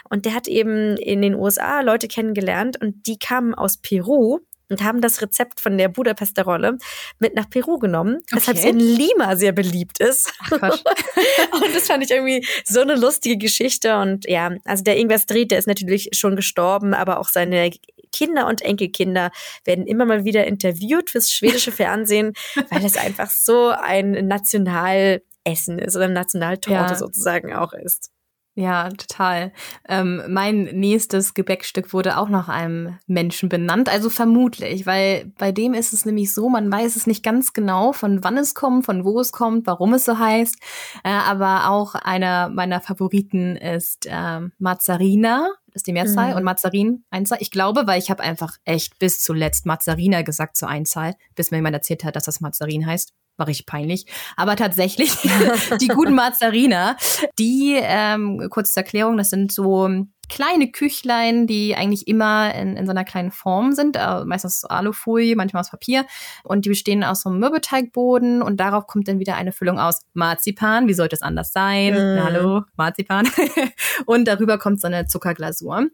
Und 0.09 0.25
der 0.25 0.35
hat 0.35 0.49
eben 0.49 0.97
in 0.97 1.23
den 1.23 1.35
USA 1.35 1.81
Leute 1.81 2.09
kennengelernt 2.09 2.81
und 2.81 3.07
die 3.07 3.19
kamen 3.19 3.55
aus 3.55 3.77
Peru 3.77 4.41
und 4.71 4.83
haben 4.83 5.01
das 5.01 5.21
Rezept 5.21 5.61
von 5.61 5.77
der 5.79 5.89
Budapester 5.89 6.45
Rolle 6.45 6.79
mit 7.19 7.35
nach 7.35 7.49
Peru 7.49 7.79
genommen, 7.79 8.17
okay. 8.17 8.37
weshalb 8.37 8.57
es 8.59 8.65
in 8.65 8.81
Lima 8.81 9.37
sehr 9.37 9.53
beliebt 9.53 10.01
ist. 10.01 10.33
und 10.51 11.75
das 11.75 11.87
fand 11.87 12.03
ich 12.03 12.11
irgendwie 12.11 12.47
so 12.65 12.81
eine 12.81 12.97
lustige 12.97 13.37
Geschichte. 13.37 13.99
Und 13.99 14.27
ja, 14.29 14.53
also 14.65 14.83
der 14.83 14.97
Ingwer 14.97 15.19
Street, 15.19 15.51
der 15.51 15.59
ist 15.59 15.69
natürlich 15.69 16.11
schon 16.13 16.37
gestorben, 16.37 16.95
aber 16.95 17.21
auch 17.21 17.29
seine 17.29 17.71
Kinder 18.15 18.47
und 18.47 18.63
Enkelkinder 18.63 19.31
werden 19.65 19.87
immer 19.87 20.05
mal 20.05 20.25
wieder 20.25 20.47
interviewt 20.47 21.11
fürs 21.11 21.31
schwedische 21.31 21.73
Fernsehen, 21.73 22.33
weil 22.71 22.85
es 22.85 22.97
einfach 22.97 23.31
so 23.31 23.69
ein 23.69 24.27
Nationalessen 24.29 25.79
ist 25.79 25.97
oder 25.97 26.09
Nationaltorte 26.09 26.93
ja. 26.93 26.95
sozusagen 26.95 27.53
auch 27.53 27.73
ist. 27.73 28.11
Ja, 28.57 28.89
total. 28.91 29.53
Ähm, 29.89 30.23
mein 30.29 30.63
nächstes 30.63 31.35
Gebäckstück 31.35 31.93
wurde 31.93 32.19
auch 32.19 32.29
nach 32.29 32.49
einem 32.49 32.99
Menschen 33.09 33.49
benannt, 33.49 33.89
also 33.89 34.11
vermutlich, 34.11 34.87
weil 34.87 35.33
bei 35.39 35.51
dem 35.51 35.75
ist 35.75 35.93
es 35.93 36.05
nämlich 36.05 36.33
so, 36.33 36.49
man 36.49 36.71
weiß 36.71 36.95
es 36.95 37.09
nicht 37.09 37.25
ganz 37.25 37.53
genau, 37.53 37.93
von 37.93 38.23
wann 38.23 38.39
es 38.39 38.55
kommt, 38.55 38.87
von 38.87 39.05
wo 39.05 39.19
es 39.19 39.33
kommt, 39.33 39.67
warum 39.67 39.93
es 39.95 40.05
so 40.05 40.21
heißt. 40.21 40.57
Äh, 41.03 41.09
aber 41.09 41.69
auch 41.69 41.97
einer 41.97 42.49
meiner 42.49 42.81
Favoriten 42.81 43.57
ist 43.57 44.07
äh, 44.07 44.41
Mazzarina, 44.59 45.49
ist 45.75 45.87
die 45.87 45.93
Mehrzahl, 45.93 46.31
mhm. 46.31 46.37
und 46.37 46.45
Mazzarin 46.45 47.05
Einzahl. 47.11 47.39
Ich 47.41 47.51
glaube, 47.51 47.87
weil 47.87 48.01
ich 48.01 48.11
habe 48.11 48.23
einfach 48.23 48.57
echt 48.65 48.99
bis 48.99 49.21
zuletzt 49.21 49.67
Mazzarina 49.67 50.23
gesagt 50.23 50.57
zur 50.57 50.69
Einzahl, 50.69 51.15
bis 51.35 51.51
mir 51.51 51.59
jemand 51.59 51.75
erzählt 51.75 52.05
hat, 52.05 52.17
dass 52.17 52.25
das 52.25 52.41
Mazzarin 52.41 52.87
heißt 52.87 53.13
war 53.37 53.49
richtig 53.49 53.67
peinlich. 53.67 54.07
Aber 54.37 54.57
tatsächlich, 54.57 55.11
die 55.81 55.89
guten 55.89 56.15
Marzariner, 56.15 56.97
die, 57.39 57.77
ähm, 57.81 58.49
kurz 58.51 58.73
zur 58.73 58.85
Erklärung, 58.85 59.17
das 59.17 59.31
sind 59.31 59.53
so 59.53 59.89
kleine 60.29 60.71
Küchlein, 60.71 61.47
die 61.47 61.75
eigentlich 61.75 62.07
immer 62.09 62.55
in, 62.55 62.77
in 62.77 62.87
so 62.87 62.91
einer 62.91 63.05
kleinen 63.05 63.31
Form 63.31 63.73
sind, 63.73 63.97
äh, 63.97 64.25
meistens 64.25 64.65
aus 64.65 64.71
Alufolie, 64.71 65.37
manchmal 65.37 65.61
aus 65.61 65.71
Papier. 65.71 66.07
Und 66.43 66.65
die 66.65 66.69
bestehen 66.69 67.05
aus 67.05 67.23
so 67.23 67.31
einem 67.31 67.39
Mürbeteigboden 67.41 68.43
und 68.43 68.59
darauf 68.59 68.87
kommt 68.87 69.09
dann 69.09 69.19
wieder 69.19 69.37
eine 69.37 69.53
Füllung 69.53 69.79
aus 69.79 70.01
Marzipan. 70.13 70.89
Wie 70.89 70.95
sollte 70.95 71.17
es 71.17 71.23
anders 71.23 71.53
sein? 71.53 71.95
Mm. 71.95 72.25
hallo, 72.25 72.63
Marzipan. 72.77 73.29
und 74.07 74.27
darüber 74.27 74.59
kommt 74.59 74.81
so 74.81 74.87
eine 74.87 75.07
Zuckerglasur. 75.07 75.87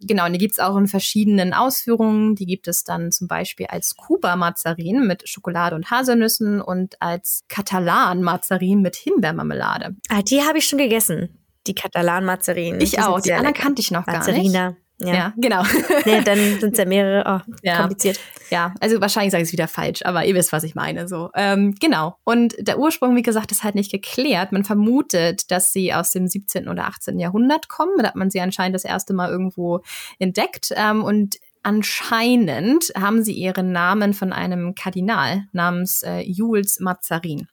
Genau, 0.00 0.26
und 0.26 0.32
die 0.32 0.38
gibt's 0.38 0.58
auch 0.58 0.76
in 0.76 0.86
verschiedenen 0.86 1.52
Ausführungen. 1.54 2.34
Die 2.34 2.46
gibt 2.46 2.68
es 2.68 2.84
dann 2.84 3.12
zum 3.12 3.28
Beispiel 3.28 3.66
als 3.66 3.96
Kuba-Mazarin 3.96 5.06
mit 5.06 5.28
Schokolade 5.28 5.76
und 5.76 5.90
Haselnüssen 5.90 6.60
und 6.60 7.00
als 7.00 7.44
Katalan-Mazarin 7.48 8.82
mit 8.82 8.96
Himbeermarmelade. 8.96 9.96
Ah, 10.08 10.22
die 10.22 10.42
habe 10.42 10.58
ich 10.58 10.66
schon 10.66 10.78
gegessen 10.78 11.43
die 11.66 11.74
Katalan-Mazarinen. 11.74 12.80
Ich 12.80 12.98
auch, 13.00 13.20
die 13.20 13.32
anderen 13.32 13.54
kannte 13.54 13.80
ich 13.80 13.90
noch 13.90 14.06
Mazarina. 14.06 14.58
gar 14.58 14.70
nicht. 14.70 14.84
Ja. 15.00 15.14
ja, 15.14 15.32
genau. 15.36 15.62
nee, 16.06 16.22
dann 16.22 16.38
sind 16.60 16.72
es 16.72 16.78
ja 16.78 16.84
mehrere. 16.84 17.24
Oh, 17.26 17.52
ja. 17.62 17.78
kompliziert. 17.78 18.18
Ja, 18.50 18.74
also 18.80 19.00
wahrscheinlich 19.00 19.32
sage 19.32 19.42
ich 19.42 19.48
es 19.48 19.52
wieder 19.52 19.66
falsch, 19.66 20.02
aber 20.04 20.24
ihr 20.24 20.34
wisst, 20.34 20.52
was 20.52 20.62
ich 20.62 20.76
meine. 20.76 21.08
So, 21.08 21.30
ähm, 21.34 21.74
genau. 21.80 22.16
Und 22.22 22.54
der 22.58 22.78
Ursprung, 22.78 23.16
wie 23.16 23.22
gesagt, 23.22 23.50
ist 23.50 23.64
halt 23.64 23.74
nicht 23.74 23.90
geklärt. 23.90 24.52
Man 24.52 24.64
vermutet, 24.64 25.50
dass 25.50 25.72
sie 25.72 25.92
aus 25.92 26.10
dem 26.10 26.28
17. 26.28 26.68
oder 26.68 26.86
18. 26.86 27.18
Jahrhundert 27.18 27.68
kommen. 27.68 27.92
Da 27.98 28.08
hat 28.08 28.16
man 28.16 28.30
sie 28.30 28.40
anscheinend 28.40 28.76
das 28.76 28.84
erste 28.84 29.14
Mal 29.14 29.30
irgendwo 29.30 29.80
entdeckt. 30.20 30.68
Ähm, 30.76 31.02
und 31.02 31.36
anscheinend 31.64 32.92
haben 32.96 33.24
sie 33.24 33.32
ihren 33.32 33.72
Namen 33.72 34.14
von 34.14 34.32
einem 34.32 34.76
Kardinal 34.76 35.44
namens 35.52 36.02
äh, 36.02 36.20
Jules 36.20 36.78
Mazarin. 36.78 37.48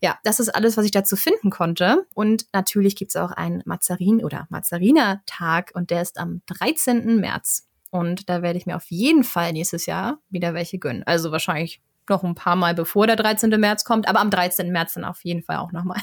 Ja, 0.00 0.18
das 0.24 0.40
ist 0.40 0.48
alles, 0.50 0.76
was 0.76 0.84
ich 0.84 0.90
dazu 0.90 1.16
finden 1.16 1.50
konnte. 1.50 2.06
Und 2.14 2.46
natürlich 2.52 2.96
gibt 2.96 3.10
es 3.10 3.16
auch 3.16 3.30
einen 3.30 3.62
Mazarin- 3.64 4.24
oder 4.24 4.46
Mazariner-Tag 4.50 5.72
und 5.74 5.90
der 5.90 6.02
ist 6.02 6.18
am 6.18 6.42
13. 6.46 7.16
März. 7.16 7.66
Und 7.90 8.28
da 8.28 8.42
werde 8.42 8.58
ich 8.58 8.66
mir 8.66 8.76
auf 8.76 8.90
jeden 8.90 9.24
Fall 9.24 9.52
nächstes 9.52 9.86
Jahr 9.86 10.18
wieder 10.28 10.54
welche 10.54 10.78
gönnen. 10.78 11.02
Also 11.04 11.32
wahrscheinlich 11.32 11.80
noch 12.08 12.22
ein 12.22 12.34
paar 12.34 12.56
Mal 12.56 12.74
bevor 12.74 13.06
der 13.06 13.16
13. 13.16 13.50
März 13.58 13.84
kommt, 13.84 14.08
aber 14.08 14.20
am 14.20 14.30
13. 14.30 14.70
März 14.70 14.94
dann 14.94 15.04
auf 15.04 15.24
jeden 15.24 15.42
Fall 15.42 15.56
auch 15.56 15.72
nochmal. 15.72 16.00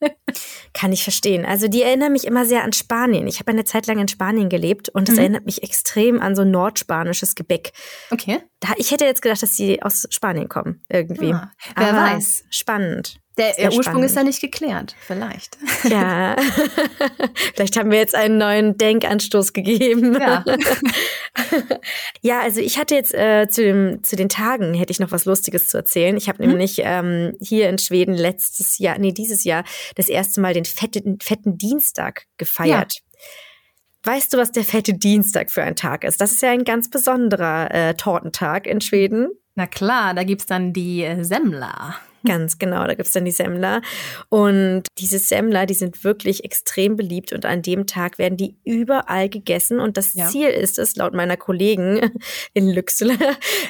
Kann 0.74 0.92
ich 0.92 1.02
verstehen. 1.02 1.46
Also 1.46 1.68
die 1.68 1.82
erinnern 1.82 2.12
mich 2.12 2.26
immer 2.26 2.44
sehr 2.44 2.62
an 2.62 2.74
Spanien. 2.74 3.26
Ich 3.26 3.40
habe 3.40 3.52
eine 3.52 3.64
Zeit 3.64 3.86
lang 3.86 3.98
in 3.98 4.08
Spanien 4.08 4.50
gelebt 4.50 4.90
und 4.90 5.08
das 5.08 5.14
mhm. 5.14 5.20
erinnert 5.20 5.46
mich 5.46 5.62
extrem 5.62 6.20
an 6.20 6.36
so 6.36 6.44
nordspanisches 6.44 7.34
Gebäck. 7.34 7.72
Okay. 8.10 8.40
Da, 8.60 8.68
ich 8.76 8.90
hätte 8.90 9.06
jetzt 9.06 9.22
gedacht, 9.22 9.42
dass 9.42 9.56
sie 9.56 9.82
aus 9.82 10.06
Spanien 10.10 10.48
kommen, 10.48 10.82
irgendwie. 10.90 11.32
Ah, 11.32 11.50
wer 11.74 11.88
aber 11.88 12.14
weiß. 12.14 12.44
Spannend. 12.50 13.18
Der, 13.38 13.52
der 13.52 13.66
Ursprung 13.66 13.82
spannend. 13.82 14.04
ist 14.06 14.16
ja 14.16 14.22
nicht 14.24 14.40
geklärt, 14.40 14.96
vielleicht. 14.98 15.58
Ja, 15.84 16.36
vielleicht 17.54 17.76
haben 17.76 17.90
wir 17.90 17.98
jetzt 17.98 18.14
einen 18.14 18.38
neuen 18.38 18.76
Denkanstoß 18.78 19.52
gegeben. 19.52 20.18
Ja, 20.18 20.44
ja 22.22 22.40
also 22.40 22.60
ich 22.60 22.78
hatte 22.78 22.94
jetzt 22.94 23.14
äh, 23.14 23.46
zu, 23.48 23.62
dem, 23.62 24.02
zu 24.02 24.16
den 24.16 24.28
Tagen 24.28 24.74
hätte 24.74 24.90
ich 24.90 25.00
noch 25.00 25.12
was 25.12 25.26
Lustiges 25.26 25.68
zu 25.68 25.76
erzählen. 25.76 26.16
Ich 26.16 26.28
habe 26.28 26.42
hm? 26.42 26.48
nämlich 26.48 26.80
ähm, 26.82 27.34
hier 27.40 27.68
in 27.68 27.78
Schweden 27.78 28.14
letztes 28.14 28.78
Jahr, 28.78 28.98
nee, 28.98 29.12
dieses 29.12 29.44
Jahr 29.44 29.64
das 29.96 30.08
erste 30.08 30.40
Mal 30.40 30.54
den 30.54 30.64
fetten, 30.64 31.18
fetten 31.20 31.58
Dienstag 31.58 32.24
gefeiert. 32.38 32.94
Ja. 32.94 34.12
Weißt 34.12 34.32
du, 34.32 34.38
was 34.38 34.52
der 34.52 34.64
fette 34.64 34.94
Dienstag 34.94 35.50
für 35.50 35.62
ein 35.62 35.76
Tag 35.76 36.04
ist? 36.04 36.20
Das 36.20 36.32
ist 36.32 36.42
ja 36.42 36.50
ein 36.50 36.64
ganz 36.64 36.88
besonderer 36.88 37.70
äh, 37.72 37.94
Tortentag 37.94 38.66
in 38.66 38.80
Schweden. 38.80 39.28
Na 39.56 39.66
klar, 39.66 40.14
da 40.14 40.22
gibt's 40.22 40.46
dann 40.46 40.72
die 40.72 41.02
äh, 41.02 41.22
Semmler. 41.24 41.96
Ganz 42.26 42.58
genau, 42.58 42.86
da 42.86 42.94
gibt's 42.94 43.12
dann 43.12 43.24
die 43.24 43.30
Semmler. 43.30 43.82
Und 44.28 44.84
diese 44.98 45.18
Semmler, 45.18 45.66
die 45.66 45.74
sind 45.74 46.04
wirklich 46.04 46.44
extrem 46.44 46.96
beliebt 46.96 47.32
und 47.32 47.44
an 47.44 47.62
dem 47.62 47.86
Tag 47.86 48.18
werden 48.18 48.36
die 48.36 48.56
überall 48.64 49.28
gegessen. 49.28 49.80
Und 49.80 49.96
das 49.96 50.14
ja. 50.14 50.28
Ziel 50.28 50.48
ist 50.48 50.78
es, 50.78 50.96
laut 50.96 51.14
meiner 51.14 51.36
Kollegen 51.36 52.12
in 52.54 52.68
Lüxel, 52.68 53.16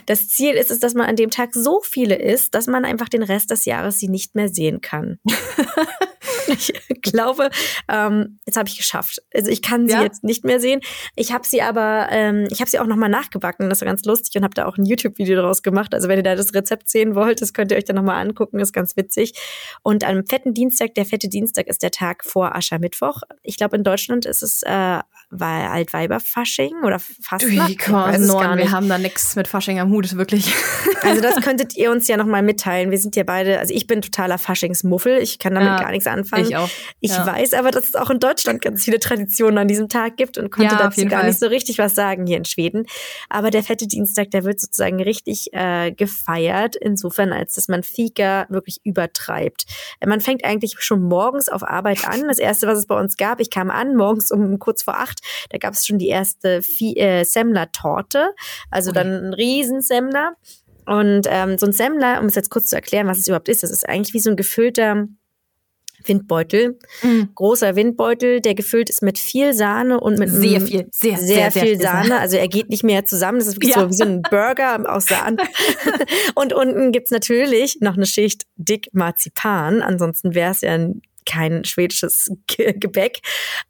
das 0.07 0.29
Ziel 0.29 0.55
ist 0.55 0.71
es, 0.71 0.81
dass 0.81 0.95
man 0.95 1.07
an 1.07 1.17
dem 1.17 1.31
Tag 1.31 1.55
so 1.55 1.81
viele 1.81 2.17
isst, 2.17 2.55
dass 2.55 2.67
man 2.67 2.85
einfach 2.85 3.09
den 3.09 3.23
Rest 3.23 3.51
des 3.51 3.65
Jahres 3.65 3.99
sie 3.99 4.09
nicht 4.09 4.35
mehr 4.35 4.49
sehen 4.49 4.81
kann. 4.81 5.19
ich 6.89 7.03
glaube, 7.03 7.51
ähm, 7.89 8.39
jetzt 8.47 8.57
habe 8.57 8.69
ich 8.69 8.77
geschafft. 8.77 9.23
Also 9.35 9.51
ich 9.51 9.63
kann 9.63 9.89
sie 9.89 9.95
ja? 9.95 10.03
jetzt 10.03 10.25
nicht 10.25 10.45
mehr 10.45 10.61
sehen. 10.61 10.81
Ich 11.15 11.33
habe 11.33 11.47
sie 11.47 11.63
aber, 11.63 12.09
ähm, 12.11 12.47
ich 12.51 12.61
habe 12.61 12.71
sie 12.71 12.79
auch 12.79 12.87
nochmal 12.87 13.09
nachgebacken. 13.09 13.69
Das 13.69 13.81
war 13.81 13.87
ganz 13.87 14.05
lustig 14.05 14.37
und 14.37 14.45
habe 14.45 14.55
da 14.55 14.67
auch 14.67 14.77
ein 14.77 14.85
YouTube-Video 14.85 15.37
daraus 15.37 15.63
gemacht. 15.63 15.95
Also 15.95 16.09
wenn 16.09 16.19
ihr 16.19 16.23
da 16.23 16.35
das 16.35 16.55
Rezept 16.55 16.89
sehen 16.89 17.15
wollt, 17.15 17.43
das 17.43 17.53
könnt 17.53 17.71
ihr 17.71 17.77
euch 17.77 17.85
dann 17.85 17.97
nochmal 17.97 18.25
angucken. 18.25 18.59
Ist 18.61 18.73
ganz 18.73 18.97
witzig. 18.97 19.35
Und 19.83 20.05
am 20.05 20.25
fetten 20.27 20.55
Dienstag, 20.55 20.95
der 20.95 21.07
fette 21.07 21.29
Dienstag 21.29 21.67
ist 21.67 21.83
der 21.83 21.91
Tag 21.91 22.25
vor 22.25 22.55
Aschermittwoch. 22.55 23.23
Ich 23.43 23.57
glaube, 23.57 23.77
in 23.77 23.85
Deutschland 23.85 24.27
ist 24.27 24.43
es 24.43 24.63
äh, 24.63 25.01
weil 25.31 25.67
Altweiberfasching 25.67 26.85
oder 26.85 26.99
Fastnacht. 26.99 27.89
Norden, 28.27 28.59
wir 28.59 28.71
haben 28.71 28.89
da 28.89 28.99
nichts 28.99 29.35
mit 29.37 29.49
Fasching 29.49 29.81
am 29.81 29.91
Hut, 29.91 30.17
wirklich. 30.17 30.53
Also 31.03 31.21
das 31.21 31.41
könntet 31.41 31.77
ihr 31.77 31.93
uns 31.93 32.09
ja 32.09 32.17
nochmal 32.17 32.43
mitteilen. 32.43 32.91
Wir 32.91 32.99
sind 32.99 33.15
ja 33.15 33.23
beide, 33.23 33.61
also 33.61 33.73
ich 33.73 33.87
bin 33.87 34.03
totaler 34.03 34.39
Faschingsmuffel. 34.39 35.19
Ich 35.19 35.39
kann 35.39 35.55
damit 35.55 35.69
ja, 35.69 35.81
gar 35.81 35.91
nichts 35.93 36.07
anfangen. 36.07 36.47
Ich 36.49 36.57
auch. 36.57 36.69
Ich 36.99 37.13
ja. 37.13 37.25
weiß 37.25 37.53
aber, 37.53 37.71
dass 37.71 37.85
es 37.85 37.95
auch 37.95 38.11
in 38.11 38.19
Deutschland 38.19 38.61
ganz 38.61 38.83
viele 38.83 38.99
Traditionen 38.99 39.59
an 39.59 39.69
diesem 39.69 39.89
Tag 39.89 40.17
gibt 40.17 40.37
und 40.37 40.51
konnte 40.51 40.75
ja, 40.75 40.79
dazu 40.81 41.05
gar 41.05 41.21
Fall. 41.21 41.29
nicht 41.29 41.39
so 41.39 41.47
richtig 41.47 41.79
was 41.79 41.95
sagen 41.95 42.27
hier 42.27 42.37
in 42.37 42.45
Schweden. 42.45 42.87
Aber 43.29 43.51
der 43.51 43.63
fette 43.63 43.87
Dienstag, 43.87 44.33
der 44.33 44.45
wird 44.45 44.61
sozusagen 44.61 45.01
richtig 45.01 45.53
äh, 45.53 45.93
gefeiert, 45.93 46.75
insofern, 46.75 47.33
als 47.33 47.55
dass 47.55 47.69
man 47.69 47.83
Fika 47.85 48.47
wirklich 48.49 48.81
übertreibt. 48.83 49.67
Man 50.05 50.21
fängt 50.21 50.45
eigentlich 50.45 50.75
schon 50.79 51.03
morgens 51.03 51.49
auf 51.49 51.63
Arbeit 51.63 52.07
an. 52.09 52.27
Das 52.27 52.39
erste, 52.39 52.67
was 52.67 52.79
es 52.79 52.87
bei 52.87 52.99
uns 52.99 53.17
gab, 53.17 53.41
ich 53.41 53.51
kam 53.51 53.71
an, 53.71 53.95
morgens 53.95 54.31
um 54.31 54.59
kurz 54.59 54.83
vor 54.83 54.97
acht, 54.97 55.16
da 55.51 55.59
gab 55.59 55.75
es 55.75 55.87
schon 55.87 55.99
die 55.99 56.09
erste 56.09 56.63
äh, 56.81 57.25
Semmler-Torte, 57.25 58.35
also 58.71 58.93
dann 58.93 59.29
ein 59.29 59.35
Riesensemmler. 59.35 60.35
Und 60.87 61.27
ähm, 61.29 61.59
so 61.59 61.67
ein 61.67 61.73
Semmler, 61.73 62.21
um 62.21 62.27
es 62.27 62.37
jetzt 62.37 62.51
kurz 62.51 62.69
zu 62.69 62.77
erklären, 62.77 63.09
was 63.09 63.19
es 63.19 63.27
überhaupt 63.27 63.49
ist, 63.49 63.65
das 63.65 63.71
ist 63.71 63.89
eigentlich 63.89 64.15
wie 64.15 64.21
so 64.21 64.31
ein 64.31 64.37
gefüllter 64.37 65.09
Windbeutel. 66.09 66.79
Mhm. 67.03 67.31
Großer 67.35 67.77
Windbeutel, 67.77 68.41
der 68.41 68.55
gefüllt 68.55 68.91
ist 68.91 69.03
mit 69.03 69.19
viel 69.19 69.55
Sahne 69.55 70.01
und 70.01 70.19
mit 70.19 70.31
sehr 70.31 70.61
viel, 70.61 70.89
sehr, 70.93 71.17
sehr, 71.17 71.19
sehr, 71.19 71.51
sehr 71.51 71.63
viel 71.63 71.81
Sahne. 71.81 72.09
Sahne. 72.09 72.21
Also 72.21 72.37
er 72.37 72.49
geht 72.49 72.71
nicht 72.71 72.85
mehr 72.85 73.05
zusammen. 73.05 73.39
Das 73.39 73.49
ist 73.49 73.63
ja. 73.63 73.81
so 73.81 73.89
wie 73.89 73.95
so 73.95 74.05
ein 74.05 74.23
Burger 74.23 74.85
aus 74.89 75.07
Sahne. 75.07 75.39
und 76.35 76.53
unten 76.53 76.93
gibt's 76.93 77.11
natürlich 77.11 77.79
noch 77.81 77.97
eine 77.97 78.07
Schicht 78.07 78.47
dick 78.57 78.89
Marzipan. 78.93 79.83
Ansonsten 79.83 80.35
wäre 80.35 80.53
es 80.53 80.61
ja 80.61 80.79
kein 81.25 81.65
schwedisches 81.65 82.31
Gebäck. 82.47 83.21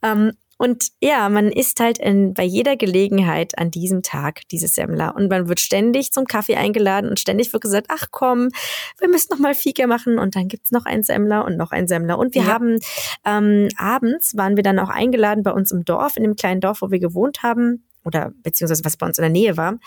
Ähm, 0.02 0.32
und 0.58 0.88
ja, 1.00 1.28
man 1.28 1.50
isst 1.50 1.80
halt 1.80 1.98
in, 1.98 2.32
bei 2.32 2.42
jeder 2.42 2.76
Gelegenheit 2.76 3.58
an 3.58 3.70
diesem 3.70 4.02
Tag 4.02 4.48
dieses 4.50 4.74
Semmler. 4.74 5.14
Und 5.14 5.28
man 5.28 5.48
wird 5.48 5.60
ständig 5.60 6.12
zum 6.12 6.24
Kaffee 6.24 6.56
eingeladen 6.56 7.10
und 7.10 7.20
ständig 7.20 7.52
wird 7.52 7.62
gesagt, 7.62 7.88
ach 7.90 8.06
komm, 8.10 8.48
wir 8.98 9.08
müssen 9.08 9.28
noch 9.30 9.38
mal 9.38 9.54
Fika 9.54 9.86
machen. 9.86 10.18
Und 10.18 10.34
dann 10.34 10.48
gibt's 10.48 10.70
noch 10.70 10.86
ein 10.86 11.02
Semmler 11.02 11.44
und 11.44 11.56
noch 11.56 11.72
ein 11.72 11.86
Semmler. 11.86 12.18
Und 12.18 12.34
wir 12.34 12.42
ja. 12.42 12.48
haben 12.48 12.78
ähm, 13.24 13.68
abends 13.76 14.36
waren 14.36 14.56
wir 14.56 14.62
dann 14.62 14.78
auch 14.78 14.88
eingeladen 14.88 15.42
bei 15.42 15.52
uns 15.52 15.72
im 15.72 15.84
Dorf, 15.84 16.16
in 16.16 16.22
dem 16.22 16.36
kleinen 16.36 16.60
Dorf, 16.60 16.80
wo 16.80 16.90
wir 16.90 17.00
gewohnt 17.00 17.42
haben 17.42 17.84
oder 18.06 18.32
beziehungsweise 18.42 18.84
was 18.84 18.96
bei 18.96 19.06
uns 19.06 19.18
in 19.18 19.22
der 19.22 19.30
Nähe 19.30 19.56
war. 19.56 19.78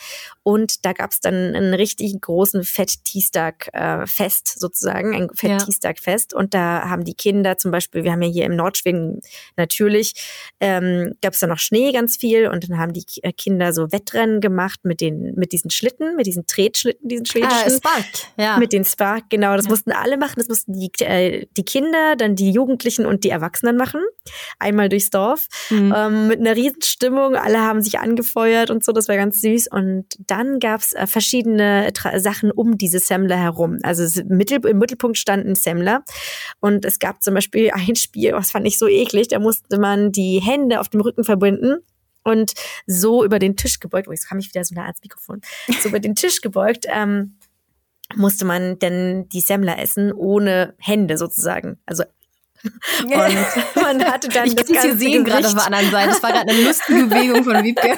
Und 0.44 0.86
da 0.86 0.92
gab 0.94 1.12
es 1.12 1.22
dann 1.22 1.34
einen 1.34 1.74
richtig 1.74 2.20
großen 2.20 2.64
Fett-Tiestag-Fest 2.64 4.54
äh, 4.56 4.60
sozusagen, 4.60 5.16
ein 5.16 5.30
Fett-Tiestag-Fest. 5.34 6.34
Und 6.34 6.54
da 6.54 6.90
haben 6.90 7.06
die 7.06 7.14
Kinder 7.14 7.58
zum 7.58 7.72
Beispiel, 7.72 8.04
wir 8.04 8.12
haben 8.12 8.22
ja 8.22 8.30
hier 8.30 8.46
im 8.46 8.56
Nordschwingen 8.56 9.22
natürlich, 9.56 10.14
ähm, 10.60 11.14
gab 11.22 11.34
es 11.34 11.40
da 11.40 11.48
noch 11.48 11.60
Schnee 11.60 11.92
ganz 11.94 12.18
viel 12.18 12.48
und 12.48 12.70
dann 12.70 12.78
haben 12.78 12.94
die 12.94 13.06
äh, 13.24 13.32
Kinder 13.32 13.72
so 13.72 13.92
Wettrennen 13.92 14.42
gemacht 14.42 14.82
mit 14.84 15.00
den, 15.00 15.34
mit 15.36 15.54
diesen 15.54 15.72
Schlitten, 15.72 16.18
mit 16.18 16.28
diesen 16.28 16.46
Tretschlitten, 16.46 17.08
diesen 17.08 17.26
ah, 17.26 17.32
schwedischen. 17.32 17.54
Ah, 17.66 17.70
Spark, 17.70 18.06
ja. 18.38 18.58
Mit 18.58 18.74
den 18.74 18.84
Spark, 18.84 19.30
genau. 19.30 19.56
Das 19.56 19.66
ja. 19.66 19.72
mussten 19.72 19.92
alle 19.92 20.18
machen. 20.18 20.36
Das 20.38 20.50
mussten 20.50 20.74
die, 20.74 20.92
äh, 21.04 21.46
die 21.56 21.64
Kinder, 21.64 22.16
dann 22.18 22.36
die 22.36 22.52
Jugendlichen 22.52 23.06
und 23.06 23.24
die 23.24 23.30
Erwachsenen 23.30 23.78
machen. 23.78 24.02
Einmal 24.60 24.90
durchs 24.90 25.10
Dorf. 25.10 25.48
Mhm. 25.70 25.94
Ähm, 25.96 26.28
mit 26.28 26.40
einer 26.40 26.56
Riesenstimmung. 26.56 27.36
Alle 27.36 27.62
haben 27.62 27.82
sich 27.82 28.00
angefeuert 28.00 28.70
und 28.70 28.84
so, 28.84 28.92
das 28.92 29.08
war 29.08 29.16
ganz 29.16 29.42
süß. 29.42 29.68
Und 29.72 30.06
dann 30.20 30.60
gab's 30.60 30.94
äh, 30.94 31.08
verschiedene 31.08 31.92
Tra 31.94 32.20
Sachen 32.20 32.52
um 32.52 32.78
diese 32.78 33.00
Semmler 33.00 33.38
herum. 33.38 33.78
Also 33.84 34.04
Mittel 34.28 34.66
im 34.66 34.78
Mittelpunkt 34.78 35.18
standen 35.18 35.56
Semmler. 35.56 36.04
Und 36.60 36.86
es 36.86 37.00
gab 37.00 37.24
zum 37.24 37.34
Beispiel 37.34 37.72
ein 37.74 37.96
Spiel, 37.96 38.34
was 38.34 38.52
fand 38.52 38.68
ich 38.68 38.78
so 38.78 38.88
eklig, 38.88 39.28
da 39.30 39.40
musste 39.40 39.80
man 39.80 40.12
die 40.12 40.40
Hände 40.40 40.80
auf 40.80 40.90
dem 40.90 41.02
Rücken 41.02 41.24
verbinden 41.24 41.78
und 42.24 42.54
so 42.86 43.24
über 43.24 43.40
den 43.40 43.56
Tisch 43.56 43.80
gebeugt, 43.80 44.08
oh, 44.08 44.12
jetzt 44.12 44.28
kam 44.28 44.40
ich 44.40 44.50
wieder 44.50 44.64
so 44.64 44.76
nah 44.76 44.84
ans 44.84 45.02
Mikrofon, 45.02 45.42
so 45.82 45.90
über 45.90 46.00
den 46.00 46.16
Tisch 46.16 46.42
gebeugt, 46.42 46.86
ähm, 46.88 47.38
musste 48.16 48.46
man 48.46 48.80
denn 48.80 49.30
die 49.30 49.42
Semmler 49.42 49.80
essen 49.80 50.12
ohne 50.12 50.74
Hände 50.80 51.18
sozusagen. 51.18 51.80
Also 51.86 52.04
und 52.64 53.12
man 53.82 54.04
hatte 54.06 54.28
dann 54.30 54.48
ich 54.48 54.56
das 54.56 54.68
ganze 54.68 54.98
sehen 54.98 55.24
gerade 55.24 55.48
auf 55.48 55.54
der 55.54 55.66
anderen 55.66 55.92
Seite. 55.92 56.10
Das 56.10 56.24
war 56.24 56.32
gerade 56.32 56.52
eine 56.52 56.62
lustige 56.62 57.06
Bewegung 57.06 57.44
von 57.44 57.64
Wiebke. 57.64 57.98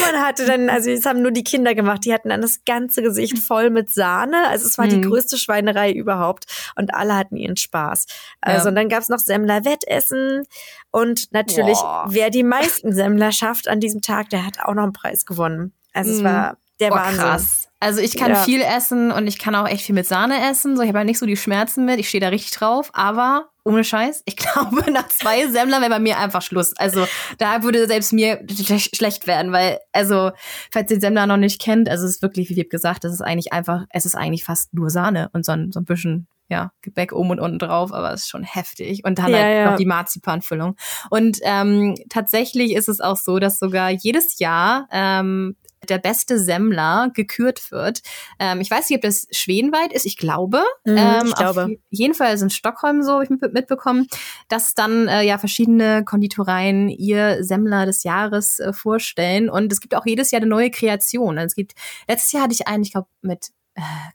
man 0.00 0.22
hatte 0.22 0.46
dann, 0.46 0.70
also 0.70 0.90
das 0.90 1.04
haben 1.06 1.22
nur 1.22 1.32
die 1.32 1.44
Kinder 1.44 1.74
gemacht, 1.74 2.04
die 2.04 2.12
hatten 2.12 2.28
dann 2.28 2.42
das 2.42 2.60
ganze 2.64 3.02
Gesicht 3.02 3.38
voll 3.38 3.70
mit 3.70 3.92
Sahne. 3.92 4.48
Also 4.48 4.66
es 4.66 4.78
war 4.78 4.86
mhm. 4.86 4.90
die 4.90 5.00
größte 5.00 5.38
Schweinerei 5.38 5.92
überhaupt. 5.92 6.44
Und 6.76 6.94
alle 6.94 7.16
hatten 7.16 7.36
ihren 7.36 7.56
Spaß. 7.56 8.06
Also 8.40 8.64
ja. 8.64 8.68
und 8.68 8.76
dann 8.76 8.88
gab's 8.88 9.08
noch 9.08 9.18
Semmler-Wettessen. 9.18 10.46
Und 10.90 11.32
natürlich, 11.32 11.78
Boah. 11.78 12.06
wer 12.08 12.30
die 12.30 12.42
meisten 12.42 12.92
Semmler 12.92 13.32
schafft 13.32 13.68
an 13.68 13.80
diesem 13.80 14.02
Tag, 14.02 14.30
der 14.30 14.46
hat 14.46 14.60
auch 14.60 14.74
noch 14.74 14.84
einen 14.84 14.92
Preis 14.92 15.26
gewonnen. 15.26 15.72
Also 15.92 16.10
mhm. 16.12 16.16
es 16.16 16.24
war 16.24 16.56
der 16.80 16.90
Wahnsinn. 16.90 17.20
Krass. 17.20 17.68
Also 17.82 18.02
ich 18.02 18.16
kann 18.16 18.32
ja. 18.32 18.42
viel 18.44 18.60
essen 18.60 19.10
und 19.10 19.26
ich 19.26 19.38
kann 19.38 19.54
auch 19.54 19.66
echt 19.66 19.86
viel 19.86 19.94
mit 19.94 20.06
Sahne 20.06 20.50
essen. 20.50 20.76
So, 20.76 20.82
ich 20.82 20.88
habe 20.88 20.98
ja 20.98 21.04
nicht 21.04 21.18
so 21.18 21.24
die 21.24 21.36
Schmerzen 21.36 21.86
mit. 21.86 21.98
Ich 21.98 22.10
stehe 22.10 22.20
da 22.20 22.28
richtig 22.28 22.52
drauf. 22.52 22.90
Aber 22.92 23.48
ohne 23.64 23.84
Scheiß, 23.84 24.22
ich 24.26 24.36
glaube, 24.36 24.90
nach 24.90 25.08
zwei 25.08 25.46
Semmlern 25.48 25.80
wäre 25.80 25.90
bei 25.90 25.98
mir 25.98 26.18
einfach 26.18 26.42
Schluss. 26.42 26.76
Also 26.76 27.06
da 27.38 27.62
würde 27.62 27.86
selbst 27.86 28.12
mir 28.12 28.44
schlecht 28.48 29.26
werden, 29.26 29.52
weil, 29.52 29.78
also, 29.92 30.30
falls 30.70 30.90
ihr 30.90 30.98
den 30.98 31.00
Semmler 31.00 31.26
noch 31.26 31.38
nicht 31.38 31.60
kennt, 31.60 31.88
also 31.88 32.04
es 32.04 32.16
ist 32.16 32.22
wirklich, 32.22 32.50
wie 32.50 32.54
Lieb 32.54 32.68
gesagt, 32.68 33.04
es 33.04 33.14
ist 33.14 33.22
eigentlich 33.22 33.52
einfach, 33.54 33.86
es 33.90 34.04
ist 34.04 34.14
eigentlich 34.14 34.44
fast 34.44 34.74
nur 34.74 34.90
Sahne 34.90 35.30
und 35.32 35.46
so 35.46 35.52
ein, 35.52 35.72
so 35.72 35.80
ein 35.80 35.86
bisschen 35.86 36.26
ja, 36.50 36.72
Gebäck 36.82 37.12
oben 37.12 37.30
und 37.30 37.40
unten 37.40 37.58
drauf, 37.60 37.94
aber 37.94 38.12
es 38.12 38.22
ist 38.22 38.28
schon 38.28 38.42
heftig. 38.42 39.04
Und 39.04 39.18
dann 39.18 39.30
ja, 39.30 39.38
halt 39.38 39.56
ja. 39.56 39.70
noch 39.70 39.78
die 39.78 39.86
Marzipanfüllung. 39.86 40.76
Und 41.08 41.38
ähm, 41.42 41.94
tatsächlich 42.08 42.74
ist 42.74 42.88
es 42.88 43.00
auch 43.00 43.16
so, 43.16 43.38
dass 43.38 43.58
sogar 43.58 43.90
jedes 43.90 44.38
Jahr 44.40 44.88
ähm, 44.90 45.56
der 45.88 45.98
beste 45.98 46.38
Semmler 46.38 47.10
gekürt 47.14 47.70
wird. 47.70 48.02
Ähm, 48.38 48.60
ich 48.60 48.70
weiß 48.70 48.88
nicht, 48.88 48.98
ob 48.98 49.02
das 49.02 49.26
schwedenweit 49.30 49.92
ist. 49.92 50.06
Ich 50.06 50.16
glaube. 50.16 50.62
Mhm, 50.84 50.96
ähm, 50.96 51.26
ich 51.26 51.34
glaube. 51.34 51.64
Auf 51.64 51.70
jeden 51.90 52.14
Fall 52.14 52.34
ist 52.34 52.42
in 52.42 52.50
Stockholm 52.50 53.02
so, 53.02 53.12
habe 53.14 53.24
ich 53.24 53.30
mitbekommen, 53.30 54.06
dass 54.48 54.74
dann 54.74 55.08
äh, 55.08 55.22
ja 55.22 55.38
verschiedene 55.38 56.04
Konditoreien 56.04 56.88
ihr 56.88 57.42
Semmler 57.42 57.86
des 57.86 58.04
Jahres 58.04 58.58
äh, 58.58 58.72
vorstellen. 58.72 59.48
Und 59.48 59.72
es 59.72 59.80
gibt 59.80 59.94
auch 59.94 60.06
jedes 60.06 60.30
Jahr 60.30 60.40
eine 60.40 60.50
neue 60.50 60.70
Kreation. 60.70 61.38
Also 61.38 61.46
es 61.46 61.54
gibt, 61.54 61.72
letztes 62.08 62.32
Jahr 62.32 62.42
hatte 62.44 62.54
ich 62.54 62.68
einen, 62.68 62.82
ich 62.82 62.92
glaube, 62.92 63.08
mit 63.22 63.50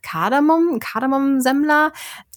Kardamom, 0.02 0.78
Kardamom-Semmler. 0.80 1.92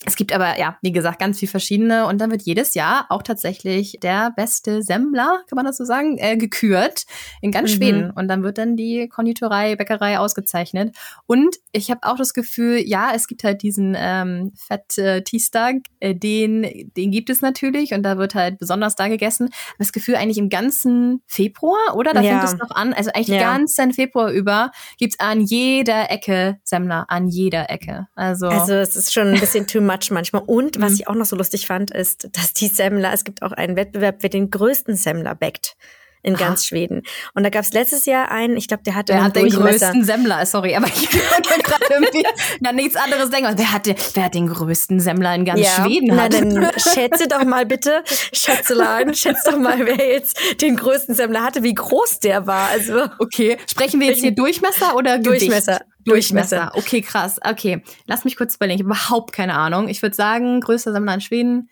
Es 0.06 0.16
gibt 0.16 0.32
aber, 0.34 0.58
ja, 0.58 0.78
wie 0.82 0.94
gesagt, 0.94 1.20
ganz 1.20 1.40
viel 1.40 1.50
verschiedene. 1.50 2.08
Und 2.08 2.22
dann 2.22 2.32
wird 2.32 2.44
jedes 2.44 2.74
Jahr 2.74 3.06
auch 3.10 3.22
tatsächlich 3.22 3.98
der 4.02 4.32
beste 4.34 4.82
Semmler, 4.82 5.44
kann 5.50 5.58
man 5.58 5.66
das 5.66 5.76
so 5.76 5.84
sagen, 5.84 6.18
äh, 6.18 6.38
gekürt 6.38 7.06
in 7.42 7.52
ganz 7.52 7.72
mhm. 7.72 7.76
Schweden. 7.76 8.12
Und 8.12 8.30
dann 8.30 8.42
wird 8.42 8.58
dann 8.58 8.78
die 8.78 9.10
Konditorei, 9.10 9.76
Bäckerei 9.76 10.18
ausgezeichnet. 10.18 10.96
Und 11.28 11.58
ich 11.74 11.92
habe 11.92 12.00
auch 12.04 12.16
das 12.16 12.34
Gefühl, 12.34 12.78
ja, 12.78 13.12
es 13.14 13.28
gibt 13.28 13.44
halt 13.44 13.62
diesen 13.62 13.94
ähm, 13.98 14.54
Fett-Tiestag, 14.56 15.76
äh, 16.00 16.16
den, 16.16 16.90
den 16.96 17.12
gibt 17.12 17.30
es 17.30 17.42
natürlich. 17.42 17.94
Und 17.94 18.04
da 18.04 18.18
wird 18.18 18.36
halt 18.36 18.58
besonders 18.58 18.96
da 18.96 19.10
gegessen. 19.10 19.48
Aber 19.48 19.80
das 19.80 19.92
Gefühl 19.92 20.16
eigentlich 20.16 20.38
im 20.38 20.50
ganzen 20.50 21.22
Februar, 21.28 21.96
oder? 21.96 22.14
Da 22.14 22.22
ja. 22.22 22.40
fängt 22.40 22.54
es 22.54 22.58
noch 22.58 22.72
an. 22.74 22.94
Also 22.94 23.12
eigentlich 23.14 23.28
ja. 23.28 23.58
ganzen 23.58 23.92
Februar 23.92 24.32
über 24.32 24.72
gibt's 24.98 25.20
an 25.20 25.42
jeder 25.42 26.10
Ecke 26.10 26.58
Semmler, 26.64 27.06
an 27.10 27.28
jeder 27.28 27.70
Ecke. 27.70 28.08
Also, 28.16 28.48
also 28.48 28.74
es 28.74 28.96
ist 28.96 29.14
schon 29.14 29.30
ein 29.30 29.40
bisschen 29.40 29.68
too 29.68 29.82
much 29.82 30.12
manchmal. 30.12 30.44
Und 30.46 30.80
was 30.80 30.92
mhm. 30.92 30.96
ich 31.00 31.08
auch 31.08 31.16
noch 31.16 31.26
so 31.26 31.36
lustig 31.36 31.68
fand, 31.68 31.92
ist, 31.92 32.30
dass 32.34 32.54
die 32.54 32.68
Semmler, 32.68 33.12
es 33.14 33.24
gibt 33.24 33.42
auch 33.42 33.52
einen 33.52 33.76
Wettbewerb, 33.76 34.18
wer 34.22 34.30
den 34.30 34.50
größten 34.50 34.96
Semmler 34.96 35.36
backt 35.36 35.76
in 36.22 36.36
ganz 36.36 36.66
Schweden. 36.66 37.04
Und 37.34 37.44
da 37.44 37.50
gab 37.50 37.64
es 37.64 37.72
letztes 37.72 38.06
Jahr 38.06 38.30
einen, 38.30 38.58
ich 38.58 38.68
glaube, 38.68 38.84
der 38.84 38.96
hatte 38.96 39.14
wer 39.14 39.24
hat 39.24 39.36
den 39.36 39.50
größten 39.50 40.04
Semmler, 40.04 40.46
sorry, 40.46 40.76
aber 40.76 40.88
ich 40.88 41.10
konnte 41.46 41.60
gerade 41.64 41.86
irgendwie 41.90 42.26
an 42.68 42.76
nichts 42.76 42.96
anderes 42.96 43.30
denken. 43.30 43.54
Wer 43.56 43.72
hat, 43.72 43.86
den, 43.86 43.96
wer 44.14 44.26
hat 44.26 44.36
den 44.36 44.48
größten 44.48 45.00
Semmler 45.00 45.34
in 45.36 45.46
ganz 45.46 45.62
ja, 45.62 45.86
Schweden? 45.86 46.10
Na, 46.14 46.28
dann 46.28 46.70
schätze 46.76 47.28
doch 47.28 47.44
mal 47.46 47.66
bitte, 47.66 48.04
Schätzelein, 48.34 49.14
schätze 49.16 49.52
doch 49.52 49.60
mal, 49.60 49.80
wer 49.86 50.14
jetzt 50.14 50.38
den 50.62 50.76
größten 50.76 51.16
Semmler 51.16 51.42
hatte, 51.42 51.64
wie 51.64 51.74
groß 51.74 52.20
der 52.20 52.46
war. 52.48 52.70
Also 52.70 53.08
Okay, 53.20 53.58
sprechen 53.70 54.00
wir 54.00 54.08
jetzt 54.08 54.22
hier 54.22 54.32
Durchmesser 54.36 54.96
oder 54.96 55.20
Gewicht? 55.20 55.44
Durchmesser. 55.44 55.82
Durchmesser. 56.10 56.72
Okay, 56.76 57.02
krass. 57.02 57.40
Okay, 57.44 57.84
lass 58.06 58.26
mich 58.26 58.36
kurz 58.36 58.56
überlegen. 58.56 58.80
Ich 58.80 58.86
habe 58.86 58.96
überhaupt 58.96 59.34
keine 59.34 59.56
Ahnung. 59.56 59.88
Ich 59.88 60.02
würde 60.02 60.16
sagen, 60.16 60.62
größter 60.62 60.92
Semmler 60.92 61.16
in 61.16 61.22
Schweden. 61.22 61.70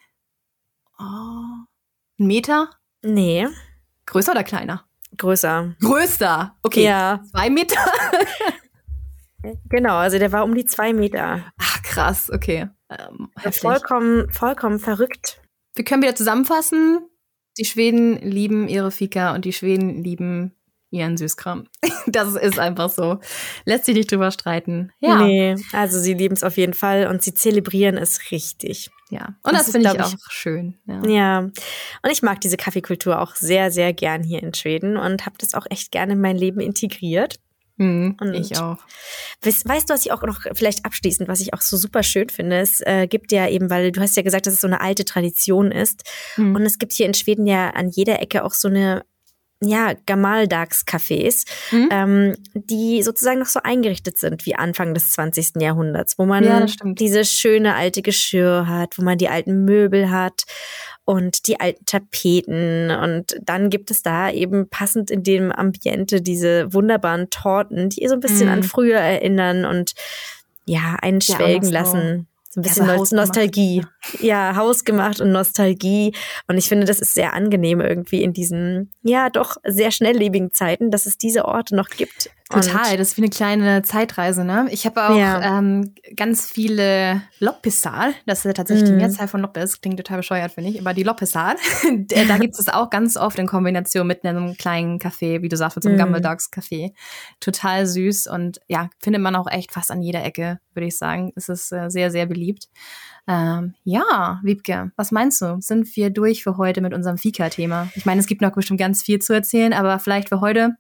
Oh, 0.99 1.65
ein 2.19 2.27
Meter? 2.27 2.69
Nee. 3.03 3.47
Größer 4.05 4.31
oder 4.31 4.43
kleiner? 4.43 4.85
Größer. 5.17 5.75
Größer? 5.81 6.55
Okay. 6.63 6.83
Ja. 6.83 7.21
Zwei 7.31 7.49
Meter? 7.49 7.79
genau, 9.69 9.95
also 9.97 10.17
der 10.19 10.31
war 10.31 10.43
um 10.43 10.55
die 10.55 10.65
zwei 10.65 10.93
Meter. 10.93 11.45
Ach, 11.57 11.81
krass, 11.83 12.31
okay. 12.31 12.69
Ähm, 12.89 13.29
vollkommen, 13.51 14.29
vollkommen 14.31 14.79
verrückt. 14.79 15.41
Wir 15.75 15.85
können 15.85 16.01
wieder 16.01 16.15
zusammenfassen. 16.15 17.07
Die 17.57 17.65
Schweden 17.65 18.17
lieben 18.17 18.67
ihre 18.67 18.91
Fika 18.91 19.33
und 19.33 19.45
die 19.45 19.53
Schweden 19.53 20.03
lieben 20.03 20.56
ihren 20.97 21.17
Süßkram. 21.17 21.67
Das 22.09 22.35
ist 22.35 22.57
einfach 22.57 22.89
so. 22.89 23.19
Lässt 23.65 23.83
sich 23.83 23.93
nicht 23.93 24.09
drüber 24.09 24.31
streiten. 24.31 24.93
Ja. 24.99 25.21
Nee, 25.21 25.55
also 25.73 25.99
sie 25.99 26.13
lieben 26.13 26.35
es 26.35 26.43
auf 26.43 26.55
jeden 26.55 26.73
Fall 26.73 27.07
und 27.07 27.21
sie 27.21 27.33
zelebrieren 27.33 27.97
es 27.97 28.31
richtig. 28.31 28.89
Ja, 29.09 29.35
und 29.43 29.53
das, 29.53 29.65
das 29.65 29.71
finde 29.71 29.91
ich 29.93 30.01
auch 30.01 30.15
schön. 30.29 30.77
Ja. 30.85 31.05
ja, 31.05 31.39
und 31.39 32.09
ich 32.09 32.21
mag 32.21 32.39
diese 32.39 32.55
Kaffeekultur 32.55 33.21
auch 33.21 33.35
sehr, 33.35 33.71
sehr 33.71 33.91
gern 33.93 34.23
hier 34.23 34.41
in 34.41 34.53
Schweden 34.53 34.95
und 34.95 35.25
habe 35.25 35.35
das 35.37 35.53
auch 35.53 35.65
echt 35.69 35.91
gerne 35.91 36.13
in 36.13 36.21
mein 36.21 36.37
Leben 36.37 36.61
integriert. 36.61 37.39
Mhm, 37.77 38.17
und 38.19 38.33
ich 38.33 38.57
auch. 38.57 38.77
Weißt, 39.43 39.67
weißt 39.67 39.89
du, 39.89 39.93
was 39.93 40.05
ich 40.05 40.11
auch 40.11 40.23
noch 40.23 40.41
vielleicht 40.53 40.83
abschließend, 40.83 41.29
was 41.29 41.41
ich 41.41 41.53
auch 41.53 41.61
so 41.61 41.77
super 41.77 42.01
schön 42.01 42.29
finde? 42.29 42.59
Es 42.59 42.81
äh, 42.81 43.07
gibt 43.07 43.31
ja 43.31 43.47
eben, 43.47 43.69
weil 43.69 43.91
du 43.91 44.01
hast 44.01 44.17
ja 44.17 44.23
gesagt, 44.23 44.47
dass 44.47 44.55
es 44.55 44.61
so 44.61 44.67
eine 44.67 44.81
alte 44.81 45.05
Tradition 45.05 45.71
ist. 45.71 46.03
Mhm. 46.37 46.55
Und 46.55 46.63
es 46.63 46.79
gibt 46.79 46.93
hier 46.93 47.05
in 47.05 47.13
Schweden 47.13 47.45
ja 47.45 47.69
an 47.69 47.89
jeder 47.89 48.19
Ecke 48.21 48.43
auch 48.43 48.53
so 48.53 48.67
eine 48.67 49.05
ja, 49.61 49.93
Gamaldags-Cafés, 50.05 51.45
mhm. 51.71 51.89
ähm, 51.91 52.35
die 52.53 53.01
sozusagen 53.01 53.39
noch 53.39 53.47
so 53.47 53.59
eingerichtet 53.63 54.17
sind 54.17 54.45
wie 54.45 54.55
Anfang 54.55 54.93
des 54.93 55.11
20. 55.11 55.53
Jahrhunderts, 55.59 56.19
wo 56.19 56.25
man 56.25 56.43
ja, 56.43 56.65
diese 56.83 57.25
schöne 57.25 57.73
alte 57.73 58.03
Geschirr 58.03 58.67
hat, 58.67 58.99
wo 58.99 59.03
man 59.03 59.17
die 59.17 59.29
alten 59.29 59.65
Möbel 59.65 60.11
hat 60.11 60.43
und 61.05 61.47
die 61.47 61.59
alten 61.59 61.85
Tapeten. 61.85 62.91
Und 62.91 63.37
dann 63.41 63.69
gibt 63.69 63.89
es 63.89 64.03
da 64.03 64.29
eben 64.29 64.69
passend 64.69 65.09
in 65.09 65.23
dem 65.23 65.51
Ambiente 65.51 66.21
diese 66.21 66.71
wunderbaren 66.71 67.29
Torten, 67.31 67.89
die 67.89 68.07
so 68.07 68.13
ein 68.13 68.19
bisschen 68.19 68.47
mhm. 68.47 68.53
an 68.53 68.63
früher 68.63 68.99
erinnern 68.99 69.65
und 69.65 69.93
ja, 70.65 70.97
einen 71.01 71.21
schwelgen 71.21 71.69
ja, 71.71 71.79
lassen. 71.79 72.27
So 72.57 72.61
ein 72.61 72.63
bisschen 72.63 72.87
ja, 72.87 73.17
Nostalgie. 73.21 73.85
Ja, 74.19 74.55
hausgemacht 74.55 75.21
und 75.21 75.31
Nostalgie. 75.31 76.13
Und 76.47 76.57
ich 76.57 76.67
finde, 76.67 76.87
das 76.87 76.99
ist 76.99 77.13
sehr 77.13 77.33
angenehm 77.33 77.81
irgendwie 77.81 78.23
in 78.23 78.33
diesen, 78.33 78.91
ja, 79.03 79.29
doch 79.29 79.57
sehr 79.63 79.91
schnelllebigen 79.91 80.51
Zeiten, 80.51 80.89
dass 80.89 81.05
es 81.05 81.19
diese 81.19 81.45
Orte 81.45 81.75
noch 81.75 81.89
gibt. 81.89 82.31
Total, 82.49 82.95
das 82.95 83.09
ist 83.09 83.17
wie 83.17 83.21
eine 83.21 83.29
kleine 83.29 83.81
Zeitreise, 83.81 84.45
ne? 84.45 84.67
Ich 84.71 84.85
habe 84.85 85.09
auch 85.09 85.17
ja. 85.17 85.57
ähm, 85.57 85.93
ganz 86.15 86.45
viele 86.45 87.21
Loppisal, 87.39 88.13
das 88.25 88.45
ist 88.45 88.55
tatsächlich 88.55 88.83
mm. 88.83 88.87
die 88.87 88.91
mhm. 88.93 88.97
Mehrzahl 88.99 89.27
von 89.27 89.41
Loppes, 89.41 89.81
klingt 89.81 89.97
total 89.97 90.17
bescheuert, 90.17 90.53
finde 90.53 90.69
ich, 90.69 90.79
aber 90.79 90.93
die 90.93 91.03
Loppisal, 91.03 91.55
da 92.27 92.37
gibt 92.39 92.57
es 92.57 92.69
auch 92.69 92.89
ganz 92.89 93.17
oft 93.17 93.37
in 93.37 93.47
Kombination 93.47 94.07
mit 94.07 94.23
einem 94.23 94.55
kleinen 94.55 94.99
Café, 94.99 95.41
wie 95.41 95.49
du 95.49 95.57
sagst, 95.57 95.75
mit 95.75 95.83
so 95.83 95.89
einem 95.89 95.97
mm. 95.97 95.99
Gamble 95.99 96.21
Dogs 96.21 96.49
Café. 96.51 96.93
Total 97.41 97.85
süß 97.85 98.27
und 98.27 98.61
ja, 98.67 98.89
findet 98.99 99.21
man 99.21 99.35
auch 99.35 99.47
echt 99.49 99.73
fast 99.73 99.91
an 99.91 100.01
jeder 100.01 100.23
Ecke, 100.23 100.59
würde 100.73 100.87
ich 100.87 100.97
sagen. 100.97 101.33
Es 101.35 101.49
ist 101.49 101.73
äh, 101.73 101.89
sehr, 101.89 102.11
sehr 102.11 102.27
beliebt. 102.27 102.69
Ähm, 103.27 103.73
ja, 103.83 104.39
Wiebke, 104.41 104.91
was 104.95 105.11
meinst 105.11 105.41
du? 105.41 105.57
Sind 105.59 105.93
wir 105.97 106.11
durch 106.11 106.43
für 106.43 106.55
heute 106.55 106.79
mit 106.79 106.93
unserem 106.93 107.17
Fika-Thema? 107.17 107.89
Ich 107.95 108.05
meine, 108.05 108.21
es 108.21 108.27
gibt 108.27 108.41
noch 108.41 108.53
bestimmt 108.53 108.79
ganz 108.79 109.03
viel 109.03 109.19
zu 109.19 109.33
erzählen, 109.33 109.73
aber 109.73 109.99
vielleicht 109.99 110.29
für 110.29 110.39
heute 110.39 110.77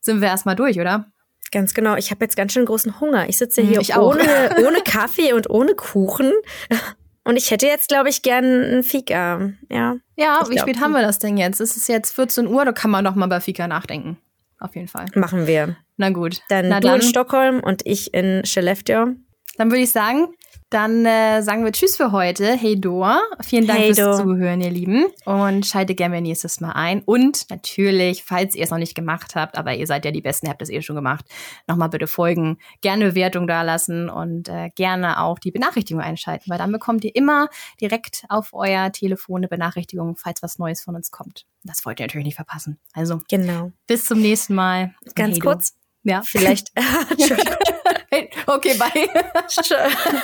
sind 0.00 0.20
wir 0.20 0.28
erstmal 0.28 0.56
durch, 0.56 0.78
oder? 0.80 1.10
Ganz 1.50 1.74
genau. 1.74 1.96
Ich 1.96 2.10
habe 2.10 2.24
jetzt 2.24 2.36
ganz 2.36 2.52
schön 2.52 2.66
großen 2.66 3.00
Hunger. 3.00 3.28
Ich 3.28 3.38
sitze 3.38 3.62
hm, 3.62 3.68
hier 3.68 4.02
ohne, 4.02 4.22
ohne 4.66 4.80
Kaffee 4.84 5.32
und 5.32 5.48
ohne 5.48 5.74
Kuchen. 5.74 6.32
Und 7.24 7.36
ich 7.36 7.50
hätte 7.50 7.66
jetzt, 7.66 7.88
glaube 7.88 8.08
ich, 8.08 8.22
gern 8.22 8.44
einen 8.44 8.82
Fika. 8.82 9.52
Ja, 9.70 9.96
ja 10.16 10.40
wie 10.48 10.58
spät 10.58 10.80
haben 10.80 10.92
wir 10.92 11.02
das 11.02 11.18
denn 11.18 11.36
jetzt? 11.36 11.60
Es 11.60 11.76
ist 11.76 11.88
jetzt 11.88 12.14
14 12.14 12.46
Uhr, 12.46 12.64
da 12.64 12.72
kann 12.72 12.90
man 12.90 13.04
doch 13.04 13.14
mal 13.14 13.26
bei 13.26 13.40
Fika 13.40 13.66
nachdenken. 13.66 14.18
Auf 14.60 14.74
jeden 14.74 14.88
Fall. 14.88 15.06
Machen 15.14 15.46
wir. 15.46 15.76
Na 15.96 16.10
gut. 16.10 16.40
Dann 16.48 16.68
Na 16.68 16.80
du 16.80 16.88
dann. 16.88 17.00
in 17.00 17.06
Stockholm 17.06 17.60
und 17.60 17.82
ich 17.84 18.12
in 18.14 18.44
Skellefteå. 18.44 19.14
Dann 19.56 19.70
würde 19.70 19.82
ich 19.82 19.90
sagen, 19.90 20.28
dann 20.70 21.06
äh, 21.06 21.42
sagen 21.42 21.64
wir 21.64 21.72
Tschüss 21.72 21.96
für 21.96 22.12
heute. 22.12 22.52
Hey 22.52 22.78
Dor. 22.78 23.20
Vielen 23.40 23.66
Dank 23.66 23.78
hey 23.78 23.94
fürs 23.94 24.18
Zuhören, 24.18 24.60
ihr 24.60 24.70
Lieben. 24.70 25.06
Und 25.24 25.64
schalte 25.64 25.94
gerne 25.94 26.20
nächstes 26.20 26.60
Mal 26.60 26.72
ein. 26.72 27.02
Und 27.02 27.48
natürlich, 27.48 28.24
falls 28.24 28.54
ihr 28.54 28.64
es 28.64 28.70
noch 28.70 28.78
nicht 28.78 28.94
gemacht 28.94 29.34
habt, 29.34 29.56
aber 29.56 29.74
ihr 29.74 29.86
seid 29.86 30.04
ja 30.04 30.10
die 30.10 30.20
Besten, 30.20 30.46
ihr 30.46 30.50
habt 30.50 30.60
es 30.60 30.68
eh 30.68 30.82
schon 30.82 30.96
gemacht, 30.96 31.24
nochmal 31.66 31.88
bitte 31.88 32.06
folgen, 32.06 32.58
gerne 32.82 33.08
Bewertung 33.08 33.46
da 33.46 33.62
lassen 33.62 34.10
und 34.10 34.48
äh, 34.48 34.68
gerne 34.74 35.22
auch 35.22 35.38
die 35.38 35.50
Benachrichtigung 35.50 36.02
einschalten, 36.02 36.50
weil 36.50 36.58
dann 36.58 36.72
bekommt 36.72 37.02
ihr 37.04 37.16
immer 37.16 37.48
direkt 37.80 38.24
auf 38.28 38.50
euer 38.52 38.92
Telefon 38.92 39.38
eine 39.38 39.48
Benachrichtigung, 39.48 40.16
falls 40.16 40.42
was 40.42 40.58
Neues 40.58 40.82
von 40.82 40.94
uns 40.94 41.10
kommt. 41.10 41.46
Das 41.64 41.86
wollt 41.86 41.98
ihr 42.00 42.04
natürlich 42.04 42.26
nicht 42.26 42.36
verpassen. 42.36 42.78
Also, 42.92 43.20
genau. 43.28 43.72
bis 43.86 44.04
zum 44.04 44.20
nächsten 44.20 44.54
Mal. 44.54 44.94
Ganz 45.14 45.36
hey 45.36 45.40
kurz. 45.40 45.74
Ja. 46.02 46.22
Vielleicht. 46.22 46.72
okay, 48.46 48.74
bye. 48.74 49.08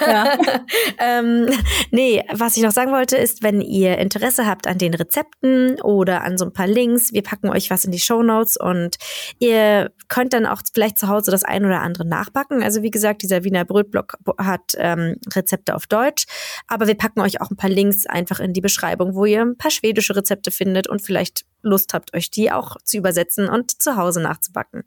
ja. 0.06 0.38
ähm, 0.98 1.48
nee, 1.90 2.22
was 2.32 2.56
ich 2.56 2.62
noch 2.62 2.72
sagen 2.72 2.92
wollte, 2.92 3.16
ist, 3.16 3.42
wenn 3.42 3.60
ihr 3.60 3.98
Interesse 3.98 4.46
habt 4.46 4.66
an 4.66 4.78
den 4.78 4.94
Rezepten 4.94 5.80
oder 5.80 6.22
an 6.22 6.38
so 6.38 6.44
ein 6.44 6.52
paar 6.52 6.66
Links, 6.66 7.12
wir 7.12 7.22
packen 7.22 7.48
euch 7.48 7.70
was 7.70 7.84
in 7.84 7.92
die 7.92 7.98
Show 7.98 8.22
Notes 8.22 8.56
und 8.56 8.96
ihr 9.38 9.92
könnt 10.08 10.32
dann 10.32 10.46
auch 10.46 10.62
vielleicht 10.72 10.98
zu 10.98 11.08
Hause 11.08 11.30
das 11.30 11.44
ein 11.44 11.64
oder 11.64 11.80
andere 11.80 12.06
nachbacken. 12.06 12.62
Also 12.62 12.82
wie 12.82 12.90
gesagt, 12.90 13.22
dieser 13.22 13.44
Wiener 13.44 13.64
Brötblock 13.64 14.14
hat 14.38 14.72
ähm, 14.76 15.16
Rezepte 15.34 15.74
auf 15.74 15.86
Deutsch, 15.86 16.26
aber 16.68 16.86
wir 16.86 16.96
packen 16.96 17.20
euch 17.20 17.40
auch 17.40 17.50
ein 17.50 17.56
paar 17.56 17.70
Links 17.70 18.06
einfach 18.06 18.40
in 18.40 18.52
die 18.52 18.60
Beschreibung, 18.60 19.14
wo 19.14 19.24
ihr 19.24 19.42
ein 19.42 19.56
paar 19.56 19.70
schwedische 19.70 20.16
Rezepte 20.16 20.50
findet 20.50 20.88
und 20.88 21.02
vielleicht 21.02 21.44
Lust 21.62 21.94
habt, 21.94 22.14
euch 22.14 22.30
die 22.30 22.52
auch 22.52 22.76
zu 22.84 22.98
übersetzen 22.98 23.48
und 23.48 23.82
zu 23.82 23.96
Hause 23.96 24.20
nachzubacken. 24.20 24.84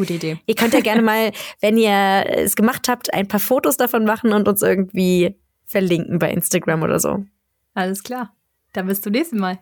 Gute 0.00 0.14
Idee. 0.14 0.38
Ihr 0.46 0.54
könnt 0.54 0.72
ja 0.72 0.80
gerne 0.80 1.02
mal, 1.02 1.30
wenn 1.60 1.76
ihr 1.76 2.24
es 2.26 2.56
gemacht 2.56 2.88
habt, 2.88 3.12
ein 3.12 3.28
paar 3.28 3.38
Fotos 3.38 3.76
davon 3.76 4.06
machen 4.06 4.32
und 4.32 4.48
uns 4.48 4.62
irgendwie 4.62 5.36
verlinken 5.66 6.18
bei 6.18 6.30
Instagram 6.30 6.82
oder 6.82 6.98
so. 6.98 7.26
Alles 7.74 8.02
klar. 8.02 8.34
Dann 8.72 8.86
bis 8.86 9.02
zum 9.02 9.12
nächsten 9.12 9.38
Mal. 9.38 9.58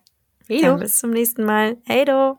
Hey, 0.47 0.63
Dann 0.63 0.79
bis 0.79 0.97
zum 0.97 1.11
nächsten 1.11 1.43
Mal. 1.43 1.79
Hey, 1.87 2.05
do. 2.05 2.39